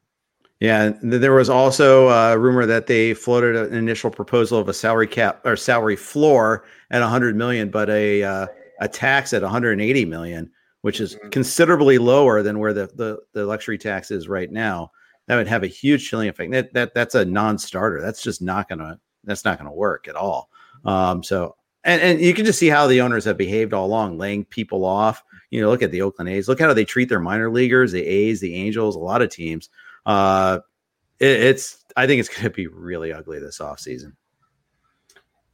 Yeah, 0.60 0.92
there 1.02 1.34
was 1.34 1.50
also 1.50 2.10
a 2.10 2.38
rumor 2.38 2.66
that 2.66 2.88
they 2.88 3.14
floated 3.14 3.56
an 3.56 3.74
initial 3.74 4.12
proposal 4.12 4.60
of 4.60 4.68
a 4.68 4.74
salary 4.74 5.08
cap 5.08 5.40
or 5.46 5.56
salary 5.56 5.96
floor 5.96 6.66
at 6.92 7.00
100 7.00 7.36
million, 7.36 7.70
but 7.70 7.90
a 7.90 8.24
uh, 8.24 8.48
a 8.82 8.88
tax 8.88 9.32
at 9.34 9.42
180 9.42 10.06
million 10.06 10.52
which 10.82 11.02
is 11.02 11.16
mm-hmm. 11.16 11.30
considerably 11.30 11.98
lower 11.98 12.42
than 12.42 12.60
where 12.60 12.74
the, 12.74 12.88
the, 12.96 13.20
the 13.34 13.46
luxury 13.46 13.78
tax 13.78 14.12
is 14.12 14.28
right 14.28 14.52
now, 14.52 14.92
that 15.28 15.36
would 15.36 15.48
have 15.48 15.64
a 15.64 15.68
huge 15.68 16.08
chilling 16.08 16.30
effect. 16.30 16.52
That, 16.52 16.74
that 16.74 16.94
that's 16.94 17.16
a 17.16 17.26
non-starter. 17.26 18.02
That's 18.02 18.24
just 18.24 18.42
not 18.42 18.68
gonna 18.68 19.00
that's 19.24 19.46
not 19.46 19.60
gonna 19.60 19.72
work 19.72 20.08
at 20.08 20.16
all. 20.16 20.50
Um, 20.86 21.22
so 21.24 21.56
and, 21.84 22.02
and 22.02 22.22
you 22.22 22.34
can 22.34 22.46
just 22.46 22.60
see 22.60 22.68
how 22.68 22.88
the 22.88 23.02
owners 23.02 23.26
have 23.26 23.38
behaved 23.38 23.74
all 23.74 23.86
along, 23.86 24.18
laying 24.18 24.46
people 24.46 24.84
off. 24.84 25.24
You 25.52 25.62
know, 25.62 25.70
look 25.70 25.84
at 25.84 25.92
the 25.92 26.02
Oakland 26.02 26.30
A's. 26.30 26.48
Look 26.48 26.60
how 26.60 26.74
they 26.74 26.86
treat 26.86 27.10
their 27.10 27.20
minor 27.20 27.52
leaguers, 27.52 27.92
the 27.92 28.06
A's, 28.06 28.40
the 28.40 28.56
Angels, 28.56 28.96
a 28.96 29.00
lot 29.00 29.22
of 29.22 29.30
teams. 29.30 29.70
Uh, 30.06 30.60
it, 31.20 31.42
it's 31.42 31.86
I 31.96 32.08
think 32.08 32.20
it's 32.20 32.30
going 32.30 32.44
to 32.44 32.50
be 32.50 32.68
really 32.68 33.14
ugly 33.14 33.40
this 33.40 33.60
offseason. 33.60 34.14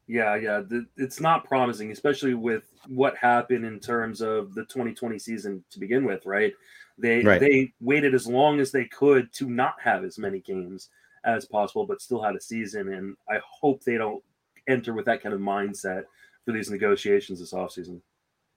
Yeah, 0.08 0.36
yeah, 0.36 0.62
it's 0.98 1.20
not 1.20 1.46
promising, 1.46 1.92
especially 1.92 2.36
with 2.36 2.64
what 2.88 3.18
happened 3.18 3.66
in 3.66 3.80
terms 3.80 4.22
of 4.22 4.54
the 4.54 4.62
2020 4.66 5.18
season 5.18 5.64
to 5.72 5.80
begin 5.80 6.06
with, 6.06 6.28
right? 6.28 6.54
They 6.98 7.24
right. 7.24 7.42
they 7.42 7.74
waited 7.82 8.14
as 8.14 8.28
long 8.28 8.60
as 8.60 8.72
they 8.72 8.86
could 8.86 9.34
to 9.34 9.50
not 9.50 9.76
have 9.84 10.04
as 10.04 10.20
many 10.20 10.40
games 10.40 10.90
as 11.26 11.46
possible, 11.46 11.88
but 11.88 12.02
still 12.02 12.22
had 12.22 12.36
a 12.36 12.42
season. 12.42 12.94
And 12.94 13.18
I 13.28 13.40
hope 13.50 13.84
they 13.84 13.98
don't 13.98 14.24
enter 14.68 14.94
with 14.94 15.06
that 15.06 15.24
kind 15.24 15.34
of 15.34 15.42
mindset 15.42 16.04
for 16.46 16.52
these 16.52 16.70
negotiations 16.70 17.40
this 17.40 17.54
offseason. 17.54 18.00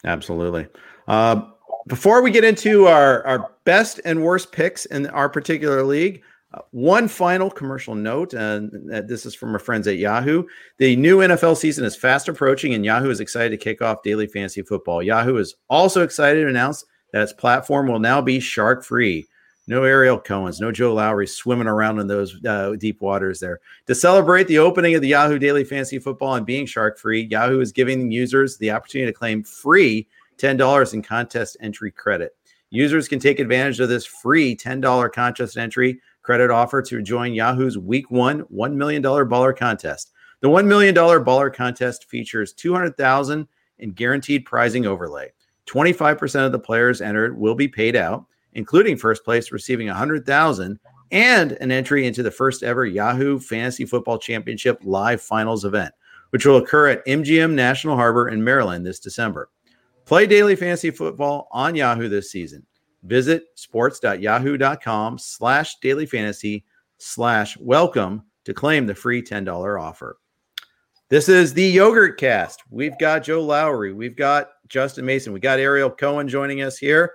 Absolutely. 0.05 0.69
Uh, 1.09 1.47
before 1.89 2.23
we 2.23 2.31
get 2.31 2.45
into 2.45 2.87
our, 2.87 3.27
our 3.27 3.51
best 3.65 4.01
and 4.05 4.23
worst 4.23 4.53
picks 4.53 4.85
in 4.87 5.07
our 5.09 5.29
particular 5.29 5.83
league, 5.83 6.23
uh, 6.55 6.61
one 6.71 7.09
final 7.09 7.51
commercial 7.51 7.95
note, 7.95 8.33
and 8.35 8.71
this 9.09 9.27
is 9.27 9.35
from 9.35 9.53
our 9.53 9.59
friends 9.59 9.87
at 9.87 9.97
Yahoo. 9.97 10.45
The 10.79 10.97
new 10.97 11.19
NFL 11.19 11.57
season 11.57 11.85
is 11.85 11.97
fast 11.97 12.29
approaching, 12.29 12.75
and 12.75 12.85
Yahoo 12.85 13.11
is 13.11 13.21
excited 13.21 13.51
to 13.51 13.63
kick 13.63 13.83
off 13.83 14.03
daily 14.03 14.27
fantasy 14.27 14.63
football. 14.63 15.03
Yahoo 15.03 15.37
is 15.37 15.57
also 15.69 16.03
excited 16.03 16.43
to 16.43 16.49
announce 16.49 16.85
that 17.13 17.23
its 17.23 17.33
platform 17.33 17.89
will 17.89 17.99
now 17.99 18.21
be 18.21 18.41
shark 18.41 18.85
free. 18.85 19.27
No 19.67 19.85
Ariel 19.85 20.19
Cohen's, 20.19 20.61
no 20.61 20.73
Joe 20.73 20.95
Lowry 20.95 21.27
swimming 21.27 21.67
around 21.67 21.99
in 21.99 22.07
those 22.07 22.43
uh, 22.47 22.75
deep 22.79 23.03
waters 23.03 23.39
there. 23.39 23.61
To 23.87 23.95
celebrate 23.95 24.49
the 24.49 24.59
opening 24.59 24.95
of 24.95 25.03
the 25.03 25.09
Yahoo 25.09 25.39
Daily 25.39 25.65
Fantasy 25.65 25.99
Football 25.99 26.37
and 26.37 26.47
being 26.47 26.65
shark 26.65 26.99
free, 26.99 27.29
Yahoo 27.31 27.61
is 27.61 27.73
giving 27.73 28.11
users 28.11 28.57
the 28.57 28.71
opportunity 28.71 29.13
to 29.13 29.19
claim 29.19 29.43
free 29.43 30.09
$10 30.39 30.95
in 30.95 31.03
contest 31.03 31.57
entry 31.61 31.91
credit. 31.91 32.37
Users 32.71 33.09
can 33.09 33.19
take 33.19 33.39
advantage 33.39 33.81
of 33.81 33.89
this 33.89 34.05
free 34.05 34.55
$10 34.55 35.13
contest 35.13 35.57
entry 35.57 36.01
credit 36.23 36.51
offer 36.51 36.83
to 36.83 37.03
join 37.03 37.33
Yahoo's 37.33 37.79
Week 37.79 38.11
One 38.11 38.45
$1 38.45 38.75
million 38.75 39.03
baller 39.03 39.57
contest. 39.57 40.13
The 40.41 40.49
$1 40.49 40.67
million 40.67 40.95
baller 40.95 41.53
contest 41.53 42.09
features 42.09 42.53
200000 42.53 43.49
in 43.79 43.93
guaranteed 43.93 44.45
prizing 44.45 44.87
overlay. 44.87 45.33
25% 45.67 46.47
of 46.47 46.53
the 46.53 46.59
players 46.59 47.01
entered 47.01 47.39
will 47.39 47.55
be 47.55 47.69
paid 47.69 47.97
out, 47.97 48.27
including 48.55 48.97
first 48.97 49.25
place 49.25 49.53
receiving 49.53 49.89
100000 49.89 50.79
and 51.11 51.53
an 51.53 51.73
entry 51.73 52.07
into 52.07 52.23
the 52.23 52.31
first 52.31 52.63
ever 52.63 52.85
Yahoo 52.85 53.39
Fantasy 53.39 53.85
Football 53.85 54.19
Championship 54.19 54.79
live 54.85 55.21
finals 55.21 55.65
event, 55.65 55.95
which 56.31 56.45
will 56.45 56.59
occur 56.59 56.89
at 56.89 57.07
MGM 57.07 57.53
National 57.55 57.97
Harbor 57.97 58.29
in 58.29 58.45
Maryland 58.45 58.85
this 58.85 59.01
December. 59.01 59.49
Play 60.09 60.27
daily 60.27 60.57
fantasy 60.57 60.91
football 60.91 61.49
on 61.53 61.75
Yahoo 61.75 62.09
this 62.09 62.31
season. 62.31 62.65
Visit 63.03 63.45
sports.yahoo.com 63.57 65.19
slash 65.19 65.77
daily 65.83 66.07
fantasy 66.07 66.65
slash 66.97 67.59
welcome 67.59 68.23
to 68.47 68.55
claim 68.55 68.87
the 68.87 68.95
free 68.95 69.21
$10 69.23 69.79
offer. 69.79 70.17
This 71.11 71.29
is 71.29 71.53
the 71.53 71.63
Yogurt 71.63 72.19
Cast. 72.19 72.63
We've 72.71 72.97
got 72.99 73.23
Joe 73.23 73.43
Lowry. 73.43 73.93
We've 73.93 74.17
got 74.17 74.49
Justin 74.69 75.05
Mason. 75.05 75.35
We 75.35 75.41
got 75.41 75.59
Ariel 75.59 75.91
Cohen 75.91 76.27
joining 76.27 76.63
us 76.63 76.79
here. 76.79 77.13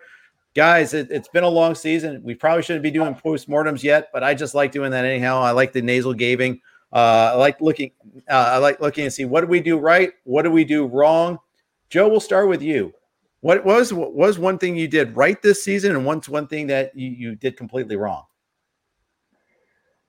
Guys, 0.53 0.93
it, 0.93 1.09
has 1.11 1.27
been 1.29 1.43
a 1.43 1.49
long 1.49 1.73
season. 1.73 2.21
We 2.23 2.35
probably 2.35 2.61
shouldn't 2.61 2.83
be 2.83 2.91
doing 2.91 3.15
postmortems 3.15 3.81
yet, 3.81 4.09
but 4.13 4.23
I 4.23 4.35
just 4.35 4.53
like 4.53 4.71
doing 4.71 4.91
that 4.91 5.03
anyhow. 5.03 5.39
I 5.39 5.49
like 5.49 5.73
the 5.73 5.81
nasal 5.81 6.13
gaving. 6.13 6.61
Uh, 6.91 7.31
I 7.33 7.37
like 7.37 7.59
looking. 7.59 7.89
Uh, 8.29 8.51
I 8.53 8.57
like 8.59 8.81
looking 8.81 9.05
and 9.05 9.13
see 9.13 9.25
what 9.25 9.41
do 9.41 9.47
we 9.47 9.61
do 9.61 9.79
right, 9.79 10.11
what 10.25 10.43
do 10.43 10.51
we 10.51 10.63
do 10.63 10.85
wrong. 10.85 11.39
Joe, 11.93 12.09
we'll 12.09 12.19
start 12.19 12.49
with 12.49 12.63
you. 12.63 12.91
What 13.41 13.63
was 13.63 13.93
what 13.93 14.15
was 14.15 14.39
one 14.39 14.57
thing 14.57 14.75
you 14.75 14.87
did 14.87 15.15
right 15.15 15.39
this 15.43 15.63
season, 15.63 15.95
and 15.95 16.03
what's 16.03 16.27
one 16.27 16.47
thing 16.47 16.65
that 16.65 16.97
you, 16.97 17.11
you 17.11 17.35
did 17.35 17.55
completely 17.55 17.97
wrong? 17.97 18.23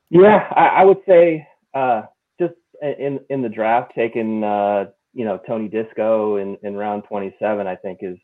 Yeah, 0.09 0.49
I, 0.57 0.66
I 0.66 0.85
would 0.85 1.01
say 1.07 1.47
uh, 1.74 2.05
just 2.41 2.55
in 2.80 3.20
in 3.28 3.43
the 3.43 3.51
draft, 3.51 3.93
taking 3.95 4.43
uh, 4.43 4.87
you 5.12 5.26
know 5.26 5.39
Tony 5.47 5.68
Disco 5.68 6.37
in, 6.37 6.57
in 6.62 6.74
round 6.74 7.03
twenty 7.07 7.37
seven, 7.39 7.66
I 7.66 7.76
think 7.76 7.99
is 8.01 8.16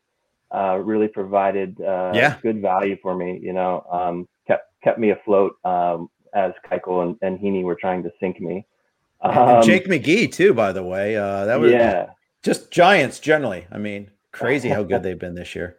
uh, 0.51 0.77
really 0.77 1.07
provided 1.07 1.79
uh, 1.81 2.13
yeah. 2.15 2.39
good 2.41 2.63
value 2.63 2.97
for 2.99 3.15
me. 3.15 3.39
You 3.43 3.53
know, 3.53 3.85
um, 3.91 4.27
kept 4.47 4.71
kept 4.83 4.97
me 4.97 5.11
afloat 5.11 5.53
um, 5.65 6.09
as 6.33 6.53
Keuchel 6.67 7.03
and, 7.03 7.15
and 7.21 7.37
Heaney 7.37 7.61
were 7.61 7.77
trying 7.79 8.01
to 8.01 8.11
sink 8.19 8.41
me. 8.41 8.65
Um, 9.21 9.61
Jake 9.61 9.85
McGee 9.85 10.31
too, 10.31 10.55
by 10.55 10.71
the 10.71 10.81
way. 10.81 11.15
Uh, 11.15 11.45
that 11.45 11.59
was 11.59 11.71
yeah, 11.71 12.07
just 12.43 12.71
Giants 12.71 13.19
generally. 13.19 13.67
I 13.71 13.77
mean, 13.77 14.11
Crazy 14.31 14.69
how 14.69 14.83
good 14.83 15.03
they've 15.03 15.19
been 15.19 15.35
this 15.35 15.55
year. 15.55 15.77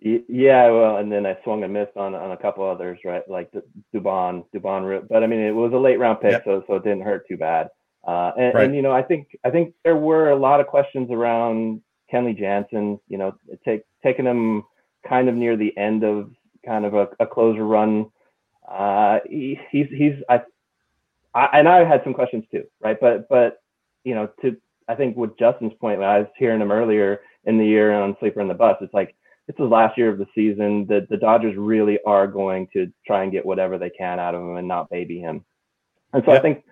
Yeah, 0.00 0.70
well, 0.70 0.96
and 0.98 1.10
then 1.10 1.26
I 1.26 1.36
swung 1.42 1.64
and 1.64 1.72
missed 1.72 1.96
on 1.96 2.14
on 2.14 2.30
a 2.30 2.36
couple 2.36 2.64
others, 2.64 3.00
right? 3.04 3.28
Like 3.28 3.50
the 3.50 3.64
Dubon, 3.92 4.44
Dubon, 4.54 5.08
but 5.08 5.24
I 5.24 5.26
mean, 5.26 5.40
it 5.40 5.50
was 5.50 5.72
a 5.72 5.76
late 5.76 5.98
round 5.98 6.20
pick, 6.20 6.30
yep. 6.30 6.44
so 6.44 6.62
so 6.68 6.76
it 6.76 6.84
didn't 6.84 7.02
hurt 7.02 7.26
too 7.26 7.36
bad. 7.36 7.68
Uh, 8.06 8.30
and, 8.38 8.54
right. 8.54 8.64
and, 8.64 8.76
you 8.76 8.82
know, 8.82 8.92
I 8.92 9.02
think 9.02 9.36
I 9.44 9.50
think 9.50 9.74
there 9.82 9.96
were 9.96 10.30
a 10.30 10.36
lot 10.36 10.60
of 10.60 10.68
questions 10.68 11.10
around 11.10 11.82
Kenley 12.12 12.38
Jansen. 12.38 13.00
You 13.08 13.18
know, 13.18 13.34
take 13.64 13.82
taking 14.04 14.24
him 14.24 14.62
kind 15.06 15.28
of 15.28 15.34
near 15.34 15.56
the 15.56 15.76
end 15.76 16.04
of 16.04 16.30
kind 16.64 16.84
of 16.84 16.94
a, 16.94 17.08
a 17.18 17.26
closer 17.26 17.64
run. 17.66 18.06
Uh, 18.70 19.18
he, 19.28 19.58
he's 19.72 19.88
he's 19.90 20.14
I, 20.28 20.42
I 21.34 21.48
and 21.54 21.68
I 21.68 21.82
had 21.82 22.04
some 22.04 22.14
questions 22.14 22.44
too, 22.52 22.64
right? 22.80 22.98
But 23.00 23.28
but 23.28 23.60
you 24.04 24.14
know, 24.14 24.30
to 24.42 24.56
I 24.88 24.94
think 24.94 25.16
with 25.16 25.38
Justin's 25.38 25.74
point, 25.80 25.98
when 25.98 26.08
I 26.08 26.20
was 26.20 26.28
hearing 26.36 26.60
him 26.60 26.72
earlier 26.72 27.20
in 27.44 27.58
the 27.58 27.66
year 27.66 27.92
on 27.92 28.16
Sleeper 28.20 28.40
and 28.40 28.50
the 28.50 28.54
Bust, 28.54 28.82
it's 28.82 28.94
like 28.94 29.14
it's 29.46 29.58
the 29.58 29.64
last 29.64 29.96
year 29.96 30.08
of 30.08 30.18
the 30.18 30.26
season. 30.34 30.86
The 30.86 31.06
the 31.08 31.16
Dodgers 31.16 31.56
really 31.56 31.98
are 32.06 32.26
going 32.26 32.68
to 32.72 32.92
try 33.06 33.22
and 33.22 33.32
get 33.32 33.46
whatever 33.46 33.78
they 33.78 33.90
can 33.90 34.18
out 34.18 34.34
of 34.34 34.42
him 34.42 34.56
and 34.56 34.68
not 34.68 34.90
baby 34.90 35.20
him. 35.20 35.44
And 36.12 36.22
so 36.24 36.32
yep. 36.32 36.40
I 36.40 36.42
think 36.42 36.64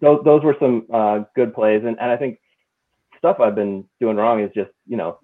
those 0.00 0.22
those 0.24 0.42
were 0.42 0.56
some 0.58 0.86
uh, 0.92 1.20
good 1.34 1.54
plays. 1.54 1.82
And 1.84 1.98
and 2.00 2.10
I 2.10 2.16
think 2.16 2.38
stuff 3.18 3.40
I've 3.40 3.54
been 3.54 3.84
doing 4.00 4.16
wrong 4.16 4.40
is 4.40 4.50
just 4.54 4.70
you 4.86 4.96
know 4.96 5.18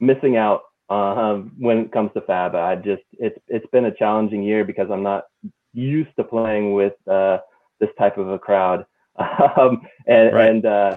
missing 0.00 0.36
out 0.36 0.62
uh, 0.88 1.36
when 1.58 1.78
it 1.78 1.92
comes 1.92 2.10
to 2.14 2.20
FAAB. 2.20 2.54
I 2.54 2.76
just 2.76 3.02
it's 3.12 3.38
it's 3.48 3.66
been 3.72 3.86
a 3.86 3.94
challenging 3.94 4.42
year 4.42 4.64
because 4.64 4.90
I'm 4.90 5.02
not 5.02 5.24
used 5.72 6.14
to 6.16 6.24
playing 6.24 6.72
with 6.72 6.94
uh, 7.08 7.38
this 7.80 7.90
type 7.98 8.18
of 8.18 8.28
a 8.28 8.38
crowd. 8.38 8.86
um, 9.56 9.80
and 10.06 10.34
right. 10.34 10.50
and 10.50 10.66
uh, 10.66 10.96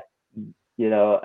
you 0.79 0.89
know 0.89 1.19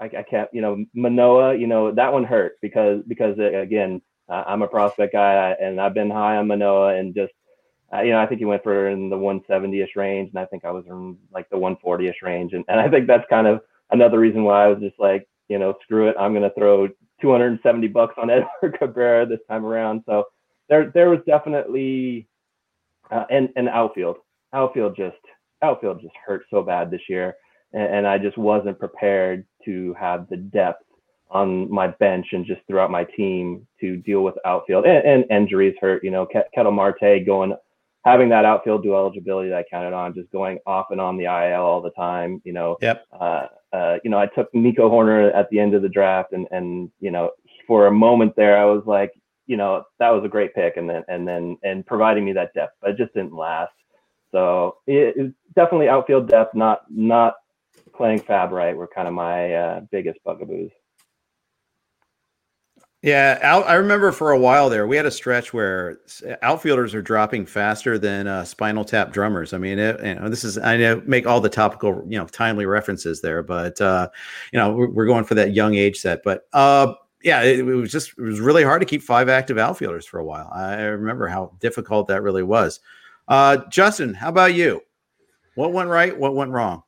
I, 0.00 0.04
I 0.04 0.22
can't, 0.22 0.48
you 0.52 0.62
know, 0.62 0.84
Manoah, 0.94 1.54
you 1.56 1.66
know, 1.66 1.92
that 1.92 2.12
one 2.12 2.24
hurt 2.24 2.58
because 2.62 3.02
because 3.06 3.38
uh, 3.38 3.58
again, 3.58 4.00
I'm 4.28 4.62
a 4.62 4.68
prospect 4.68 5.12
guy 5.12 5.54
and 5.60 5.80
I've 5.80 5.94
been 5.94 6.10
high 6.10 6.36
on 6.36 6.46
Manoah 6.46 6.96
and 6.96 7.14
just, 7.14 7.32
uh, 7.92 8.00
you 8.00 8.12
know, 8.12 8.18
I 8.18 8.26
think 8.26 8.38
he 8.38 8.44
went 8.46 8.62
for 8.62 8.88
in 8.88 9.10
the 9.10 9.16
170ish 9.16 9.96
range 9.96 10.30
and 10.30 10.38
I 10.38 10.46
think 10.46 10.64
I 10.64 10.70
was 10.70 10.84
in 10.88 11.18
like 11.32 11.50
the 11.50 11.56
140ish 11.56 12.22
range 12.22 12.54
and, 12.54 12.64
and 12.68 12.80
I 12.80 12.88
think 12.88 13.06
that's 13.06 13.28
kind 13.28 13.46
of 13.46 13.60
another 13.90 14.18
reason 14.18 14.42
why 14.44 14.64
I 14.64 14.68
was 14.68 14.78
just 14.80 14.98
like, 14.98 15.28
you 15.48 15.58
know, 15.58 15.74
screw 15.82 16.08
it, 16.08 16.16
I'm 16.18 16.32
gonna 16.32 16.52
throw 16.56 16.88
270 17.20 17.88
bucks 17.88 18.14
on 18.16 18.30
Edward 18.62 18.78
Cabrera 18.78 19.26
this 19.26 19.40
time 19.50 19.66
around. 19.66 20.02
So 20.06 20.24
there 20.70 20.90
there 20.94 21.10
was 21.10 21.20
definitely 21.26 22.26
uh, 23.10 23.24
and 23.28 23.50
and 23.56 23.68
outfield 23.68 24.16
outfield 24.54 24.96
just 24.96 25.18
outfield 25.62 26.00
just 26.00 26.14
hurt 26.24 26.44
so 26.48 26.62
bad 26.62 26.90
this 26.90 27.02
year 27.08 27.34
and, 27.72 27.94
and 27.94 28.06
I 28.06 28.18
just 28.18 28.38
wasn't 28.38 28.78
prepared 28.78 29.46
to 29.64 29.94
have 29.98 30.28
the 30.28 30.36
depth 30.36 30.84
on 31.30 31.70
my 31.70 31.86
bench 31.86 32.26
and 32.32 32.44
just 32.44 32.60
throughout 32.66 32.90
my 32.90 33.04
team 33.04 33.66
to 33.80 33.96
deal 33.96 34.22
with 34.22 34.34
outfield 34.44 34.84
and, 34.84 35.04
and 35.04 35.24
injuries 35.30 35.76
hurt. 35.80 36.02
You 36.02 36.10
know, 36.10 36.26
Ketel 36.26 36.72
Marte 36.72 37.24
going, 37.24 37.54
having 38.04 38.28
that 38.30 38.44
outfield 38.44 38.82
dual 38.82 38.96
eligibility 38.96 39.50
that 39.50 39.58
I 39.58 39.64
counted 39.70 39.92
on, 39.92 40.14
just 40.14 40.30
going 40.32 40.58
off 40.66 40.86
and 40.90 41.00
on 41.00 41.16
the 41.16 41.24
IL 41.24 41.62
all 41.62 41.80
the 41.80 41.90
time. 41.90 42.42
You 42.44 42.52
know, 42.52 42.76
yep. 42.80 43.06
Uh, 43.12 43.46
uh, 43.72 43.98
you 44.02 44.10
know, 44.10 44.18
I 44.18 44.26
took 44.26 44.52
Nico 44.52 44.90
Hoerner 44.90 45.34
at 45.34 45.48
the 45.50 45.60
end 45.60 45.74
of 45.74 45.82
the 45.82 45.88
draft, 45.88 46.32
and 46.32 46.46
and 46.50 46.90
you 47.00 47.10
know, 47.10 47.30
for 47.66 47.86
a 47.86 47.92
moment 47.92 48.34
there, 48.36 48.58
I 48.58 48.64
was 48.64 48.82
like, 48.84 49.12
you 49.46 49.56
know, 49.56 49.84
that 49.98 50.10
was 50.10 50.24
a 50.24 50.28
great 50.28 50.54
pick, 50.54 50.76
and 50.76 50.90
then 50.90 51.04
and 51.08 51.26
then 51.26 51.56
and 51.62 51.86
providing 51.86 52.24
me 52.24 52.32
that 52.32 52.52
depth, 52.54 52.74
but 52.80 52.90
it 52.90 52.96
just 52.96 53.14
didn't 53.14 53.34
last. 53.34 53.72
So 54.32 54.78
it, 54.86 55.14
it's 55.16 55.34
definitely 55.54 55.88
outfield 55.88 56.28
depth, 56.28 56.54
not 56.54 56.82
not 56.90 57.34
playing 58.00 58.20
FAAB 58.20 58.50
right 58.50 58.74
were 58.74 58.86
kind 58.86 59.06
of 59.06 59.12
my 59.12 59.52
uh, 59.52 59.80
biggest 59.90 60.18
bugaboos. 60.24 60.70
Yeah, 63.02 63.38
out, 63.42 63.68
I 63.68 63.74
remember 63.74 64.10
for 64.10 64.30
a 64.30 64.38
while 64.38 64.70
there, 64.70 64.86
we 64.86 64.96
had 64.96 65.04
a 65.04 65.10
stretch 65.10 65.52
where 65.52 65.98
outfielders 66.40 66.94
are 66.94 67.02
dropping 67.02 67.44
faster 67.44 67.98
than 67.98 68.26
uh, 68.26 68.46
spinal 68.46 68.86
tap 68.86 69.12
drummers. 69.12 69.52
I 69.52 69.58
mean, 69.58 69.78
it, 69.78 70.02
you 70.02 70.14
know, 70.14 70.30
this 70.30 70.44
is 70.44 70.56
I 70.56 70.78
know 70.78 71.02
make 71.04 71.26
all 71.26 71.42
the 71.42 71.50
topical, 71.50 72.02
you 72.08 72.18
know, 72.18 72.24
timely 72.24 72.64
references 72.64 73.20
there, 73.20 73.42
but 73.42 73.78
uh, 73.82 74.08
you 74.50 74.58
know, 74.58 74.72
we're, 74.72 75.06
going 75.06 75.24
for 75.24 75.34
that 75.34 75.52
young 75.52 75.74
age 75.74 75.98
set. 75.98 76.22
But 76.24 76.44
uh, 76.54 76.94
yeah, 77.22 77.42
it, 77.42 77.58
it, 77.58 77.64
was 77.64 77.92
just 77.92 78.12
it 78.16 78.22
was 78.22 78.40
really 78.40 78.64
hard 78.64 78.80
to 78.80 78.86
keep 78.86 79.02
five 79.02 79.28
active 79.28 79.58
outfielders 79.58 80.06
for 80.06 80.20
a 80.20 80.24
while. 80.24 80.50
I 80.54 80.76
remember 80.84 81.28
how 81.28 81.52
difficult 81.60 82.08
that 82.08 82.22
really 82.22 82.42
was. 82.42 82.80
Uh, 83.28 83.58
Justin, 83.68 84.14
how 84.14 84.30
about 84.30 84.54
you? 84.54 84.80
What 85.54 85.74
went 85.74 85.90
right? 85.90 86.16
What 86.16 86.34
went 86.34 86.50
wrong? 86.50 86.82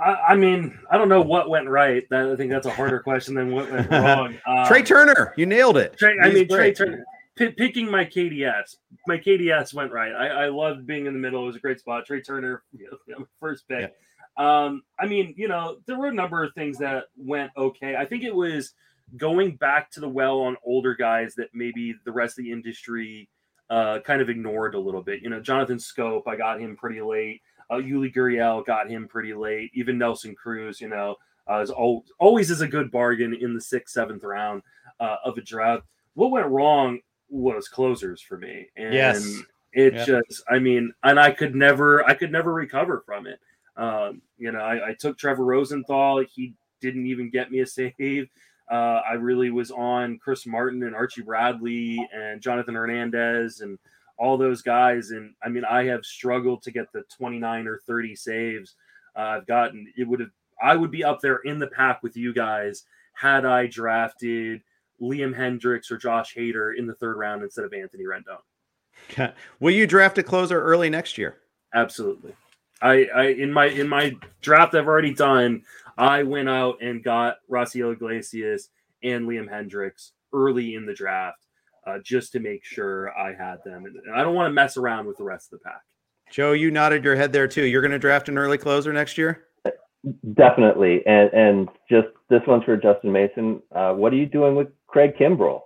I, 0.00 0.32
I, 0.32 0.36
mean, 0.36 0.78
I 0.90 0.98
don't 0.98 1.08
know 1.08 1.20
what 1.20 1.48
went 1.48 1.68
right. 1.68 2.04
That, 2.10 2.30
I 2.30 2.36
think 2.36 2.50
that's 2.50 2.66
a 2.66 2.70
harder 2.70 3.00
question 3.00 3.34
than 3.34 3.52
what 3.52 3.70
went 3.70 3.90
wrong. 3.90 4.38
Um, 4.46 4.66
Trea 4.66 4.82
Turner, 4.82 5.34
you 5.36 5.46
nailed 5.46 5.76
it. 5.76 5.96
Trea, 5.98 6.16
I 6.22 6.30
mean, 6.30 6.46
great. 6.46 6.76
Trea 6.76 6.86
Turner. 6.86 7.04
P- 7.36 7.52
picking 7.52 7.90
my 7.90 8.04
KDS, 8.04 8.76
my 9.06 9.16
KDS 9.16 9.72
went 9.72 9.92
right. 9.92 10.12
I, 10.12 10.44
I 10.44 10.48
loved 10.48 10.86
being 10.86 11.06
in 11.06 11.12
the 11.12 11.18
middle. 11.18 11.42
It 11.44 11.46
was 11.46 11.56
a 11.56 11.60
great 11.60 11.80
spot. 11.80 12.06
Trea 12.06 12.22
Turner, 12.22 12.62
you 12.72 12.88
know, 13.08 13.26
first 13.38 13.68
pick. 13.68 13.92
Yeah. 14.38 14.64
Um, 14.64 14.82
I 14.98 15.06
mean, 15.06 15.34
you 15.36 15.48
know, 15.48 15.78
there 15.86 15.98
were 15.98 16.08
a 16.08 16.14
number 16.14 16.42
of 16.42 16.54
things 16.54 16.78
that 16.78 17.04
went 17.16 17.50
okay. 17.56 17.96
I 17.96 18.04
think 18.04 18.24
it 18.24 18.34
was 18.34 18.72
going 19.16 19.56
back 19.56 19.90
to 19.92 20.00
the 20.00 20.08
well 20.08 20.40
on 20.40 20.56
older 20.64 20.94
guys 20.94 21.34
that 21.34 21.48
maybe 21.52 21.94
the 22.04 22.12
rest 22.12 22.38
of 22.38 22.44
the 22.44 22.52
industry 22.52 23.28
uh, 23.68 24.00
kind 24.00 24.20
of 24.20 24.28
ignored 24.28 24.74
a 24.74 24.80
little 24.80 25.02
bit. 25.02 25.22
You 25.22 25.30
know, 25.30 25.40
Jonathan 25.40 25.78
Schoop, 25.78 26.22
I 26.26 26.36
got 26.36 26.60
him 26.60 26.76
pretty 26.76 27.00
late. 27.00 27.42
Uh, 27.70 27.76
Yuli 27.76 28.12
Gurriel 28.12 28.66
got 28.66 28.90
him 28.90 29.06
pretty 29.06 29.32
late. 29.32 29.70
Even 29.74 29.96
Nelson 29.96 30.34
Cruz, 30.34 30.80
you 30.80 30.88
know, 30.88 31.16
uh, 31.48 31.60
is 31.60 31.70
al- 31.70 32.04
always 32.18 32.50
is 32.50 32.60
a 32.60 32.68
good 32.68 32.90
bargain 32.90 33.34
in 33.34 33.54
the 33.54 33.60
sixth, 33.60 33.94
seventh 33.94 34.24
round 34.24 34.62
uh, 34.98 35.16
of 35.24 35.38
a 35.38 35.40
draft. 35.40 35.84
What 36.14 36.30
went 36.30 36.48
wrong 36.48 37.00
was 37.28 37.68
closers 37.68 38.20
for 38.20 38.36
me, 38.36 38.66
and 38.76 38.92
yes. 38.92 39.38
it 39.72 39.94
yep. 39.94 40.06
just, 40.06 40.42
I 40.50 40.58
mean, 40.58 40.92
and 41.04 41.18
I 41.18 41.30
could 41.30 41.54
never, 41.54 42.04
I 42.08 42.14
could 42.14 42.32
never 42.32 42.52
recover 42.52 43.02
from 43.06 43.26
it. 43.26 43.38
Um, 43.76 44.20
you 44.36 44.50
know, 44.50 44.60
I, 44.60 44.88
I, 44.88 44.94
took 44.94 45.16
Trevor 45.16 45.44
Rosenthal. 45.44 46.24
He 46.28 46.54
didn't 46.80 47.06
even 47.06 47.30
get 47.30 47.50
me 47.50 47.60
a 47.60 47.66
save. 47.66 48.28
Uh, 48.70 49.00
I 49.08 49.14
really 49.14 49.50
was 49.50 49.70
on 49.70 50.18
Chris 50.18 50.46
Martin 50.46 50.82
and 50.82 50.94
Archie 50.94 51.22
Bradley 51.22 52.06
and 52.12 52.40
Jonathan 52.40 52.74
Hernandez 52.74 53.60
and 53.60 53.78
all 54.20 54.36
those 54.36 54.60
guys. 54.60 55.10
And 55.10 55.34
I 55.42 55.48
mean, 55.48 55.64
I 55.64 55.84
have 55.84 56.04
struggled 56.04 56.62
to 56.62 56.70
get 56.70 56.92
the 56.92 57.02
29 57.16 57.66
or 57.66 57.80
30 57.86 58.14
saves 58.14 58.76
uh, 59.16 59.20
I've 59.20 59.46
gotten. 59.46 59.92
It 59.96 60.06
would 60.06 60.20
have, 60.20 60.30
I 60.62 60.76
would 60.76 60.90
be 60.90 61.02
up 61.02 61.20
there 61.20 61.38
in 61.38 61.58
the 61.58 61.66
pack 61.66 62.02
with 62.02 62.16
you 62.16 62.32
guys 62.34 62.84
had 63.14 63.46
I 63.46 63.66
drafted 63.66 64.60
Liam 65.00 65.34
Hendriks 65.34 65.90
or 65.90 65.96
Josh 65.96 66.34
Hader 66.34 66.76
in 66.76 66.86
the 66.86 66.94
third 66.94 67.16
round 67.16 67.42
instead 67.42 67.64
of 67.64 67.72
Anthony 67.72 68.04
Rendon. 68.04 69.32
Will 69.60 69.72
you 69.72 69.86
draft 69.86 70.18
a 70.18 70.22
closer 70.22 70.60
early 70.60 70.90
next 70.90 71.16
year? 71.16 71.38
Absolutely. 71.74 72.34
I, 72.82 73.06
I 73.14 73.24
in 73.28 73.52
my 73.52 73.66
in 73.66 73.88
my 73.88 74.14
draft 74.42 74.74
I've 74.74 74.86
already 74.86 75.14
done, 75.14 75.62
I 75.96 76.22
went 76.22 76.48
out 76.48 76.82
and 76.82 77.02
got 77.02 77.38
Raisel 77.50 77.92
Iglesias 77.92 78.68
and 79.02 79.26
Liam 79.26 79.50
Hendriks 79.50 80.12
early 80.32 80.74
in 80.74 80.86
the 80.86 80.94
draft 80.94 81.46
uh, 81.86 81.98
just 82.04 82.32
to 82.32 82.40
make 82.40 82.64
sure 82.64 83.16
I 83.18 83.34
had 83.34 83.58
them. 83.64 83.84
And, 83.86 83.96
I 84.14 84.22
don't 84.22 84.34
want 84.34 84.48
to 84.48 84.52
mess 84.52 84.76
around 84.76 85.06
with 85.06 85.16
the 85.16 85.24
rest 85.24 85.52
of 85.52 85.58
the 85.58 85.64
pack. 85.64 85.82
Joe, 86.30 86.52
you 86.52 86.70
nodded 86.70 87.04
your 87.04 87.16
head 87.16 87.32
there 87.32 87.48
too. 87.48 87.64
You're 87.64 87.82
going 87.82 87.90
to 87.92 87.98
draft 87.98 88.28
an 88.28 88.38
early 88.38 88.58
closer 88.58 88.92
next 88.92 89.18
year? 89.18 89.46
Definitely. 90.34 91.04
And 91.06 91.30
and 91.32 91.68
just 91.88 92.08
this 92.30 92.40
one's 92.46 92.64
for 92.64 92.76
Justin 92.76 93.12
Mason. 93.12 93.60
Uh, 93.74 93.92
what 93.92 94.12
are 94.12 94.16
you 94.16 94.26
doing 94.26 94.54
with 94.54 94.68
Craig 94.86 95.14
Kimbrel? 95.18 95.62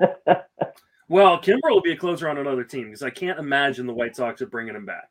well, 1.08 1.40
Kimbrel 1.40 1.70
will 1.70 1.80
be 1.80 1.92
a 1.92 1.96
closer 1.96 2.28
on 2.28 2.36
another 2.36 2.64
team 2.64 2.86
because 2.86 3.02
I 3.02 3.10
can't 3.10 3.38
imagine 3.38 3.86
the 3.86 3.94
White 3.94 4.14
Sox 4.14 4.42
are 4.42 4.46
bringing 4.46 4.74
him 4.74 4.84
back. 4.84 5.08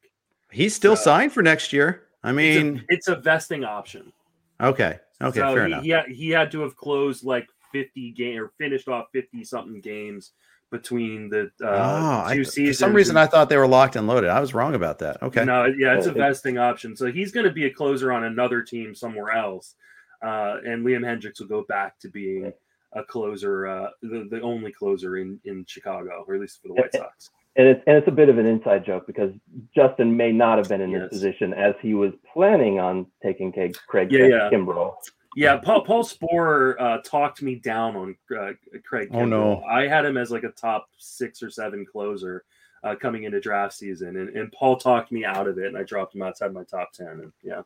He's 0.52 0.76
still 0.76 0.96
so, 0.96 1.04
signed 1.04 1.32
for 1.32 1.42
next 1.42 1.74
year. 1.74 2.04
I 2.24 2.34
mean, 2.34 2.84
it's 2.90 3.08
a, 3.08 3.14
it's 3.14 3.20
a 3.20 3.22
vesting 3.22 3.64
option. 3.64 4.14
Okay. 4.62 5.00
Okay. 5.22 5.40
So 5.40 5.54
fair 5.54 5.66
he, 5.66 5.72
enough. 5.72 5.84
He 5.84 5.90
had, 5.90 6.06
he 6.08 6.30
had 6.30 6.52
to 6.52 6.62
have 6.62 6.76
closed 6.76 7.24
like 7.24 7.48
50 7.72 8.12
game 8.12 8.40
or 8.40 8.52
finished 8.58 8.88
off 8.88 9.08
50 9.14 9.44
something 9.44 9.82
games 9.82 10.32
between 10.72 11.30
the 11.30 11.52
uh, 11.62 12.26
oh, 12.30 12.34
two 12.34 12.42
I, 12.42 12.44
seasons. 12.44 12.78
For 12.78 12.86
some 12.86 12.94
reason, 12.94 13.18
I 13.18 13.28
thought 13.28 13.50
they 13.50 13.58
were 13.58 13.68
locked 13.68 13.98
and 13.98 14.08
loaded. 14.08 14.30
I 14.30 14.40
was 14.40 14.54
wrong 14.54 14.74
about 14.74 15.00
that. 15.00 15.22
Okay. 15.22 15.44
No, 15.44 15.66
yeah, 15.66 15.98
it's 15.98 16.08
a 16.08 16.14
vesting 16.14 16.58
option. 16.58 16.96
So 16.96 17.12
he's 17.12 17.32
going 17.32 17.46
to 17.46 17.52
be 17.52 17.66
a 17.66 17.70
closer 17.70 18.12
on 18.12 18.24
another 18.24 18.62
team 18.62 18.96
somewhere 18.96 19.32
else. 19.32 19.76
Uh, 20.24 20.58
and 20.66 20.86
Liam 20.86 21.02
Hendriks 21.02 21.40
will 21.40 21.48
go 21.48 21.66
back 21.68 22.00
to 22.00 22.10
being 22.10 22.54
a 22.94 23.04
closer, 23.04 23.68
uh, 23.68 23.90
the, 24.02 24.28
the 24.30 24.42
only 24.42 24.72
closer 24.72 25.18
in, 25.18 25.40
in 25.46 25.66
Chicago, 25.68 26.24
or 26.28 26.36
at 26.36 26.42
least 26.42 26.62
for 26.62 26.70
the 26.70 26.76
White 26.76 26.94
Sox. 26.94 27.32
And 27.58 27.68
it's, 27.68 27.84
and 27.86 27.98
it's 27.98 28.08
a 28.08 28.12
bit 28.12 28.30
of 28.30 28.38
an 28.38 28.46
inside 28.46 28.86
joke 28.86 29.06
because 29.08 29.34
Justin 29.76 30.16
may 30.16 30.32
not 30.32 30.58
have 30.58 30.70
been 30.70 30.80
in 30.80 30.92
yes. 30.92 31.02
this 31.02 31.10
position 31.10 31.54
as 31.54 31.74
he 31.82 31.94
was 31.94 32.14
planning 32.32 32.80
on 32.80 33.08
taking 33.22 33.52
Craig, 33.52 33.76
Craig 33.88 34.12
yeah, 34.12 34.26
yeah. 34.26 34.50
Kimbrel. 34.50 34.94
Yeah, 35.36 35.58
Paul 35.58 35.82
Paul 35.82 36.04
Sporer 36.04 36.76
uh, 36.80 36.98
talked 37.06 37.42
me 37.42 37.56
down 37.56 37.96
on 37.96 38.18
uh, 38.38 38.52
Craig. 38.84 39.10
Oh 39.14 39.26
no, 39.26 39.64
I 39.64 39.88
had 39.88 40.06
him 40.06 40.18
as 40.18 40.30
like 40.30 40.44
a 40.44 40.52
top 40.52 40.88
six 40.98 41.42
or 41.42 41.50
seven 41.50 41.86
closer 41.86 42.44
uh, 42.84 42.96
coming 42.96 43.24
into 43.24 43.40
draft 43.40 43.74
season, 43.74 44.18
and, 44.18 44.30
and 44.30 44.52
Paul 44.52 44.76
talked 44.76 45.12
me 45.12 45.24
out 45.24 45.48
of 45.48 45.58
it, 45.58 45.68
and 45.68 45.78
I 45.78 45.84
dropped 45.84 46.16
him 46.16 46.22
outside 46.22 46.54
my 46.54 46.64
top 46.64 46.92
ten. 46.92 47.08
And 47.08 47.32
yeah, 47.44 47.62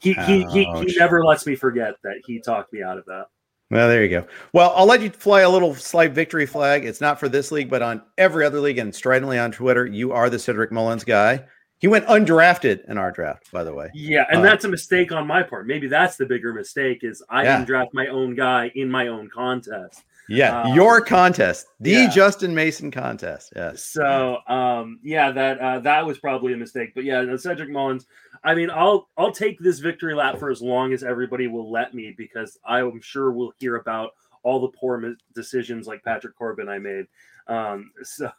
he 0.00 0.12
he 0.12 0.44
he, 0.52 0.64
he 0.64 0.96
never 0.96 1.24
lets 1.24 1.44
me 1.44 1.56
forget 1.56 1.96
that 2.04 2.20
he 2.24 2.38
talked 2.38 2.72
me 2.72 2.82
out 2.82 2.98
of 2.98 3.04
that. 3.06 3.26
Well, 3.70 3.88
there 3.88 4.02
you 4.02 4.08
go. 4.08 4.26
Well, 4.54 4.72
I'll 4.74 4.86
let 4.86 5.02
you 5.02 5.10
fly 5.10 5.42
a 5.42 5.50
little 5.50 5.74
slight 5.74 6.12
victory 6.12 6.46
flag. 6.46 6.86
It's 6.86 7.02
not 7.02 7.20
for 7.20 7.28
this 7.28 7.52
league, 7.52 7.68
but 7.68 7.82
on 7.82 8.00
every 8.16 8.46
other 8.46 8.60
league 8.60 8.78
and 8.78 8.94
stridently 8.94 9.38
on 9.38 9.52
Twitter, 9.52 9.84
you 9.84 10.12
are 10.12 10.30
the 10.30 10.38
Cedric 10.38 10.72
Mullins 10.72 11.04
guy. 11.04 11.44
He 11.80 11.86
went 11.86 12.06
undrafted 12.06 12.84
in 12.88 12.98
our 12.98 13.12
draft, 13.12 13.50
by 13.52 13.62
the 13.64 13.72
way. 13.72 13.90
Yeah, 13.94 14.24
and 14.30 14.40
Uh, 14.40 14.42
that's 14.42 14.64
a 14.64 14.68
mistake 14.68 15.12
on 15.12 15.26
my 15.26 15.42
part. 15.42 15.66
Maybe 15.66 15.86
that's 15.86 16.16
the 16.16 16.26
bigger 16.26 16.52
mistake 16.52 17.04
is 17.04 17.22
I 17.30 17.44
Yeah. 17.44 17.56
didn't 17.56 17.68
draft 17.68 17.94
my 17.94 18.08
own 18.08 18.34
guy 18.34 18.72
in 18.74 18.90
my 18.90 19.08
own 19.08 19.28
contest. 19.30 20.02
Yeah, 20.30 20.60
Uh, 20.62 20.74
your 20.74 21.00
contest, 21.00 21.68
the 21.80 21.90
yeah. 21.90 22.08
Justin 22.10 22.54
Mason 22.54 22.90
contest. 22.90 23.52
Yes. 23.56 23.82
So 23.82 24.38
um, 24.46 24.98
yeah, 25.02 25.30
that 25.30 25.58
uh, 25.58 25.78
that 25.80 26.04
was 26.04 26.18
probably 26.18 26.52
a 26.52 26.56
mistake. 26.56 26.92
But 26.94 27.04
yeah, 27.04 27.34
Cedric 27.36 27.70
Mullins. 27.70 28.06
I 28.44 28.54
mean, 28.54 28.70
I'll 28.70 29.08
I'll 29.16 29.32
take 29.32 29.58
this 29.58 29.78
victory 29.78 30.14
lap 30.14 30.38
for 30.38 30.50
as 30.50 30.60
long 30.60 30.92
as 30.92 31.02
everybody 31.02 31.46
will 31.46 31.70
let 31.70 31.94
me 31.94 32.14
because 32.16 32.58
I'm 32.66 33.00
sure 33.00 33.30
we'll 33.32 33.54
hear 33.58 33.76
about 33.76 34.10
all 34.48 34.58
the 34.60 34.68
poor 34.68 34.96
mis- 34.96 35.16
decisions 35.34 35.86
like 35.86 36.02
Patrick 36.02 36.34
Corbin 36.36 36.68
I 36.68 36.78
made. 36.78 37.04
Um, 37.48 37.90
so, 38.02 38.30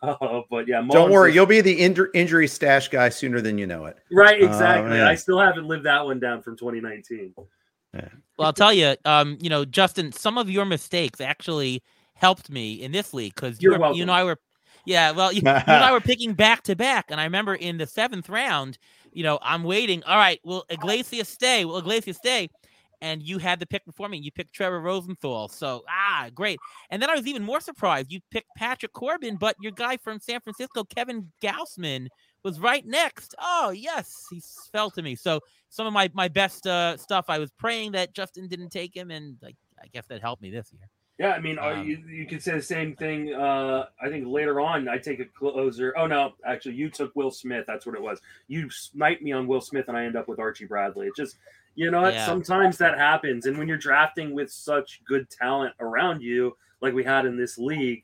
but 0.50 0.68
yeah, 0.68 0.82
Don't 0.90 1.12
worry, 1.12 1.30
is- 1.30 1.36
you'll 1.36 1.46
be 1.46 1.62
the 1.62 1.80
injur- 1.80 2.10
injury 2.14 2.48
stash 2.48 2.88
guy 2.88 3.10
sooner 3.10 3.42
than 3.42 3.58
you 3.58 3.68
know 3.68 3.86
it. 3.86 3.98
right 4.12 4.42
Oh, 4.42 4.46
exactly. 4.48 4.90
man. 4.90 5.08
I 5.08 5.16
still 5.16 5.40
haven't 5.40 5.66
lived 5.68 5.86
that 5.86 6.04
one 6.04 6.20
down 6.20 6.42
from 6.42 6.58
2019. 6.58 7.34
Well, 8.38 8.46
I'll 8.48 8.54
tell 8.54 8.74
you, 8.74 8.96
um, 9.06 9.38
you 9.42 9.50
know, 9.50 9.66
Justin, 9.66 10.12
some 10.12 10.38
of 10.38 10.50
your 10.50 10.66
mistakes 10.66 11.20
actually 11.20 11.84
helped 12.14 12.50
me 12.50 12.74
in 12.74 12.92
this 12.92 13.14
league 13.14 13.36
because 13.36 13.62
you, 13.62 13.72
You're 13.72 13.94
you 13.94 14.02
and 14.04 14.12
I 14.12 14.24
were, 14.24 14.38
yeah, 14.86 15.12
well, 15.12 15.32
you, 15.34 15.42
you 15.44 15.48
and 15.50 15.84
I 15.84 15.92
were 15.92 16.00
picking 16.00 16.34
back 16.34 16.64
to 16.64 16.76
back, 16.76 17.06
and 17.10 17.20
I 17.20 17.26
remember 17.26 17.56
in 17.56 17.78
the 17.78 17.86
seventh 17.88 18.30
round, 18.30 18.78
you 19.12 19.24
know, 19.24 19.40
I'm 19.42 19.64
waiting. 19.64 20.04
All 20.04 20.18
right, 20.18 20.40
will 20.44 20.66
Iglesias 20.70 21.28
stay? 21.28 21.66
Will 21.66 21.78
Iglesias 21.80 22.18
stay? 22.18 22.50
And 23.02 23.24
you 23.24 23.38
had 23.38 23.60
the 23.60 23.66
pick 23.66 23.86
before 23.86 24.10
me. 24.10 24.18
You 24.18 24.32
picked 24.32 24.54
Trevor 24.54 24.82
Rosenthal. 24.82 25.48
So 25.48 25.84
ah, 25.90 26.30
great. 26.34 26.60
And 26.90 27.02
then 27.02 27.10
I 27.10 27.16
was 27.16 27.28
even 27.28 27.44
more 27.44 27.62
surprised. 27.62 28.12
You 28.12 28.20
picked 28.32 28.50
Patrick 28.58 28.94
Corbin, 28.94 29.38
but 29.38 29.56
your 29.62 29.72
guy 29.72 29.98
from 29.98 30.20
San 30.20 30.42
Francisco, 30.42 30.84
Kevin 30.84 31.32
Gausman, 31.42 32.08
was 32.44 32.60
right 32.60 32.86
next. 32.86 33.36
Oh 33.40 33.70
yes, 33.70 34.26
he 34.30 34.42
fell 34.72 34.90
to 34.92 35.02
me. 35.02 35.16
So 35.16 35.40
some 35.70 35.88
of 35.88 35.94
my 35.94 36.10
my 36.14 36.28
best 36.28 36.68
uh, 36.68 36.98
stuff. 36.98 37.26
I 37.30 37.40
was 37.40 37.52
praying 37.52 37.94
that 37.94 38.14
Justin 38.14 38.48
didn't 38.48 38.70
take 38.70 38.96
him, 38.96 39.12
and 39.12 39.38
like 39.42 39.56
I 39.82 39.88
guess 39.94 40.08
that 40.08 40.22
helped 40.22 40.42
me 40.42 40.50
this 40.50 40.72
year. 40.74 40.90
Yeah, 41.20 41.34
I 41.34 41.42
mean, 41.42 41.60
uh, 41.60 41.74
Um, 41.74 41.86
you, 41.86 41.98
you 42.08 42.26
could 42.26 42.42
say 42.42 42.54
the 42.54 42.62
same 42.62 42.96
thing. 42.96 43.34
Uh, 43.34 43.88
I 44.02 44.08
think 44.08 44.26
later 44.26 44.62
on, 44.62 44.88
I 44.88 44.98
take 44.98 45.20
a 45.20 45.26
closer. 45.26 45.94
Oh 45.98 46.08
no, 46.08 46.32
actually, 46.46 46.76
you 46.76 46.90
took 46.90 47.14
Will 47.14 47.30
Smith. 47.30 47.66
That's 47.68 47.86
what 47.86 47.94
it 47.96 48.02
was. 48.02 48.22
You 48.48 48.70
snipe 48.70 49.22
me 49.22 49.34
on 49.34 49.46
Will 49.46 49.60
Smith, 49.60 49.90
and 49.90 49.98
I 49.98 50.06
end 50.06 50.16
up 50.16 50.30
with 50.30 50.40
Archie 50.40 50.64
Bradley. 50.64 51.08
It 51.08 51.16
just, 51.18 51.36
you 51.76 51.92
know. 51.92 52.08
Yeah. 52.08 52.26
sometimes 52.26 52.78
that 52.78 52.98
happens. 52.98 53.46
And 53.46 53.58
when 53.58 53.68
you're 53.68 53.78
drafting 53.78 54.34
with 54.34 54.52
such 54.52 55.02
good 55.06 55.30
talent 55.30 55.74
around 55.80 56.22
you, 56.22 56.56
like 56.82 56.94
we 56.94 57.04
had 57.04 57.26
in 57.26 57.38
this 57.38 57.58
league, 57.58 58.04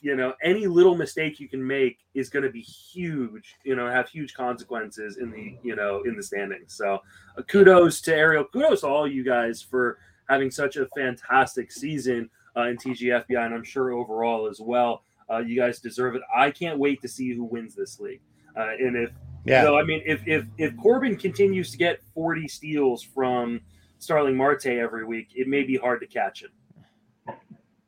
you 0.00 0.16
know, 0.16 0.34
any 0.42 0.66
little 0.66 0.96
mistake 0.96 1.38
you 1.38 1.48
can 1.48 1.64
make 1.64 1.98
is 2.14 2.28
going 2.28 2.42
to 2.42 2.50
be 2.50 2.60
huge. 2.60 3.54
You 3.64 3.76
know, 3.76 3.88
have 3.88 4.08
huge 4.08 4.34
consequences 4.34 5.16
in 5.18 5.30
the 5.30 5.56
you 5.62 5.76
know 5.76 6.02
in 6.04 6.16
the 6.16 6.22
standings. 6.22 6.74
So, 6.74 7.00
uh, 7.38 7.42
kudos 7.42 8.00
to 8.02 8.14
Ariel. 8.14 8.44
Kudos 8.44 8.80
to 8.80 8.88
all 8.88 9.06
you 9.06 9.24
guys 9.24 9.62
for 9.62 9.98
having 10.28 10.50
such 10.50 10.76
a 10.76 10.86
fantastic 10.96 11.70
season 11.70 12.28
uh, 12.56 12.62
in 12.62 12.76
TGFBI, 12.76 13.46
and 13.46 13.54
I'm 13.54 13.64
sure 13.64 13.92
overall 13.92 14.48
as 14.48 14.60
well. 14.60 15.02
Uh, 15.30 15.38
you 15.38 15.56
guys 15.56 15.78
deserve 15.78 16.16
it. 16.16 16.22
I 16.34 16.50
can't 16.50 16.78
wait 16.78 17.00
to 17.02 17.08
see 17.08 17.32
who 17.32 17.44
wins 17.44 17.74
this 17.74 18.00
league. 18.00 18.20
Uh, 18.56 18.70
and 18.78 18.96
if 18.96 19.10
Yeah. 19.44 19.64
know, 19.64 19.76
I 19.76 19.82
mean, 19.82 20.02
if 20.06 20.22
if 20.26 20.44
if 20.58 20.76
Corbin 20.76 21.16
continues 21.16 21.70
to 21.72 21.76
get 21.76 22.00
40 22.14 22.48
steals 22.48 23.02
from 23.02 23.60
Starling 23.98 24.36
Marte 24.36 24.66
every 24.66 25.04
week, 25.04 25.28
it 25.34 25.48
may 25.48 25.62
be 25.62 25.76
hard 25.76 26.00
to 26.00 26.06
catch 26.06 26.42
him. 26.42 26.50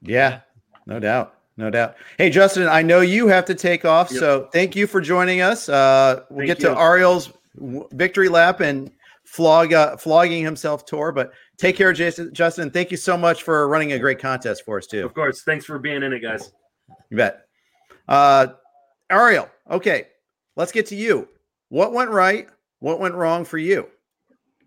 Yeah, 0.03 0.41
no 0.87 1.01
doubt. 1.01 1.35
No 1.57 1.71
doubt. 1.71 1.97
Hey, 2.19 2.31
Justin, 2.31 2.67
I 2.69 2.83
know 2.83 3.01
you 3.01 3.29
have 3.29 3.45
to 3.45 3.55
take 3.55 3.85
off. 3.85 4.11
Yep. 4.11 4.21
So 4.21 4.49
thank 4.53 4.75
you 4.75 4.87
for 4.89 5.01
joining 5.01 5.41
us. 5.41 5.69
Uh, 5.69 6.25
we'll 6.29 6.39
Thank 6.39 6.49
get 6.49 6.59
you. 6.61 6.75
to 6.75 6.81
Ariel's 6.81 7.33
victory 7.93 8.29
lap 8.29 8.61
and 8.61 8.91
flog 9.25 9.73
uh, 9.73 9.97
flogging 9.97 10.45
himself 10.45 10.85
tour. 10.85 11.13
But 11.13 11.33
take 11.57 11.77
care, 11.77 11.93
Jason. 11.93 12.35
Justin, 12.35 12.71
thank 12.71 12.91
you 12.91 12.97
so 12.97 13.17
much 13.17 13.45
for 13.45 13.69
running 13.69 13.93
a 13.93 13.99
great 14.01 14.19
contest 14.19 14.65
for 14.65 14.79
us, 14.79 14.87
too. 14.87 15.07
Of 15.07 15.15
course. 15.15 15.43
Thanks 15.43 15.65
for 15.65 15.79
being 15.79 16.03
in 16.03 16.13
it, 16.13 16.21
guys. 16.21 16.53
You 17.11 17.17
bet. 17.17 17.47
Uh, 18.09 18.49
Ariel, 19.11 19.49
okay, 19.71 20.09
let's 20.57 20.73
get 20.73 20.87
to 20.87 20.97
you. 20.97 21.29
What 21.75 21.93
went 21.93 22.11
right? 22.11 22.49
What 22.79 23.01
went 23.01 23.17
wrong 23.17 23.45
for 23.45 23.59
you? 23.59 23.89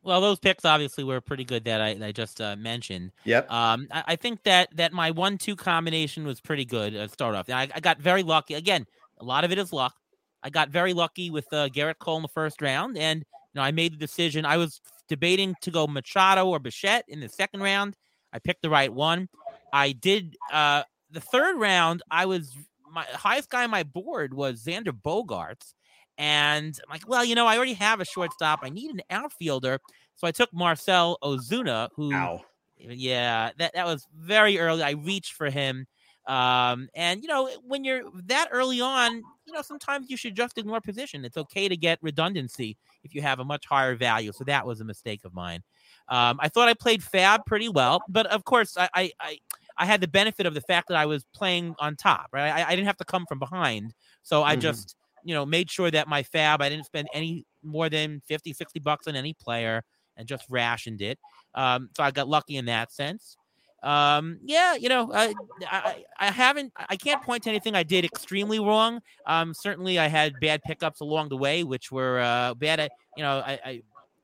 Well, 0.04 0.20
those 0.20 0.40
picks 0.40 0.66
obviously 0.66 1.06
were 1.06 1.22
pretty 1.22 1.46
good 1.46 1.64
that 1.64 1.80
I, 1.80 1.94
that 1.94 2.06
I 2.06 2.12
just 2.12 2.42
uh, 2.42 2.58
mentioned. 2.58 3.14
Yep. 3.24 3.50
Um, 3.50 3.88
I, 3.92 4.04
I 4.08 4.16
think 4.18 4.44
that 4.44 4.76
that 4.76 4.92
my 4.92 5.12
one-two 5.12 5.56
combination 5.56 6.28
was 6.28 6.42
pretty 6.42 6.66
good. 6.66 6.94
Uh, 6.94 7.08
start 7.08 7.34
off, 7.34 7.50
I, 7.50 7.70
I 7.74 7.80
got 7.80 8.00
very 8.00 8.24
lucky. 8.24 8.56
Again, 8.56 8.86
a 9.20 9.24
lot 9.24 9.46
of 9.46 9.54
it 9.54 9.58
is 9.58 9.72
luck. 9.72 9.96
I 10.44 10.50
got 10.50 10.68
very 10.68 10.94
lucky 10.94 11.30
with 11.30 11.46
uh, 11.54 11.70
Gerrit 11.70 11.98
Cole 12.00 12.18
in 12.18 12.24
the 12.24 12.28
first 12.28 12.62
round, 12.62 12.98
and 12.98 13.20
you 13.20 13.26
know 13.56 13.62
I 13.62 13.72
made 13.72 13.94
the 13.94 13.98
decision. 13.98 14.46
I 14.46 14.58
was 14.58 14.82
debating 15.08 15.56
to 15.62 15.72
go 15.72 15.88
Machado 15.88 16.46
or 16.48 16.60
Bichette 16.60 17.06
in 17.08 17.22
the 17.22 17.30
second 17.30 17.62
round. 17.62 17.96
I 18.34 18.40
picked 18.40 18.64
the 18.64 18.70
right 18.70 18.92
one. 18.92 19.30
I 19.72 19.94
did 19.94 20.36
uh, 20.52 20.84
the 21.10 21.22
third 21.22 21.58
round. 21.58 22.02
I 22.12 22.26
was 22.26 22.54
my 22.92 23.06
highest 23.14 23.50
guy 23.50 23.64
on 23.64 23.70
my 23.70 23.84
board 23.84 24.34
was 24.34 24.62
Xander 24.66 24.92
Bogaerts, 24.92 25.74
and 26.18 26.78
I'm 26.84 26.90
like, 26.94 27.08
well, 27.08 27.24
you 27.26 27.36
know, 27.36 27.48
I 27.48 27.58
already 27.58 27.74
have 27.76 28.00
a 28.02 28.06
shortstop. 28.06 28.60
I 28.64 28.70
need 28.70 28.92
an 28.92 29.02
outfielder, 29.10 29.80
so 30.16 30.28
I 30.28 30.32
took 30.32 30.54
Marcel 30.54 31.18
Ozuna, 31.24 31.90
who 31.96 32.30
Ow. 32.30 32.46
yeah, 32.78 33.52
that 33.58 33.74
that 33.74 33.86
was 33.86 34.08
very 34.14 34.60
early. 34.60 34.84
I 34.84 34.92
reached 34.92 35.34
for 35.34 35.50
him. 35.50 35.88
Um, 36.28 36.90
and 36.94 37.22
you 37.22 37.28
know, 37.28 37.50
when 37.64 37.84
you're 37.84 38.04
that 38.26 38.50
early 38.52 38.82
on, 38.82 39.24
you 39.46 39.54
know, 39.54 39.62
sometimes 39.62 40.10
you 40.10 40.18
should 40.18 40.36
just 40.36 40.58
ignore 40.58 40.82
position. 40.82 41.24
It's 41.26 41.38
okay 41.38 41.70
to 41.70 41.78
get 41.78 42.00
redundancy 42.02 42.78
if 43.04 43.16
you 43.16 43.22
have 43.22 43.40
a 43.40 43.46
much 43.46 43.66
higher 43.66 43.96
value. 43.96 44.32
So 44.34 44.44
that 44.44 44.66
was 44.68 44.82
a 44.82 44.86
mistake 44.86 45.24
of 45.24 45.34
mine. 45.34 45.64
Um, 46.10 46.38
I 46.42 46.50
thought 46.50 46.68
I 46.68 46.74
played 46.74 47.02
FAAB 47.02 47.46
pretty 47.46 47.70
well, 47.70 48.04
but 48.08 48.28
of 48.28 48.44
course, 48.44 48.78
I 48.78 48.90
I 48.94 49.12
I, 49.20 49.40
I 49.78 49.86
had 49.86 50.02
the 50.02 50.08
benefit 50.08 50.46
of 50.46 50.54
the 50.54 50.62
fact 50.62 50.88
that 50.90 50.98
I 50.98 51.06
was 51.06 51.26
playing 51.34 51.76
on 51.80 51.96
top, 51.96 52.28
right? 52.34 52.50
I, 52.52 52.68
I 52.68 52.76
didn't 52.76 52.88
have 52.88 52.98
to 52.98 53.06
come 53.06 53.26
from 53.26 53.40
behind, 53.40 53.94
so 54.24 54.44
I 54.44 54.56
Mhm. 54.56 54.56
just 54.56 54.96
you 55.28 55.34
know 55.34 55.46
made 55.46 55.70
sure 55.70 55.92
that 55.92 56.08
my 56.08 56.24
FAAB 56.24 56.62
I 56.62 56.70
didn't 56.70 56.86
spend 56.86 57.10
any 57.14 57.46
more 57.62 57.90
than 57.90 58.22
50, 58.28 58.54
60 58.54 58.80
bucks 58.80 59.08
on 59.08 59.16
any 59.16 59.34
player 59.34 59.84
and 60.16 60.26
just 60.26 60.46
rationed 60.50 61.02
it. 61.02 61.20
Um, 61.54 61.90
so 61.96 62.02
I 62.02 62.12
got 62.12 62.30
lucky 62.30 62.56
in 62.56 62.66
that 62.66 62.94
sense. 62.94 63.36
Um, 63.84 64.40
yeah, 64.44 64.74
you 64.76 64.90
know, 64.90 65.12
I, 65.14 65.36
I, 65.70 66.06
I 66.18 66.32
haven't, 66.32 66.72
I 66.90 66.96
can't 66.96 67.22
point 67.22 67.44
to 67.44 67.50
anything 67.50 67.76
I 67.76 67.84
did 67.84 68.06
extremely 68.06 68.60
wrong. 68.60 69.02
Um, 69.26 69.54
certainly 69.54 70.00
I 70.00 70.08
had 70.08 70.40
bad 70.40 70.64
pickups 70.64 71.02
along 71.02 71.30
the 71.30 71.38
way, 71.38 71.64
which 71.64 71.92
were 71.92 72.20
uh, 72.20 72.54
bad. 72.56 72.80
At, 72.80 72.92
you 73.16 73.24
know, 73.24 73.44
I, 73.46 73.60
I, 73.64 73.82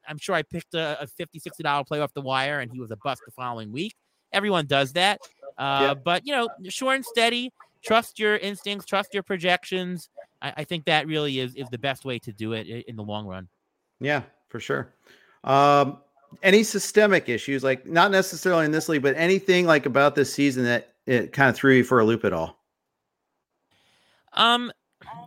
I'm 0.07 0.17
sure 0.17 0.35
I 0.35 0.41
picked 0.41 0.73
a, 0.73 1.01
a 1.01 1.07
50, 1.07 1.37
60 1.37 1.63
dollar 1.63 1.83
player 1.83 2.01
off 2.01 2.13
the 2.13 2.21
wire, 2.21 2.61
and 2.61 2.71
he 2.71 2.79
was 2.79 2.91
a 2.91 2.97
bust 2.97 3.21
the 3.25 3.31
following 3.31 3.71
week. 3.71 3.93
Everyone 4.31 4.65
does 4.65 4.93
that, 4.93 5.19
uh, 5.57 5.89
Yep. 5.89 6.03
but 6.03 6.25
you 6.25 6.33
know, 6.33 6.47
sure 6.69 6.93
and 6.93 7.05
steady. 7.05 7.51
Trust 7.83 8.17
your 8.17 8.37
instincts, 8.37 8.85
trust 8.85 9.13
your 9.13 9.23
projections. 9.23 10.09
I, 10.43 10.53
I 10.57 10.63
think 10.65 10.85
that 10.85 11.07
really 11.07 11.39
is 11.39 11.55
is 11.55 11.67
the 11.69 11.79
best 11.79 12.05
way 12.05 12.19
to 12.19 12.31
do 12.31 12.53
it 12.53 12.67
in 12.67 12.95
the 12.95 13.03
long 13.03 13.25
run. 13.25 13.47
Yeah, 13.99 14.23
for 14.49 14.59
sure. 14.59 14.93
Um, 15.43 15.97
any 16.41 16.63
systemic 16.63 17.29
issues, 17.29 17.63
like 17.63 17.85
not 17.85 18.11
necessarily 18.11 18.65
in 18.65 18.71
this 18.71 18.89
league, 18.89 19.01
but 19.01 19.15
anything 19.15 19.65
like 19.65 19.85
about 19.85 20.15
this 20.15 20.33
season 20.33 20.63
that 20.65 20.93
it 21.05 21.31
kind 21.31 21.49
of 21.49 21.55
threw 21.55 21.73
you 21.75 21.83
for 21.83 21.99
a 21.99 22.05
loop 22.05 22.25
at 22.25 22.33
all? 22.33 22.59
Um, 24.33 24.71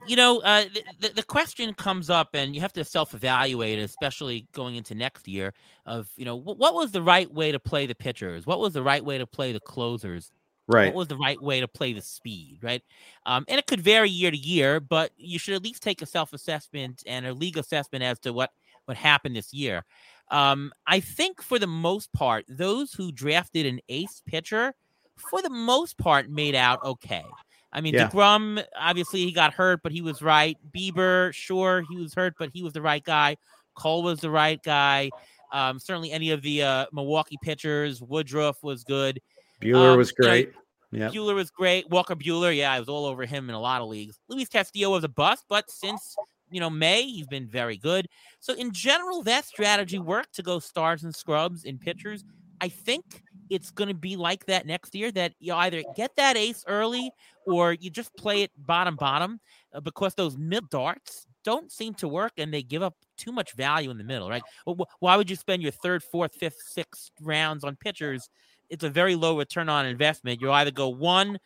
you 0.06 0.16
know, 0.16 0.40
uh, 0.40 0.64
the, 1.00 1.10
the, 1.10 1.22
question 1.22 1.74
comes 1.74 2.10
up, 2.10 2.30
and 2.34 2.54
you 2.54 2.60
have 2.60 2.72
to 2.72 2.84
self-evaluate, 2.84 3.78
especially 3.78 4.48
going 4.52 4.74
into 4.74 4.94
next 4.94 5.28
year. 5.28 5.52
Of 5.84 6.08
you 6.16 6.24
know, 6.24 6.38
wh- 6.38 6.58
what 6.58 6.74
was 6.74 6.92
the 6.92 7.02
right 7.02 7.32
way 7.32 7.52
to 7.52 7.60
play 7.60 7.86
the 7.86 7.94
pitchers? 7.94 8.46
What 8.46 8.58
was 8.58 8.72
the 8.72 8.82
right 8.82 9.04
way 9.04 9.18
to 9.18 9.26
play 9.26 9.52
the 9.52 9.60
closers? 9.60 10.32
Right. 10.68 10.86
What 10.86 10.94
was 10.94 11.08
the 11.08 11.16
right 11.16 11.40
way 11.40 11.60
to 11.60 11.68
play 11.68 11.92
the 11.92 12.02
speed? 12.02 12.58
Right. 12.62 12.82
Um, 13.24 13.44
and 13.48 13.58
it 13.58 13.66
could 13.66 13.80
vary 13.80 14.10
year 14.10 14.30
to 14.30 14.36
year, 14.36 14.80
but 14.80 15.12
you 15.16 15.38
should 15.38 15.54
at 15.54 15.62
least 15.62 15.82
take 15.82 16.02
a 16.02 16.06
self-assessment 16.06 17.04
and 17.06 17.26
a 17.26 17.32
league 17.32 17.56
assessment 17.56 18.02
as 18.02 18.18
to 18.20 18.32
what 18.32 18.50
what 18.86 18.96
happened 18.96 19.36
this 19.36 19.52
year. 19.52 19.84
Um, 20.30 20.72
I 20.86 21.00
think 21.00 21.42
for 21.42 21.58
the 21.58 21.66
most 21.66 22.12
part, 22.12 22.44
those 22.48 22.92
who 22.92 23.12
drafted 23.12 23.66
an 23.66 23.80
ace 23.88 24.22
pitcher, 24.26 24.74
for 25.16 25.40
the 25.42 25.50
most 25.50 25.98
part, 25.98 26.28
made 26.28 26.54
out 26.54 26.82
okay. 26.84 27.24
I 27.72 27.80
mean, 27.80 27.94
Yeah. 27.94 28.08
DeGrom, 28.08 28.64
obviously 28.76 29.24
he 29.24 29.32
got 29.32 29.52
hurt, 29.54 29.82
but 29.82 29.92
he 29.92 30.00
was 30.02 30.22
right. 30.22 30.56
Bieber, 30.74 31.32
sure, 31.32 31.84
he 31.88 31.96
was 31.96 32.14
hurt, 32.14 32.34
but 32.38 32.50
he 32.52 32.62
was 32.62 32.72
the 32.72 32.82
right 32.82 33.04
guy. 33.04 33.36
Cole 33.74 34.02
was 34.02 34.20
the 34.20 34.30
right 34.30 34.60
guy. 34.62 35.10
Um, 35.52 35.78
certainly 35.78 36.10
any 36.10 36.30
of 36.30 36.42
the 36.42 36.62
uh, 36.62 36.86
Milwaukee 36.92 37.38
pitchers, 37.42 38.00
Woodruff 38.00 38.62
was 38.62 38.82
good. 38.82 39.20
Buehler 39.60 39.92
um, 39.92 39.98
was 39.98 40.12
great. 40.12 40.52
Yeah. 40.92 41.08
Buehler 41.08 41.34
was 41.34 41.50
great. 41.50 41.88
Walker 41.90 42.14
Buehler, 42.14 42.56
yeah, 42.56 42.72
I 42.72 42.78
was 42.78 42.88
all 42.88 43.06
over 43.06 43.24
him 43.26 43.48
in 43.48 43.54
a 43.54 43.60
lot 43.60 43.82
of 43.82 43.88
leagues. 43.88 44.18
Luis 44.28 44.48
Castillo 44.48 44.90
was 44.90 45.04
a 45.04 45.08
bust, 45.08 45.44
but 45.48 45.70
since 45.70 46.16
you 46.50 46.60
know 46.60 46.70
May, 46.70 47.02
he's 47.02 47.26
been 47.26 47.46
very 47.46 47.76
good. 47.76 48.06
So 48.40 48.54
in 48.54 48.72
general, 48.72 49.22
that 49.24 49.44
strategy 49.44 49.98
worked 49.98 50.34
to 50.36 50.42
go 50.42 50.58
stars 50.58 51.04
and 51.04 51.14
scrubs 51.14 51.64
in 51.64 51.78
pitchers. 51.78 52.24
I 52.60 52.68
think 52.68 53.22
it's 53.50 53.70
going 53.70 53.88
to 53.88 53.94
be 53.94 54.16
like 54.16 54.46
that 54.46 54.66
next 54.66 54.94
year 54.94 55.10
that 55.12 55.34
you 55.40 55.54
either 55.54 55.82
get 55.94 56.16
that 56.16 56.36
ace 56.36 56.64
early 56.66 57.10
or 57.46 57.74
you 57.74 57.90
just 57.90 58.14
play 58.16 58.42
it 58.42 58.50
bottom 58.56 58.96
bottom 58.96 59.40
uh, 59.74 59.80
because 59.80 60.14
those 60.14 60.36
mid 60.36 60.68
darts 60.70 61.26
don't 61.44 61.70
seem 61.70 61.94
to 61.94 62.08
work 62.08 62.32
and 62.38 62.52
they 62.52 62.62
give 62.62 62.82
up 62.82 62.94
too 63.16 63.30
much 63.30 63.54
value 63.54 63.90
in 63.90 63.98
the 63.98 64.04
middle, 64.04 64.28
right? 64.28 64.42
Well, 64.66 64.88
why 64.98 65.16
would 65.16 65.30
you 65.30 65.36
spend 65.36 65.62
your 65.62 65.70
third, 65.70 66.02
fourth, 66.02 66.34
fifth, 66.34 66.60
sixth 66.66 67.10
rounds 67.20 67.62
on 67.62 67.76
pitchers? 67.76 68.28
It's 68.70 68.84
a 68.84 68.90
very 68.90 69.14
low 69.14 69.38
return 69.38 69.68
on 69.68 69.86
investment. 69.86 70.40
You 70.40 70.52
either 70.52 70.70
go 70.70 70.88
one, 70.88 71.38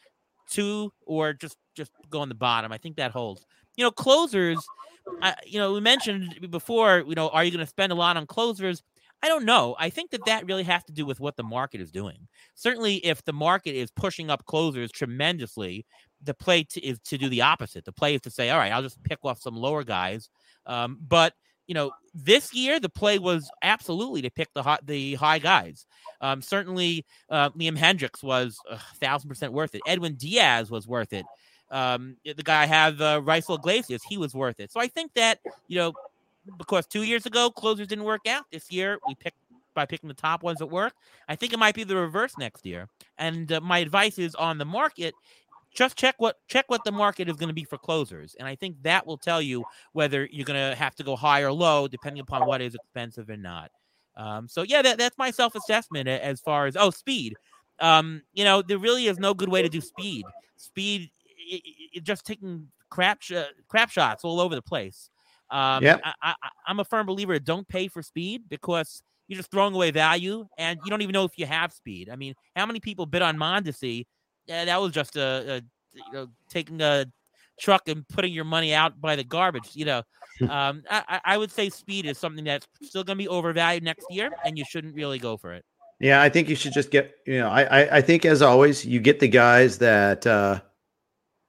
two, 0.48 0.92
or 1.06 1.32
just 1.32 1.56
just 1.74 1.92
go 2.10 2.20
on 2.20 2.28
the 2.28 2.34
bottom. 2.34 2.72
I 2.72 2.78
think 2.78 2.96
that 2.96 3.10
holds. 3.12 3.46
You 3.76 3.84
know, 3.84 3.90
closers. 3.90 4.58
I, 5.22 5.34
you 5.46 5.58
know, 5.58 5.72
we 5.72 5.80
mentioned 5.80 6.48
before. 6.50 7.04
You 7.06 7.14
know, 7.14 7.28
are 7.28 7.44
you 7.44 7.50
going 7.50 7.64
to 7.64 7.70
spend 7.70 7.92
a 7.92 7.94
lot 7.94 8.16
on 8.16 8.26
closers? 8.26 8.82
I 9.22 9.28
don't 9.28 9.44
know. 9.44 9.76
I 9.78 9.90
think 9.90 10.12
that 10.12 10.24
that 10.24 10.46
really 10.46 10.62
has 10.62 10.82
to 10.84 10.92
do 10.92 11.04
with 11.04 11.20
what 11.20 11.36
the 11.36 11.42
market 11.42 11.80
is 11.80 11.90
doing. 11.90 12.26
Certainly, 12.54 12.96
if 12.96 13.22
the 13.24 13.34
market 13.34 13.74
is 13.74 13.90
pushing 13.90 14.30
up 14.30 14.46
closers 14.46 14.90
tremendously, 14.90 15.84
the 16.22 16.34
play 16.34 16.64
to, 16.64 16.84
is 16.84 16.98
to 17.00 17.18
do 17.18 17.28
the 17.28 17.42
opposite. 17.42 17.84
The 17.84 17.92
play 17.92 18.14
is 18.14 18.22
to 18.22 18.30
say, 18.30 18.50
all 18.50 18.58
right, 18.58 18.72
I'll 18.72 18.82
just 18.82 19.02
pick 19.02 19.18
off 19.24 19.40
some 19.40 19.56
lower 19.56 19.84
guys. 19.84 20.30
Um, 20.66 20.98
but 21.06 21.34
you 21.70 21.74
know, 21.74 21.92
this 22.12 22.52
year 22.52 22.80
the 22.80 22.88
play 22.88 23.20
was 23.20 23.48
absolutely 23.62 24.22
to 24.22 24.30
pick 24.30 24.52
the 24.54 24.62
high, 24.64 24.80
the 24.84 25.14
high 25.14 25.38
guys. 25.38 25.86
Um, 26.20 26.42
certainly, 26.42 27.06
uh, 27.30 27.50
Liam 27.50 27.78
Hendriks 27.78 28.24
was 28.24 28.58
a 28.68 28.76
thousand 28.96 29.28
percent 29.28 29.52
worth 29.52 29.76
it. 29.76 29.80
Edwin 29.86 30.16
Diaz 30.16 30.68
was 30.68 30.88
worth 30.88 31.12
it. 31.12 31.24
Um, 31.70 32.16
the 32.24 32.42
guy 32.42 32.64
I 32.64 32.66
have, 32.66 33.00
uh, 33.00 33.20
Raisel 33.20 33.56
Iglesias, 33.56 34.02
he 34.02 34.18
was 34.18 34.34
worth 34.34 34.58
it. 34.58 34.72
So 34.72 34.80
I 34.80 34.88
think 34.88 35.14
that 35.14 35.38
you 35.68 35.78
know 35.78 35.92
because 36.58 36.88
two 36.88 37.04
years 37.04 37.24
ago 37.24 37.52
closers 37.52 37.86
didn't 37.86 38.04
work 38.04 38.26
out. 38.26 38.46
This 38.50 38.72
year 38.72 38.98
we 39.06 39.14
picked 39.14 39.36
by 39.72 39.86
picking 39.86 40.08
the 40.08 40.14
top 40.14 40.42
ones 40.42 40.58
that 40.58 40.66
work. 40.66 40.94
I 41.28 41.36
think 41.36 41.52
it 41.52 41.58
might 41.60 41.76
be 41.76 41.84
the 41.84 41.94
reverse 41.94 42.36
next 42.36 42.66
year. 42.66 42.88
And 43.16 43.52
uh, 43.52 43.60
my 43.60 43.78
advice 43.78 44.18
is 44.18 44.34
on 44.34 44.58
the 44.58 44.64
market. 44.64 45.14
Just 45.74 45.96
check 45.96 46.16
what 46.18 46.36
check 46.48 46.64
what 46.68 46.84
the 46.84 46.92
market 46.92 47.28
is 47.28 47.36
going 47.36 47.48
to 47.48 47.54
be 47.54 47.64
for 47.64 47.78
closers, 47.78 48.34
and 48.38 48.48
I 48.48 48.56
think 48.56 48.76
that 48.82 49.06
will 49.06 49.18
tell 49.18 49.40
you 49.40 49.64
whether 49.92 50.28
you're 50.30 50.44
going 50.44 50.70
to 50.70 50.76
have 50.76 50.94
to 50.96 51.04
go 51.04 51.14
high 51.14 51.42
or 51.42 51.52
low, 51.52 51.86
depending 51.86 52.20
upon 52.20 52.46
what 52.46 52.60
is 52.60 52.74
expensive 52.74 53.30
or 53.30 53.36
not. 53.36 53.70
Um, 54.16 54.48
so 54.48 54.62
yeah, 54.62 54.82
that, 54.82 54.98
that's 54.98 55.16
my 55.16 55.30
self 55.30 55.54
assessment 55.54 56.08
as 56.08 56.40
far 56.40 56.66
as 56.66 56.76
oh 56.76 56.90
speed. 56.90 57.34
Um, 57.78 58.22
you 58.32 58.44
know, 58.44 58.62
there 58.62 58.78
really 58.78 59.06
is 59.06 59.18
no 59.18 59.32
good 59.32 59.48
way 59.48 59.62
to 59.62 59.68
do 59.68 59.80
speed. 59.80 60.24
Speed, 60.56 61.10
it, 61.24 61.62
it, 61.94 62.04
just 62.04 62.26
taking 62.26 62.68
crap 62.90 63.22
sh- 63.22 63.32
crap 63.68 63.90
shots 63.90 64.24
all 64.24 64.40
over 64.40 64.54
the 64.54 64.62
place. 64.62 65.08
Um, 65.50 65.82
Yep. 65.82 66.00
I, 66.04 66.14
I, 66.22 66.34
I'm 66.66 66.80
a 66.80 66.84
firm 66.84 67.06
believer. 67.06 67.38
Don't 67.38 67.66
pay 67.66 67.88
for 67.88 68.02
speed 68.02 68.42
because 68.48 69.02
you're 69.26 69.38
just 69.38 69.50
throwing 69.50 69.74
away 69.74 69.90
value, 69.92 70.46
and 70.58 70.78
you 70.84 70.90
don't 70.90 71.02
even 71.02 71.12
know 71.12 71.24
if 71.24 71.38
you 71.38 71.46
have 71.46 71.72
speed. 71.72 72.10
I 72.10 72.16
mean, 72.16 72.34
how 72.56 72.66
many 72.66 72.80
people 72.80 73.06
bid 73.06 73.22
on 73.22 73.36
Mondesi? 73.36 74.06
Yeah, 74.46 74.64
that 74.64 74.80
was 74.80 74.92
just 74.92 75.16
a, 75.16 75.56
a 75.56 75.56
you 75.94 76.12
know 76.12 76.28
taking 76.48 76.80
a 76.80 77.06
truck 77.58 77.88
and 77.88 78.06
putting 78.08 78.32
your 78.32 78.44
money 78.44 78.72
out 78.74 79.00
by 79.00 79.16
the 79.16 79.24
garbage. 79.24 79.70
You 79.74 79.84
know, 79.84 80.02
um, 80.48 80.82
I, 80.90 81.02
I- 81.08 81.20
I 81.24 81.36
would 81.38 81.50
say 81.50 81.68
speed 81.70 82.06
is 82.06 82.18
something 82.18 82.44
that's 82.44 82.66
still 82.82 83.04
going 83.04 83.18
to 83.18 83.22
be 83.22 83.28
overvalued 83.28 83.82
next 83.82 84.06
year, 84.10 84.30
and 84.44 84.56
you 84.58 84.64
shouldn't 84.64 84.94
really 84.94 85.18
go 85.18 85.36
for 85.36 85.52
it. 85.52 85.64
Yeah, 86.00 86.22
I 86.22 86.30
think 86.30 86.48
you 86.48 86.56
should 86.56 86.72
just 86.72 86.90
get, 86.90 87.14
you 87.26 87.38
know, 87.38 87.48
I, 87.50 87.62
I, 87.82 87.96
I 87.98 88.00
think 88.00 88.24
as 88.24 88.40
always, 88.40 88.86
you 88.86 89.00
get 89.00 89.20
the 89.20 89.28
guys 89.28 89.76
that, 89.78 90.26
uh, 90.26 90.60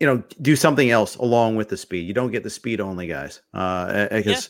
you 0.02 0.08
know, 0.08 0.22
do 0.42 0.58
something 0.58 0.90
else 0.90 1.16
along 1.16 1.56
with 1.56 1.70
the 1.70 1.78
speed. 1.78 2.06
You 2.06 2.14
don't 2.14 2.32
get 2.32 2.44
the 2.44 2.50
speed 2.50 2.82
only 2.82 3.08
guys. 3.08 3.42
Uh, 3.54 4.10
because, 4.12 4.50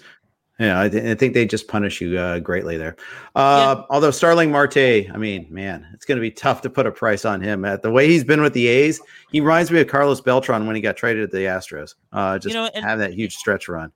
yeah, 0.61 0.79
I, 0.79 0.89
th- 0.89 1.03
I 1.03 1.15
think 1.15 1.33
they 1.33 1.45
just 1.45 1.67
punish 1.67 1.99
you 2.01 2.17
uh, 2.17 2.39
greatly 2.39 2.77
there. 2.77 2.95
Uh, 3.35 3.83
although 3.89 4.11
Starling 4.11 4.51
Marte, 4.51 4.77
I 4.77 5.17
mean, 5.17 5.47
man, 5.49 5.87
it's 5.93 6.05
going 6.05 6.17
to 6.17 6.21
be 6.21 6.31
tough 6.31 6.61
to 6.61 6.69
put 6.69 6.85
a 6.85 6.91
price 6.91 7.25
on 7.25 7.41
him. 7.41 7.65
At 7.65 7.81
the 7.81 7.91
way 7.91 8.07
he's 8.07 8.23
been 8.23 8.41
with 8.41 8.53
the 8.53 8.67
A's, 8.67 9.01
he 9.31 9.41
reminds 9.41 9.71
me 9.71 9.81
of 9.81 9.87
Carlos 9.87 10.21
Beltran 10.21 10.67
when 10.67 10.75
he 10.75 10.81
got 10.81 10.97
traded 10.97 11.31
to 11.31 11.35
the 11.37 11.45
Astros. 11.45 11.95
Uh, 12.13 12.37
just 12.37 12.53
know, 12.53 12.69
and- 12.73 12.85
have 12.85 12.99
that 12.99 13.13
huge 13.13 13.35
stretch 13.35 13.67
run. 13.67 13.91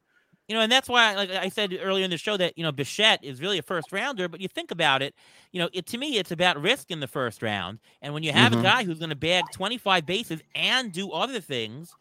You 0.48 0.54
know, 0.56 0.62
and 0.62 0.72
that's 0.72 0.88
why, 0.88 1.16
like 1.16 1.32
I 1.32 1.50
said 1.50 1.76
earlier 1.82 2.06
in 2.06 2.12
the 2.12 2.20
show, 2.20 2.38
that 2.38 2.56
you 2.56 2.64
know 2.64 2.72
Bichette 2.72 3.24
is 3.24 3.42
really 3.42 3.58
a 3.58 3.64
first 3.64 3.92
rounder. 3.92 4.28
But 4.28 4.42
you 4.42 4.48
think 4.48 4.70
about 4.70 5.02
it, 5.02 5.16
you 5.52 5.60
know, 5.60 5.70
it 5.74 5.88
to 5.88 5.98
me, 5.98 6.18
it's 6.20 6.30
about 6.30 6.62
risk 6.62 6.92
in 6.92 7.00
the 7.00 7.08
first 7.08 7.42
round. 7.42 7.80
And 8.04 8.14
when 8.14 8.22
you 8.22 8.32
have 8.32 8.52
Mhm. 8.54 8.60
a 8.60 8.62
guy 8.62 8.84
who's 8.84 9.00
going 9.00 9.10
to 9.10 9.16
bag 9.16 9.46
25 9.52 10.06
bases 10.06 10.42
and 10.54 10.92
do 10.92 11.10
other 11.12 11.40
things, 11.40 11.96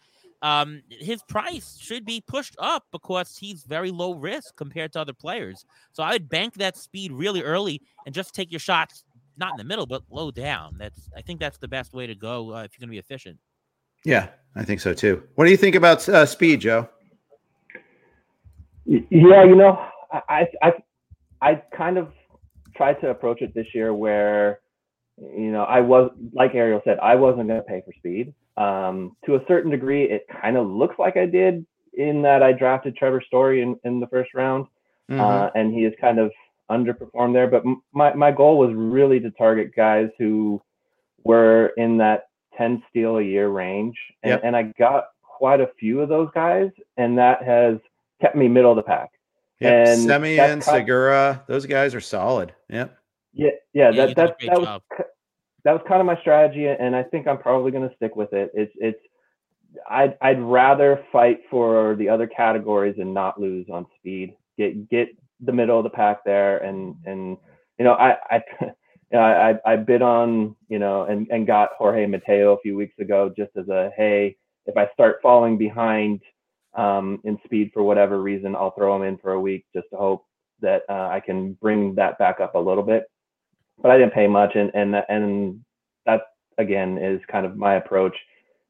um, 0.45 0.83
his 0.91 1.23
price 1.23 1.79
should 1.81 2.05
be 2.05 2.21
pushed 2.21 2.55
up 2.59 2.85
because 2.93 3.35
he's 3.35 3.65
very 3.65 3.91
low 3.91 4.15
risk 4.15 4.55
compared 4.57 4.93
to 4.93 5.01
other 5.01 5.15
players. 5.15 5.65
So 5.93 6.03
I 6.03 6.13
would 6.13 6.29
bank 6.29 6.55
that 6.55 6.77
speed 6.77 7.13
really 7.13 7.43
early 7.43 7.81
and 8.05 8.15
just 8.15 8.35
take 8.35 8.53
your 8.53 8.61
shots 8.61 9.05
not 9.39 9.53
in 9.53 9.57
the 9.57 9.65
middle 9.65 9.87
but 9.87 10.03
low 10.11 10.31
down. 10.31 10.77
That's 10.79 11.09
I 11.17 11.23
think 11.23 11.41
that's 11.41 11.57
the 11.57 11.67
best 11.67 11.95
way 11.95 12.07
to 12.07 12.15
go 12.15 12.55
uh, 12.55 12.63
if 12.63 12.73
you're 12.73 12.87
going 12.87 12.89
to 12.89 12.93
be 12.93 12.99
efficient. 12.99 13.39
Yeah, 14.05 14.29
I 14.55 14.65
think 14.65 14.81
so 14.81 14.93
too. 14.93 15.23
What 15.35 15.47
do 15.47 15.51
you 15.51 15.57
think 15.57 15.77
about 15.77 16.07
uh, 16.11 16.27
speed, 16.27 16.61
Joe? 16.61 16.91
Yeah, 18.85 19.45
you 19.45 19.57
know, 19.57 19.83
I 20.29 20.47
I 20.63 20.73
I 21.41 21.63
kind 21.75 21.97
of 21.97 22.13
tried 22.77 23.01
to 23.01 23.09
approach 23.09 23.41
it 23.41 23.55
this 23.55 23.69
year 23.73 23.95
where, 23.95 24.61
you 25.19 25.53
know, 25.53 25.65
I 25.65 25.81
was 25.81 26.11
like 26.33 26.55
Ariel 26.55 26.81
said, 26.85 26.99
I 27.01 27.15
wasn't 27.15 27.49
going 27.49 27.61
to 27.61 27.67
pay 27.67 27.83
for 27.85 27.93
speed. 27.99 28.35
Um, 28.57 29.17
to 29.27 29.37
a 29.37 29.41
certain 29.49 29.71
degree, 29.71 30.05
it 30.05 30.27
kind 30.43 30.57
of 30.57 30.67
looks 30.67 30.97
like 30.99 31.17
I 31.17 31.27
did 31.27 31.65
in 31.95 32.23
that 32.23 32.43
I 32.43 32.53
drafted 32.53 32.97
Trevor 32.97 33.21
Story 33.27 33.63
in, 33.63 33.79
in 33.85 34.01
the 34.01 34.07
first 34.09 34.35
round, 34.35 34.67
Mhm. 35.11 35.21
uh, 35.21 35.51
and 35.55 35.73
he 35.75 35.83
has 35.85 35.93
kind 36.01 36.19
of 36.19 36.33
underperformed 36.71 37.33
there. 37.35 37.47
But 37.47 37.65
m- 37.67 37.83
my 37.93 38.15
my 38.15 38.33
goal 38.33 38.59
was 38.59 38.73
really 38.75 39.21
to 39.21 39.31
target 39.33 39.75
guys 39.77 40.09
who 40.19 40.61
were 41.25 41.73
in 41.77 41.99
that 41.99 42.29
10 42.57 42.83
steal 42.91 43.19
a 43.19 43.23
year 43.23 43.49
range, 43.49 43.97
and, 44.23 44.31
Yep. 44.31 44.41
and 44.45 44.57
I 44.57 44.63
got 44.79 45.09
quite 45.23 45.61
a 45.61 45.67
few 45.79 46.01
of 46.01 46.09
those 46.09 46.31
guys, 46.35 46.71
and 46.97 47.19
that 47.19 47.43
has 47.43 47.79
kept 48.21 48.35
me 48.37 48.49
middle 48.49 48.71
of 48.71 48.77
the 48.77 48.83
pack. 48.83 49.11
Yep, 49.61 49.73
And 49.89 50.01
Semien, 50.01 50.37
that's 50.37 50.67
Segura, 50.67 51.43
those 51.47 51.67
guys 51.67 51.95
are 51.95 52.01
solid. 52.01 52.53
Yep. 52.69 52.97
Yeah, 53.35 53.51
yeah, 53.73 53.91
Yeah, 53.91 54.07
that 54.07 54.17
that 54.17 54.37
that 54.41 54.59
was 54.59 54.67
job. 54.67 54.83
that 55.65 55.73
was 55.73 55.83
kind 55.89 56.01
of 56.01 56.07
my 56.07 56.19
strategy, 56.21 56.67
and 56.67 56.95
I 56.95 57.03
think 57.03 57.27
I'm 57.27 57.39
probably 57.39 57.71
going 57.71 57.89
to 57.89 57.95
stick 57.97 58.17
with 58.17 58.33
it. 58.33 58.51
It's 58.55 58.73
it's 58.77 59.01
I'd 59.91 60.17
I'd 60.21 60.41
rather 60.41 61.05
fight 61.13 61.41
for 61.51 61.97
the 61.97 62.09
other 62.09 62.27
categories 62.27 62.97
and 62.99 63.13
not 63.13 63.41
lose 63.41 63.67
on 63.71 63.87
speed. 63.99 64.37
Get 64.57 64.89
get 64.89 65.09
the 65.41 65.53
middle 65.53 65.79
of 65.79 65.85
the 65.85 65.91
pack 65.91 66.25
there, 66.25 66.59
and 66.59 66.95
and 67.05 67.37
you 67.79 67.85
know 67.85 67.95
I 67.95 68.17
I. 68.31 68.43
you 69.13 69.19
know, 69.21 69.27
I, 69.27 69.51
I 69.51 69.73
I 69.75 69.77
bid 69.77 70.03
on, 70.03 70.57
you 70.69 70.79
know, 70.79 71.05
and, 71.05 71.29
and 71.31 71.47
got 71.47 71.71
Jorge 71.79 72.07
Mateo 72.07 72.55
a 72.55 72.61
few 72.61 72.75
weeks 72.75 72.99
ago 72.99 73.33
just 73.37 73.51
as 73.57 73.69
a 73.69 73.91
hey, 73.97 74.35
if 74.67 74.77
I 74.77 74.89
start 74.93 75.19
falling 75.23 75.57
behind 75.57 76.21
um, 76.75 77.21
in 77.25 77.39
speed 77.45 77.71
for 77.73 77.83
whatever 77.83 78.21
reason, 78.21 78.57
I'll 78.57 78.73
throw 78.73 78.97
him 78.97 79.03
in 79.03 79.19
for 79.19 79.33
a 79.33 79.41
week 79.41 79.67
just 79.75 79.87
to 79.91 79.97
hope 79.97 80.25
that 80.61 80.83
uh, 80.89 81.09
I 81.09 81.21
can 81.21 81.53
bring 81.55 81.95
that 81.95 82.19
back 82.19 82.41
up 82.41 82.55
a 82.55 82.59
little 82.59 82.83
bit. 82.83 83.05
But 83.81 83.91
I 83.91 83.99
didn't 83.99 84.15
pay 84.15 84.27
much, 84.27 84.55
and 84.55 84.71
and 84.75 84.95
and 85.09 85.61
that 86.07 86.23
again 86.59 86.99
is 86.99 87.21
kind 87.31 87.45
of 87.47 87.57
my 87.57 87.75
approach. 87.75 88.17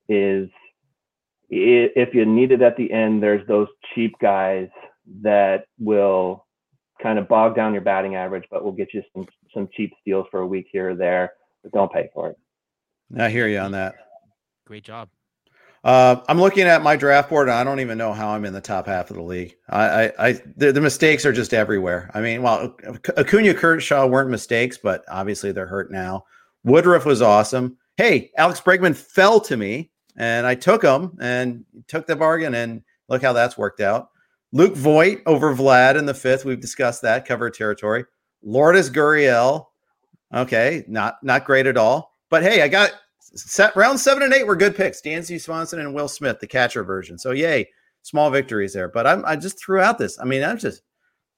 Is 0.09 0.49
if 1.51 2.15
you 2.15 2.25
need 2.25 2.53
it 2.53 2.63
at 2.63 2.77
the 2.77 2.91
end, 2.91 3.23
there's 3.23 3.47
those 3.47 3.69
cheap 3.95 4.15
guys 4.21 4.69
that 5.23 5.67
will 5.79 6.47
kind 7.03 7.19
of 7.19 7.29
bog 7.29 7.55
down 7.55 7.73
your 7.73 7.83
batting 7.83 8.15
average, 8.15 8.45
but 8.51 8.65
will 8.65 8.73
get 8.73 8.95
you 8.95 9.03
some 9.15 9.27
some 9.53 9.69
cheap 9.77 9.93
steals 10.01 10.27
for 10.31 10.41
a 10.41 10.47
week 10.47 10.67
here 10.73 10.91
or 10.91 10.95
there. 10.95 11.33
But 11.63 11.73
don't 11.73 11.93
pay 11.93 12.11
for 12.13 12.31
it. 12.31 12.37
I 13.17 13.31
hear 13.31 13.47
you 13.47 13.59
on 13.59 13.73
that. 13.73 13.95
Great 14.67 14.85
job. 14.85 15.09
Uh, 15.85 16.22
I'm 16.28 16.41
looking 16.41 16.62
at 16.62 16.82
my 16.82 16.97
draft 16.97 17.28
board, 17.28 17.49
and 17.49 17.59
I 17.59 17.62
don't 17.62 17.80
even 17.80 17.99
know 17.99 18.14
how 18.14 18.30
I'm 18.30 18.47
in 18.47 18.55
the 18.55 18.61
top 18.61 18.87
half 18.87 19.11
of 19.11 19.16
the 19.16 19.22
league. 19.22 19.55
I, 19.68 20.07
I, 20.07 20.28
I 20.28 20.32
the, 20.57 20.72
the 20.72 20.80
mistakes 20.80 21.26
are 21.26 21.32
just 21.32 21.53
everywhere. 21.53 22.11
I 22.14 22.22
mean, 22.22 22.41
well, 22.41 22.74
Acuna, 23.18 23.53
Kershaw 23.53 24.07
weren't 24.07 24.30
mistakes, 24.30 24.78
but 24.78 25.05
obviously 25.09 25.53
they're 25.53 25.66
hurt 25.66 25.93
now. 25.93 26.24
Woodruff 26.64 27.05
was 27.05 27.20
awesome. 27.20 27.76
Hey, 27.99 28.30
Alex 28.39 28.62
Bregman 28.62 28.97
fell 28.97 29.39
to 29.41 29.59
me, 29.59 29.91
and 30.16 30.47
I 30.47 30.55
took 30.55 30.82
him 30.82 31.18
and 31.20 31.66
took 31.87 32.07
the 32.07 32.16
bargain, 32.16 32.55
and 32.55 32.82
look 33.11 33.20
how 33.20 33.35
that's 33.35 33.59
worked 33.59 33.82
out. 33.82 34.09
Luke 34.53 34.76
Voit 34.76 35.20
over 35.26 35.55
Vlad 35.55 35.97
in 35.99 36.07
the 36.07 36.14
fifth. 36.14 36.47
We've 36.47 36.61
discussed 36.61 37.03
that 37.03 37.26
cover 37.26 37.51
territory. 37.51 38.07
Lourdes 38.43 38.89
Gurriel, 38.89 39.66
okay, 40.35 40.85
not 40.89 41.22
not 41.22 41.45
great 41.45 41.66
at 41.66 41.76
all. 41.76 42.14
But 42.30 42.43
hey, 42.43 42.62
I 42.62 42.68
got 42.68 42.93
set 43.35 43.74
round 43.76 44.01
seven 44.01 44.22
and 44.22 44.32
eight 44.32 44.47
were 44.47 44.57
good 44.57 44.76
picks. 44.76 45.01
Dansby 45.01 45.41
Swanson 45.41 45.80
and 45.80 45.95
Will 45.95 46.09
Smith, 46.09 46.41
the 46.41 46.47
catcher 46.47 46.85
version. 46.85 47.18
So 47.18 47.32
yay, 47.32 47.68
small 48.03 48.30
victories 48.30 48.72
there. 48.72 48.89
But 48.89 49.07
I'm 49.07 49.24
I 49.24 49.37
just 49.37 49.59
threw 49.59 49.80
out 49.80 49.99
this. 49.99 50.18
I 50.18 50.24
mean, 50.24 50.43
I'm 50.43 50.59
just 50.59 50.82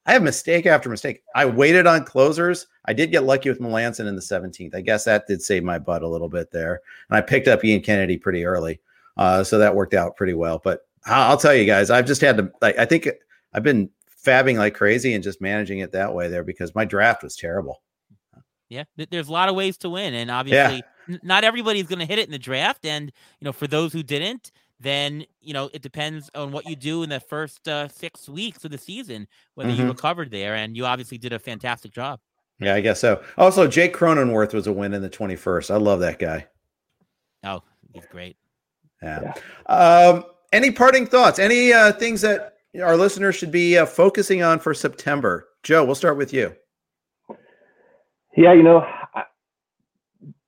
I 0.06 0.12
have 0.12 0.22
mistake 0.22 0.66
after 0.66 0.88
mistake. 0.88 1.22
I 1.34 1.46
waited 1.46 1.86
on 1.86 2.04
closers. 2.04 2.66
I 2.84 2.92
did 2.92 3.10
get 3.10 3.24
lucky 3.24 3.48
with 3.48 3.60
Melancon 3.60 4.06
in 4.06 4.14
the 4.14 4.22
17th. 4.22 4.74
I 4.74 4.80
guess 4.80 5.04
that 5.04 5.26
did 5.26 5.42
save 5.42 5.64
my 5.64 5.80
butt 5.80 6.02
a 6.02 6.08
little 6.08 6.28
bit 6.28 6.52
there. 6.52 6.80
And 7.10 7.16
I 7.16 7.20
picked 7.20 7.48
up 7.48 7.64
Ian 7.64 7.82
Kennedy 7.82 8.16
pretty 8.16 8.44
early. 8.44 8.80
Uh, 9.16 9.42
so 9.42 9.58
that 9.58 9.74
worked 9.74 9.94
out 9.94 10.14
pretty 10.14 10.34
well. 10.34 10.60
But 10.62 10.82
I'll 11.06 11.36
tell 11.36 11.54
you 11.54 11.64
guys, 11.64 11.90
I've 11.90 12.06
just 12.06 12.20
had 12.20 12.36
to 12.36 12.50
like 12.60 12.78
I 12.78 12.84
think 12.84 13.08
I've 13.52 13.62
been 13.62 13.90
fabbing 14.24 14.58
like 14.58 14.74
crazy 14.74 15.14
and 15.14 15.24
just 15.24 15.40
managing 15.40 15.78
it 15.78 15.92
that 15.92 16.14
way 16.14 16.28
there 16.28 16.42
because 16.44 16.74
my 16.74 16.84
draft 16.84 17.22
was 17.22 17.36
terrible. 17.36 17.82
Yeah, 18.68 18.84
there's 19.10 19.28
a 19.28 19.32
lot 19.32 19.48
of 19.48 19.54
ways 19.54 19.76
to 19.78 19.90
win, 19.90 20.14
and 20.14 20.30
obviously, 20.30 20.82
yeah. 21.08 21.16
not 21.22 21.44
everybody's 21.44 21.86
going 21.86 22.00
to 22.00 22.06
hit 22.06 22.18
it 22.18 22.26
in 22.26 22.32
the 22.32 22.38
draft. 22.38 22.84
And 22.84 23.12
you 23.40 23.44
know, 23.44 23.52
for 23.52 23.66
those 23.66 23.92
who 23.92 24.02
didn't, 24.02 24.50
then 24.80 25.24
you 25.40 25.54
know 25.54 25.70
it 25.72 25.82
depends 25.82 26.30
on 26.34 26.50
what 26.50 26.66
you 26.66 26.74
do 26.74 27.02
in 27.02 27.08
the 27.08 27.20
first 27.20 27.68
uh, 27.68 27.88
six 27.88 28.28
weeks 28.28 28.64
of 28.64 28.72
the 28.72 28.78
season, 28.78 29.28
whether 29.54 29.70
mm-hmm. 29.70 29.82
you 29.82 29.88
recovered 29.88 30.30
there. 30.30 30.54
And 30.54 30.76
you 30.76 30.84
obviously 30.84 31.18
did 31.18 31.32
a 31.32 31.38
fantastic 31.38 31.92
job. 31.92 32.20
Yeah, 32.58 32.74
I 32.74 32.80
guess 32.80 33.00
so. 33.00 33.22
Also, 33.36 33.68
Jake 33.68 33.94
Cronenworth 33.94 34.54
was 34.54 34.66
a 34.66 34.72
win 34.72 34.94
in 34.94 35.02
the 35.02 35.10
21st. 35.10 35.70
I 35.70 35.76
love 35.76 36.00
that 36.00 36.18
guy. 36.18 36.46
Oh, 37.44 37.62
he's 37.92 38.06
great. 38.06 38.36
Yeah. 39.02 39.34
yeah. 39.68 39.72
Um, 39.72 40.24
any 40.52 40.70
parting 40.70 41.06
thoughts? 41.06 41.38
Any 41.38 41.72
uh, 41.72 41.92
things 41.92 42.22
that 42.22 42.54
our 42.82 42.96
listeners 42.96 43.34
should 43.34 43.52
be 43.52 43.76
uh, 43.76 43.84
focusing 43.84 44.42
on 44.42 44.58
for 44.58 44.72
September? 44.72 45.48
Joe, 45.62 45.84
we'll 45.84 45.94
start 45.94 46.16
with 46.16 46.32
you. 46.32 46.56
Yeah, 48.36 48.52
you 48.52 48.62
know, 48.62 48.80
I, 49.14 49.24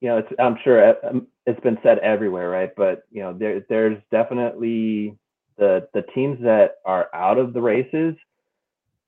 you 0.01 0.09
know, 0.09 0.19
it's, 0.19 0.29
I'm 0.39 0.59
sure 0.63 0.95
um, 1.07 1.27
it's 1.47 1.61
been 1.61 1.79
said 1.83 1.99
everywhere, 1.99 2.51
right? 2.51 2.71
But 2.77 3.05
you 3.11 3.23
know, 3.23 3.33
there, 3.33 3.65
there's 3.69 3.99
definitely 4.11 5.17
the 5.57 5.89
the 5.95 6.03
teams 6.15 6.39
that 6.43 6.77
are 6.85 7.09
out 7.15 7.39
of 7.39 7.53
the 7.53 7.61
races. 7.63 8.15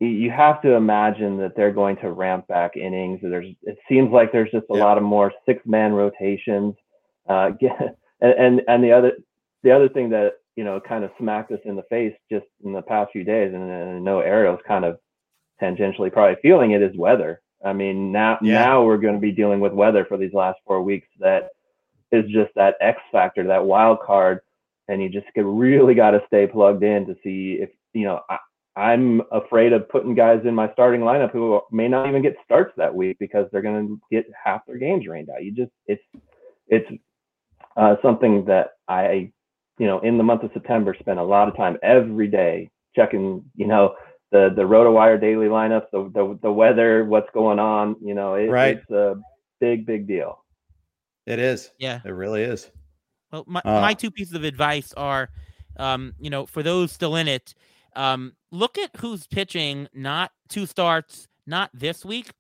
You 0.02 0.30
have 0.30 0.62
to 0.62 0.72
imagine 0.72 1.36
that 1.38 1.54
they're 1.54 1.72
going 1.72 1.96
to 1.98 2.10
ramp 2.10 2.48
back 2.48 2.74
innings. 2.74 3.20
There's, 3.22 3.54
it 3.64 3.76
seems 3.86 4.10
like 4.10 4.32
there's 4.32 4.50
just 4.50 4.64
a 4.70 4.76
yeah. 4.78 4.82
lot 4.82 4.96
of 4.96 5.04
more 5.04 5.30
six 5.44 5.60
man 5.66 5.92
rotations. 5.92 6.74
Uh, 7.28 7.50
and, 8.22 8.32
and 8.32 8.62
and 8.66 8.82
the 8.82 8.92
other 8.92 9.12
the 9.62 9.70
other 9.70 9.90
thing 9.90 10.08
that 10.10 10.36
you 10.56 10.64
know 10.64 10.80
kind 10.80 11.04
of 11.04 11.10
smacked 11.18 11.52
us 11.52 11.60
in 11.66 11.76
the 11.76 11.84
face 11.90 12.14
just 12.32 12.46
in 12.64 12.72
the 12.72 12.82
past 12.82 13.12
few 13.12 13.24
days, 13.24 13.52
and, 13.52 13.70
and 13.70 13.90
I 13.96 13.98
know 13.98 14.20
Ariel's 14.20 14.60
kind 14.66 14.86
of 14.86 14.98
tangentially 15.60 16.10
probably 16.10 16.40
feeling 16.40 16.70
it 16.70 16.82
is 16.82 16.96
weather. 16.96 17.42
I 17.64 17.72
mean, 17.72 18.12
now 18.12 18.38
yeah. 18.42 18.60
now 18.60 18.84
we're 18.84 18.98
going 18.98 19.14
to 19.14 19.20
be 19.20 19.32
dealing 19.32 19.60
with 19.60 19.72
weather 19.72 20.04
for 20.04 20.16
these 20.16 20.32
last 20.32 20.58
four 20.66 20.82
weeks. 20.82 21.08
That 21.18 21.50
is 22.12 22.24
just 22.30 22.50
that 22.56 22.76
X 22.80 23.00
factor, 23.12 23.46
that 23.46 23.64
wild 23.64 24.00
card, 24.00 24.40
and 24.88 25.02
you 25.02 25.08
just 25.08 25.26
really 25.36 25.94
got 25.94 26.12
to 26.12 26.22
stay 26.26 26.46
plugged 26.46 26.82
in 26.82 27.06
to 27.06 27.16
see 27.22 27.58
if 27.60 27.70
you 27.92 28.04
know. 28.04 28.20
I, 28.28 28.38
I'm 28.76 29.20
afraid 29.32 29.72
of 29.72 29.88
putting 29.88 30.14
guys 30.14 30.42
in 30.44 30.54
my 30.54 30.72
starting 30.72 31.00
lineup 31.00 31.32
who 31.32 31.60
may 31.72 31.88
not 31.88 32.08
even 32.08 32.22
get 32.22 32.36
starts 32.44 32.72
that 32.76 32.94
week 32.94 33.18
because 33.18 33.46
they're 33.50 33.62
going 33.62 33.88
to 33.88 34.00
get 34.12 34.26
half 34.42 34.64
their 34.64 34.78
games 34.78 35.06
rained 35.08 35.28
out. 35.28 35.44
You 35.44 35.50
just 35.50 35.72
it's 35.86 36.02
it's 36.68 36.88
uh, 37.76 37.96
something 38.02 38.44
that 38.46 38.70
I, 38.88 39.32
you 39.78 39.86
know, 39.86 40.00
in 40.00 40.18
the 40.18 40.24
month 40.24 40.44
of 40.44 40.50
September, 40.54 40.96
spent 40.98 41.18
a 41.18 41.24
lot 41.24 41.48
of 41.48 41.56
time 41.56 41.78
every 41.82 42.28
day 42.28 42.70
checking, 42.94 43.44
you 43.56 43.66
know, 43.66 43.94
the 44.30 44.52
the 44.54 44.62
RotoWire 44.62 45.20
daily 45.20 45.46
lineups, 45.46 45.90
the, 45.92 46.10
the 46.14 46.38
the 46.42 46.52
weather, 46.52 47.04
what's 47.04 47.30
going 47.32 47.58
on. 47.58 47.96
You 48.02 48.14
know, 48.14 48.34
it, 48.34 48.48
right. 48.48 48.78
it's 48.78 48.90
a 48.90 49.20
big 49.60 49.86
big 49.86 50.06
deal. 50.06 50.44
It 51.26 51.38
is. 51.38 51.70
Yeah, 51.78 52.00
it 52.04 52.10
really 52.10 52.42
is. 52.42 52.70
Well, 53.32 53.44
my, 53.46 53.60
uh, 53.64 53.80
my 53.80 53.94
two 53.94 54.10
pieces 54.10 54.34
of 54.34 54.44
advice 54.44 54.92
are, 54.96 55.30
um, 55.76 56.14
you 56.18 56.30
know, 56.30 56.46
for 56.46 56.62
those 56.62 56.90
still 56.90 57.16
in 57.16 57.28
it, 57.28 57.54
um, 57.94 58.32
look 58.50 58.78
at 58.78 58.90
who's 58.96 59.26
pitching. 59.26 59.88
Not 59.94 60.32
two 60.48 60.66
starts, 60.66 61.28
not 61.46 61.70
this 61.72 62.04
week, 62.04 62.32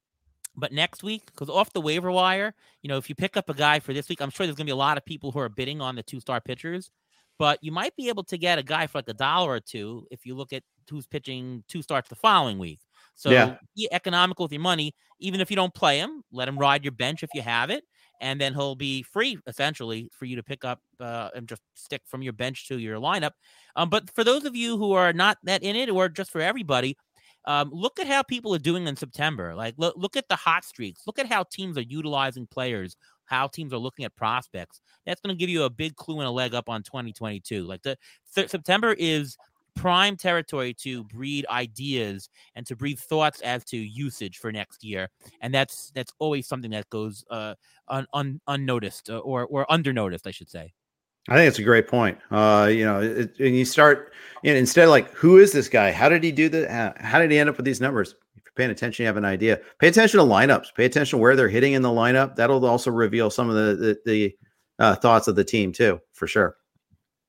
but 0.56 0.72
next 0.72 1.02
week, 1.02 1.26
because 1.26 1.48
off 1.48 1.72
the 1.72 1.80
waiver 1.80 2.10
wire, 2.10 2.54
you 2.82 2.88
know, 2.88 2.96
if 2.96 3.08
you 3.08 3.14
pick 3.14 3.36
up 3.36 3.48
a 3.48 3.54
guy 3.54 3.78
for 3.78 3.92
this 3.92 4.08
week, 4.08 4.20
I'm 4.20 4.30
sure 4.30 4.46
there's 4.46 4.56
going 4.56 4.66
to 4.66 4.70
be 4.70 4.72
a 4.72 4.76
lot 4.76 4.96
of 4.96 5.04
people 5.04 5.30
who 5.30 5.38
are 5.38 5.48
bidding 5.48 5.80
on 5.80 5.94
the 5.94 6.02
two 6.02 6.20
star 6.20 6.40
pitchers. 6.40 6.90
But 7.38 7.58
you 7.62 7.72
might 7.72 7.96
be 7.96 8.08
able 8.10 8.24
to 8.24 8.36
get 8.36 8.58
a 8.58 8.62
guy 8.62 8.86
for 8.86 8.98
like 8.98 9.08
a 9.08 9.14
dollar 9.14 9.52
or 9.52 9.60
two 9.60 10.06
if 10.10 10.26
you 10.26 10.34
look 10.34 10.52
at 10.52 10.62
who's 10.90 11.06
pitching 11.06 11.64
two 11.68 11.82
starts 11.82 12.08
the 12.08 12.14
following 12.16 12.58
week. 12.58 12.80
So 13.14 13.30
yeah. 13.30 13.56
be 13.76 13.88
economical 13.92 14.44
with 14.44 14.52
your 14.52 14.60
money, 14.60 14.94
even 15.18 15.40
if 15.40 15.50
you 15.50 15.56
don't 15.56 15.74
play 15.74 15.98
him. 15.98 16.22
Let 16.32 16.48
him 16.48 16.58
ride 16.58 16.84
your 16.84 16.92
bench 16.92 17.22
if 17.22 17.30
you 17.34 17.42
have 17.42 17.70
it, 17.70 17.84
and 18.20 18.40
then 18.40 18.54
he'll 18.54 18.74
be 18.74 19.02
free 19.02 19.38
essentially 19.46 20.08
for 20.12 20.24
you 20.24 20.36
to 20.36 20.42
pick 20.42 20.64
up 20.64 20.80
uh, 21.00 21.30
and 21.34 21.48
just 21.48 21.62
stick 21.74 22.02
from 22.06 22.22
your 22.22 22.32
bench 22.32 22.68
to 22.68 22.78
your 22.78 22.98
lineup. 22.98 23.32
Um, 23.76 23.90
but 23.90 24.10
for 24.14 24.24
those 24.24 24.44
of 24.44 24.56
you 24.56 24.76
who 24.78 24.92
are 24.92 25.12
not 25.12 25.38
that 25.44 25.62
in 25.62 25.76
it, 25.76 25.90
or 25.90 26.08
just 26.08 26.30
for 26.30 26.40
everybody, 26.40 26.96
um, 27.46 27.70
look 27.72 27.98
at 27.98 28.06
how 28.06 28.22
people 28.22 28.54
are 28.54 28.58
doing 28.58 28.86
in 28.86 28.96
September. 28.96 29.54
Like, 29.54 29.74
look, 29.78 29.94
look 29.96 30.16
at 30.16 30.28
the 30.28 30.36
hot 30.36 30.64
streaks. 30.64 31.02
Look 31.06 31.18
at 31.18 31.26
how 31.26 31.44
teams 31.44 31.78
are 31.78 31.82
utilizing 31.82 32.46
players, 32.46 32.96
how 33.24 33.46
teams 33.46 33.72
are 33.72 33.78
looking 33.78 34.04
at 34.04 34.14
prospects. 34.14 34.80
That's 35.06 35.20
going 35.20 35.34
to 35.34 35.38
give 35.38 35.48
you 35.48 35.62
a 35.62 35.70
big 35.70 35.96
clue 35.96 36.18
and 36.18 36.26
a 36.26 36.30
leg 36.30 36.54
up 36.54 36.68
on 36.68 36.82
2022. 36.82 37.64
Like, 37.64 37.82
the 37.82 37.96
th- 38.34 38.50
September 38.50 38.94
is 38.98 39.36
prime 39.80 40.16
territory 40.16 40.74
to 40.74 41.04
breed 41.04 41.46
ideas 41.50 42.28
and 42.54 42.66
to 42.66 42.76
breed 42.76 42.98
thoughts 42.98 43.40
as 43.40 43.64
to 43.64 43.76
usage 43.76 44.38
for 44.38 44.52
next 44.52 44.84
year 44.84 45.08
and 45.40 45.54
that's 45.54 45.90
that's 45.94 46.12
always 46.18 46.46
something 46.46 46.70
that 46.70 46.88
goes 46.90 47.24
uh 47.30 47.54
un, 47.88 48.06
un, 48.12 48.40
unnoticed 48.46 49.08
uh, 49.08 49.18
or 49.18 49.46
or 49.46 49.66
undernoticed 49.70 50.26
i 50.26 50.30
should 50.30 50.50
say 50.50 50.72
I 51.28 51.36
think 51.36 51.48
it's 51.48 51.58
a 51.58 51.62
great 51.62 51.86
point. 51.86 52.18
Uh, 52.30 52.68
you 52.72 52.84
know, 52.84 53.00
it, 53.02 53.38
and 53.38 53.54
you 53.54 53.66
start 53.66 54.12
you 54.42 54.52
know, 54.52 54.58
instead 54.58 54.84
of 54.84 54.90
like, 54.90 55.12
who 55.12 55.36
is 55.36 55.52
this 55.52 55.68
guy? 55.68 55.92
How 55.92 56.08
did 56.08 56.24
he 56.24 56.32
do 56.32 56.48
that? 56.48 56.98
How, 56.98 57.18
did 57.18 57.30
he 57.30 57.38
end 57.38 57.50
up 57.50 57.58
with 57.58 57.66
these 57.66 57.80
numbers? 57.80 58.14
If 58.36 58.42
you're 58.44 58.52
paying 58.56 58.70
attention, 58.70 59.02
you 59.02 59.06
have 59.06 59.18
an 59.18 59.26
idea. 59.26 59.60
Pay 59.78 59.88
attention 59.88 60.18
to 60.18 60.24
lineups. 60.24 60.74
Pay 60.74 60.86
attention 60.86 61.18
to 61.18 61.22
where 61.22 61.36
they're 61.36 61.48
hitting 61.48 61.74
in 61.74 61.82
the 61.82 61.90
lineup. 61.90 62.36
That'll 62.36 62.64
also 62.64 62.90
reveal 62.90 63.28
some 63.28 63.50
of 63.50 63.54
the 63.54 63.76
the, 63.76 63.98
the 64.06 64.36
uh, 64.78 64.94
thoughts 64.96 65.28
of 65.28 65.36
the 65.36 65.44
team 65.44 65.72
too, 65.72 66.00
for 66.14 66.26
sure. 66.26 66.56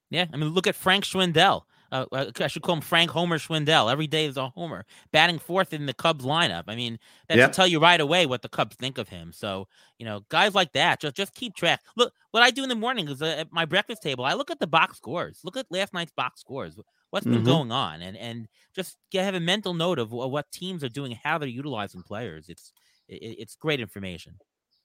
Yeah, 0.09 0.25
I 0.33 0.37
mean, 0.37 0.49
look 0.49 0.67
at 0.67 0.75
Frank 0.75 1.03
Schwindel. 1.03 1.63
Uh, 1.91 2.05
uh, 2.11 2.31
I 2.39 2.47
should 2.47 2.61
call 2.61 2.75
him 2.75 2.81
Frank 2.81 3.11
Homer 3.11 3.37
Schwindel. 3.37 3.91
Every 3.91 4.07
day 4.07 4.25
is 4.25 4.37
a 4.37 4.49
homer, 4.49 4.85
batting 5.11 5.39
fourth 5.39 5.73
in 5.73 5.85
the 5.85 5.93
Cubs 5.93 6.23
lineup. 6.23 6.63
I 6.67 6.75
mean, 6.75 6.97
that 7.27 7.37
yep. 7.37 7.51
tell 7.51 7.67
you 7.67 7.79
right 7.79 7.99
away 7.99 8.25
what 8.25 8.41
the 8.41 8.49
Cubs 8.49 8.77
think 8.77 8.97
of 8.97 9.09
him. 9.09 9.33
So, 9.33 9.67
you 9.97 10.05
know, 10.05 10.21
guys 10.29 10.55
like 10.55 10.71
that, 10.73 11.01
just 11.01 11.15
just 11.15 11.33
keep 11.33 11.55
track. 11.55 11.81
Look, 11.97 12.13
what 12.31 12.43
I 12.43 12.51
do 12.51 12.63
in 12.63 12.69
the 12.69 12.75
morning 12.75 13.09
is 13.09 13.21
uh, 13.21 13.35
at 13.39 13.51
my 13.51 13.65
breakfast 13.65 14.01
table, 14.01 14.23
I 14.23 14.33
look 14.33 14.49
at 14.51 14.59
the 14.59 14.67
box 14.67 14.97
scores. 14.97 15.39
Look 15.43 15.57
at 15.57 15.65
last 15.69 15.93
night's 15.93 16.13
box 16.13 16.39
scores. 16.39 16.79
What's 17.09 17.25
been 17.25 17.35
mm-hmm. 17.35 17.45
going 17.45 17.71
on, 17.73 18.01
and 18.01 18.15
and 18.15 18.47
just 18.73 18.97
get, 19.11 19.25
have 19.25 19.35
a 19.35 19.41
mental 19.41 19.73
note 19.73 19.99
of 19.99 20.11
what 20.11 20.49
teams 20.51 20.83
are 20.85 20.89
doing, 20.89 21.17
how 21.21 21.37
they're 21.37 21.49
utilizing 21.49 22.03
players. 22.03 22.47
It's 22.47 22.71
it, 23.09 23.35
it's 23.39 23.55
great 23.57 23.81
information. 23.81 24.35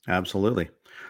Absolutely. 0.09 0.69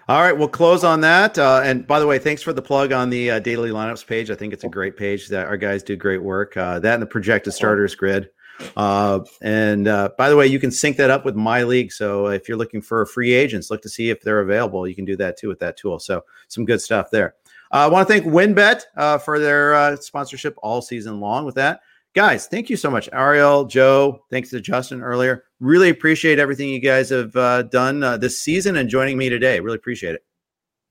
All 0.08 0.22
right, 0.22 0.36
we'll 0.36 0.46
close 0.46 0.84
on 0.84 1.00
that. 1.00 1.36
Uh, 1.36 1.62
and 1.64 1.84
by 1.84 1.98
the 1.98 2.06
way, 2.06 2.20
thanks 2.20 2.40
for 2.40 2.52
the 2.52 2.62
plug 2.62 2.92
on 2.92 3.10
the 3.10 3.32
uh, 3.32 3.38
daily 3.40 3.70
lineups 3.70 4.06
page. 4.06 4.30
I 4.30 4.36
think 4.36 4.52
it's 4.52 4.62
a 4.62 4.68
great 4.68 4.96
page 4.96 5.28
that 5.28 5.46
our 5.46 5.56
guys 5.56 5.82
do 5.82 5.96
great 5.96 6.22
work. 6.22 6.56
Uh, 6.56 6.78
that 6.78 6.94
and 6.94 7.02
the 7.02 7.06
projected 7.06 7.52
starters 7.52 7.96
grid. 7.96 8.30
Uh, 8.76 9.20
and 9.42 9.88
uh, 9.88 10.10
by 10.16 10.30
the 10.30 10.36
way, 10.36 10.46
you 10.46 10.60
can 10.60 10.70
sync 10.70 10.96
that 10.98 11.10
up 11.10 11.24
with 11.24 11.34
my 11.34 11.64
league. 11.64 11.90
So 11.90 12.28
if 12.28 12.48
you're 12.48 12.56
looking 12.56 12.80
for 12.80 13.04
free 13.04 13.34
agents, 13.34 13.68
look 13.68 13.82
to 13.82 13.88
see 13.88 14.08
if 14.08 14.20
they're 14.20 14.40
available. 14.40 14.86
You 14.86 14.94
can 14.94 15.04
do 15.04 15.16
that 15.16 15.36
too 15.36 15.48
with 15.48 15.58
that 15.58 15.76
tool. 15.76 15.98
So 15.98 16.24
some 16.46 16.64
good 16.64 16.80
stuff 16.80 17.10
there. 17.10 17.34
Uh, 17.72 17.78
I 17.78 17.86
want 17.88 18.06
to 18.06 18.14
thank 18.14 18.26
WynnBET 18.26 19.22
for 19.22 19.40
their 19.40 19.96
sponsorship 19.96 20.54
all 20.62 20.80
season 20.80 21.18
long. 21.18 21.44
With 21.44 21.56
that, 21.56 21.80
guys, 22.16 22.46
thank 22.46 22.68
you 22.68 22.76
so 22.76 22.90
much, 22.90 23.08
Ariel, 23.12 23.66
Joe. 23.66 24.24
Thanks 24.30 24.50
to 24.50 24.60
Justin 24.60 25.02
earlier. 25.02 25.44
Really 25.60 25.90
appreciate 25.90 26.38
everything 26.40 26.70
you 26.70 26.80
guys 26.80 27.10
have 27.10 27.36
uh, 27.36 27.62
done 27.62 28.02
uh, 28.02 28.16
this 28.16 28.40
season 28.40 28.76
and 28.76 28.88
joining 28.88 29.18
me 29.18 29.28
today. 29.28 29.60
Really 29.60 29.76
appreciate 29.76 30.14
it. 30.14 30.24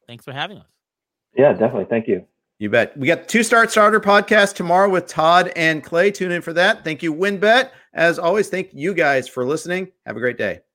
Thanks 0.08 0.24
for 0.24 0.32
having 0.32 0.60
us. 0.60 0.68
Yeah, 1.36 1.52
definitely. 1.52 1.86
Thank 1.90 2.08
you. 2.08 2.26
You 2.60 2.70
bet. 2.70 2.96
We 2.96 3.08
got 3.08 3.28
two 3.28 3.44
start 3.44 3.70
starter 3.70 4.00
podcast 4.00 4.54
tomorrow 4.54 4.88
with 4.88 5.08
Todd 5.08 5.52
and 5.58 5.84
Clay. 5.84 6.12
Tune 6.12 6.32
in 6.32 6.42
for 6.42 6.54
that. 6.54 6.86
Thank 6.86 7.04
you, 7.04 7.14
WynnBET. 7.14 7.72
As 7.94 8.18
always, 8.18 8.48
thank 8.48 8.70
you 8.72 8.94
guys 8.94 9.28
for 9.28 9.44
listening. 9.44 9.92
Have 10.06 10.16
a 10.16 10.22
great 10.22 10.38
day. 10.38 10.62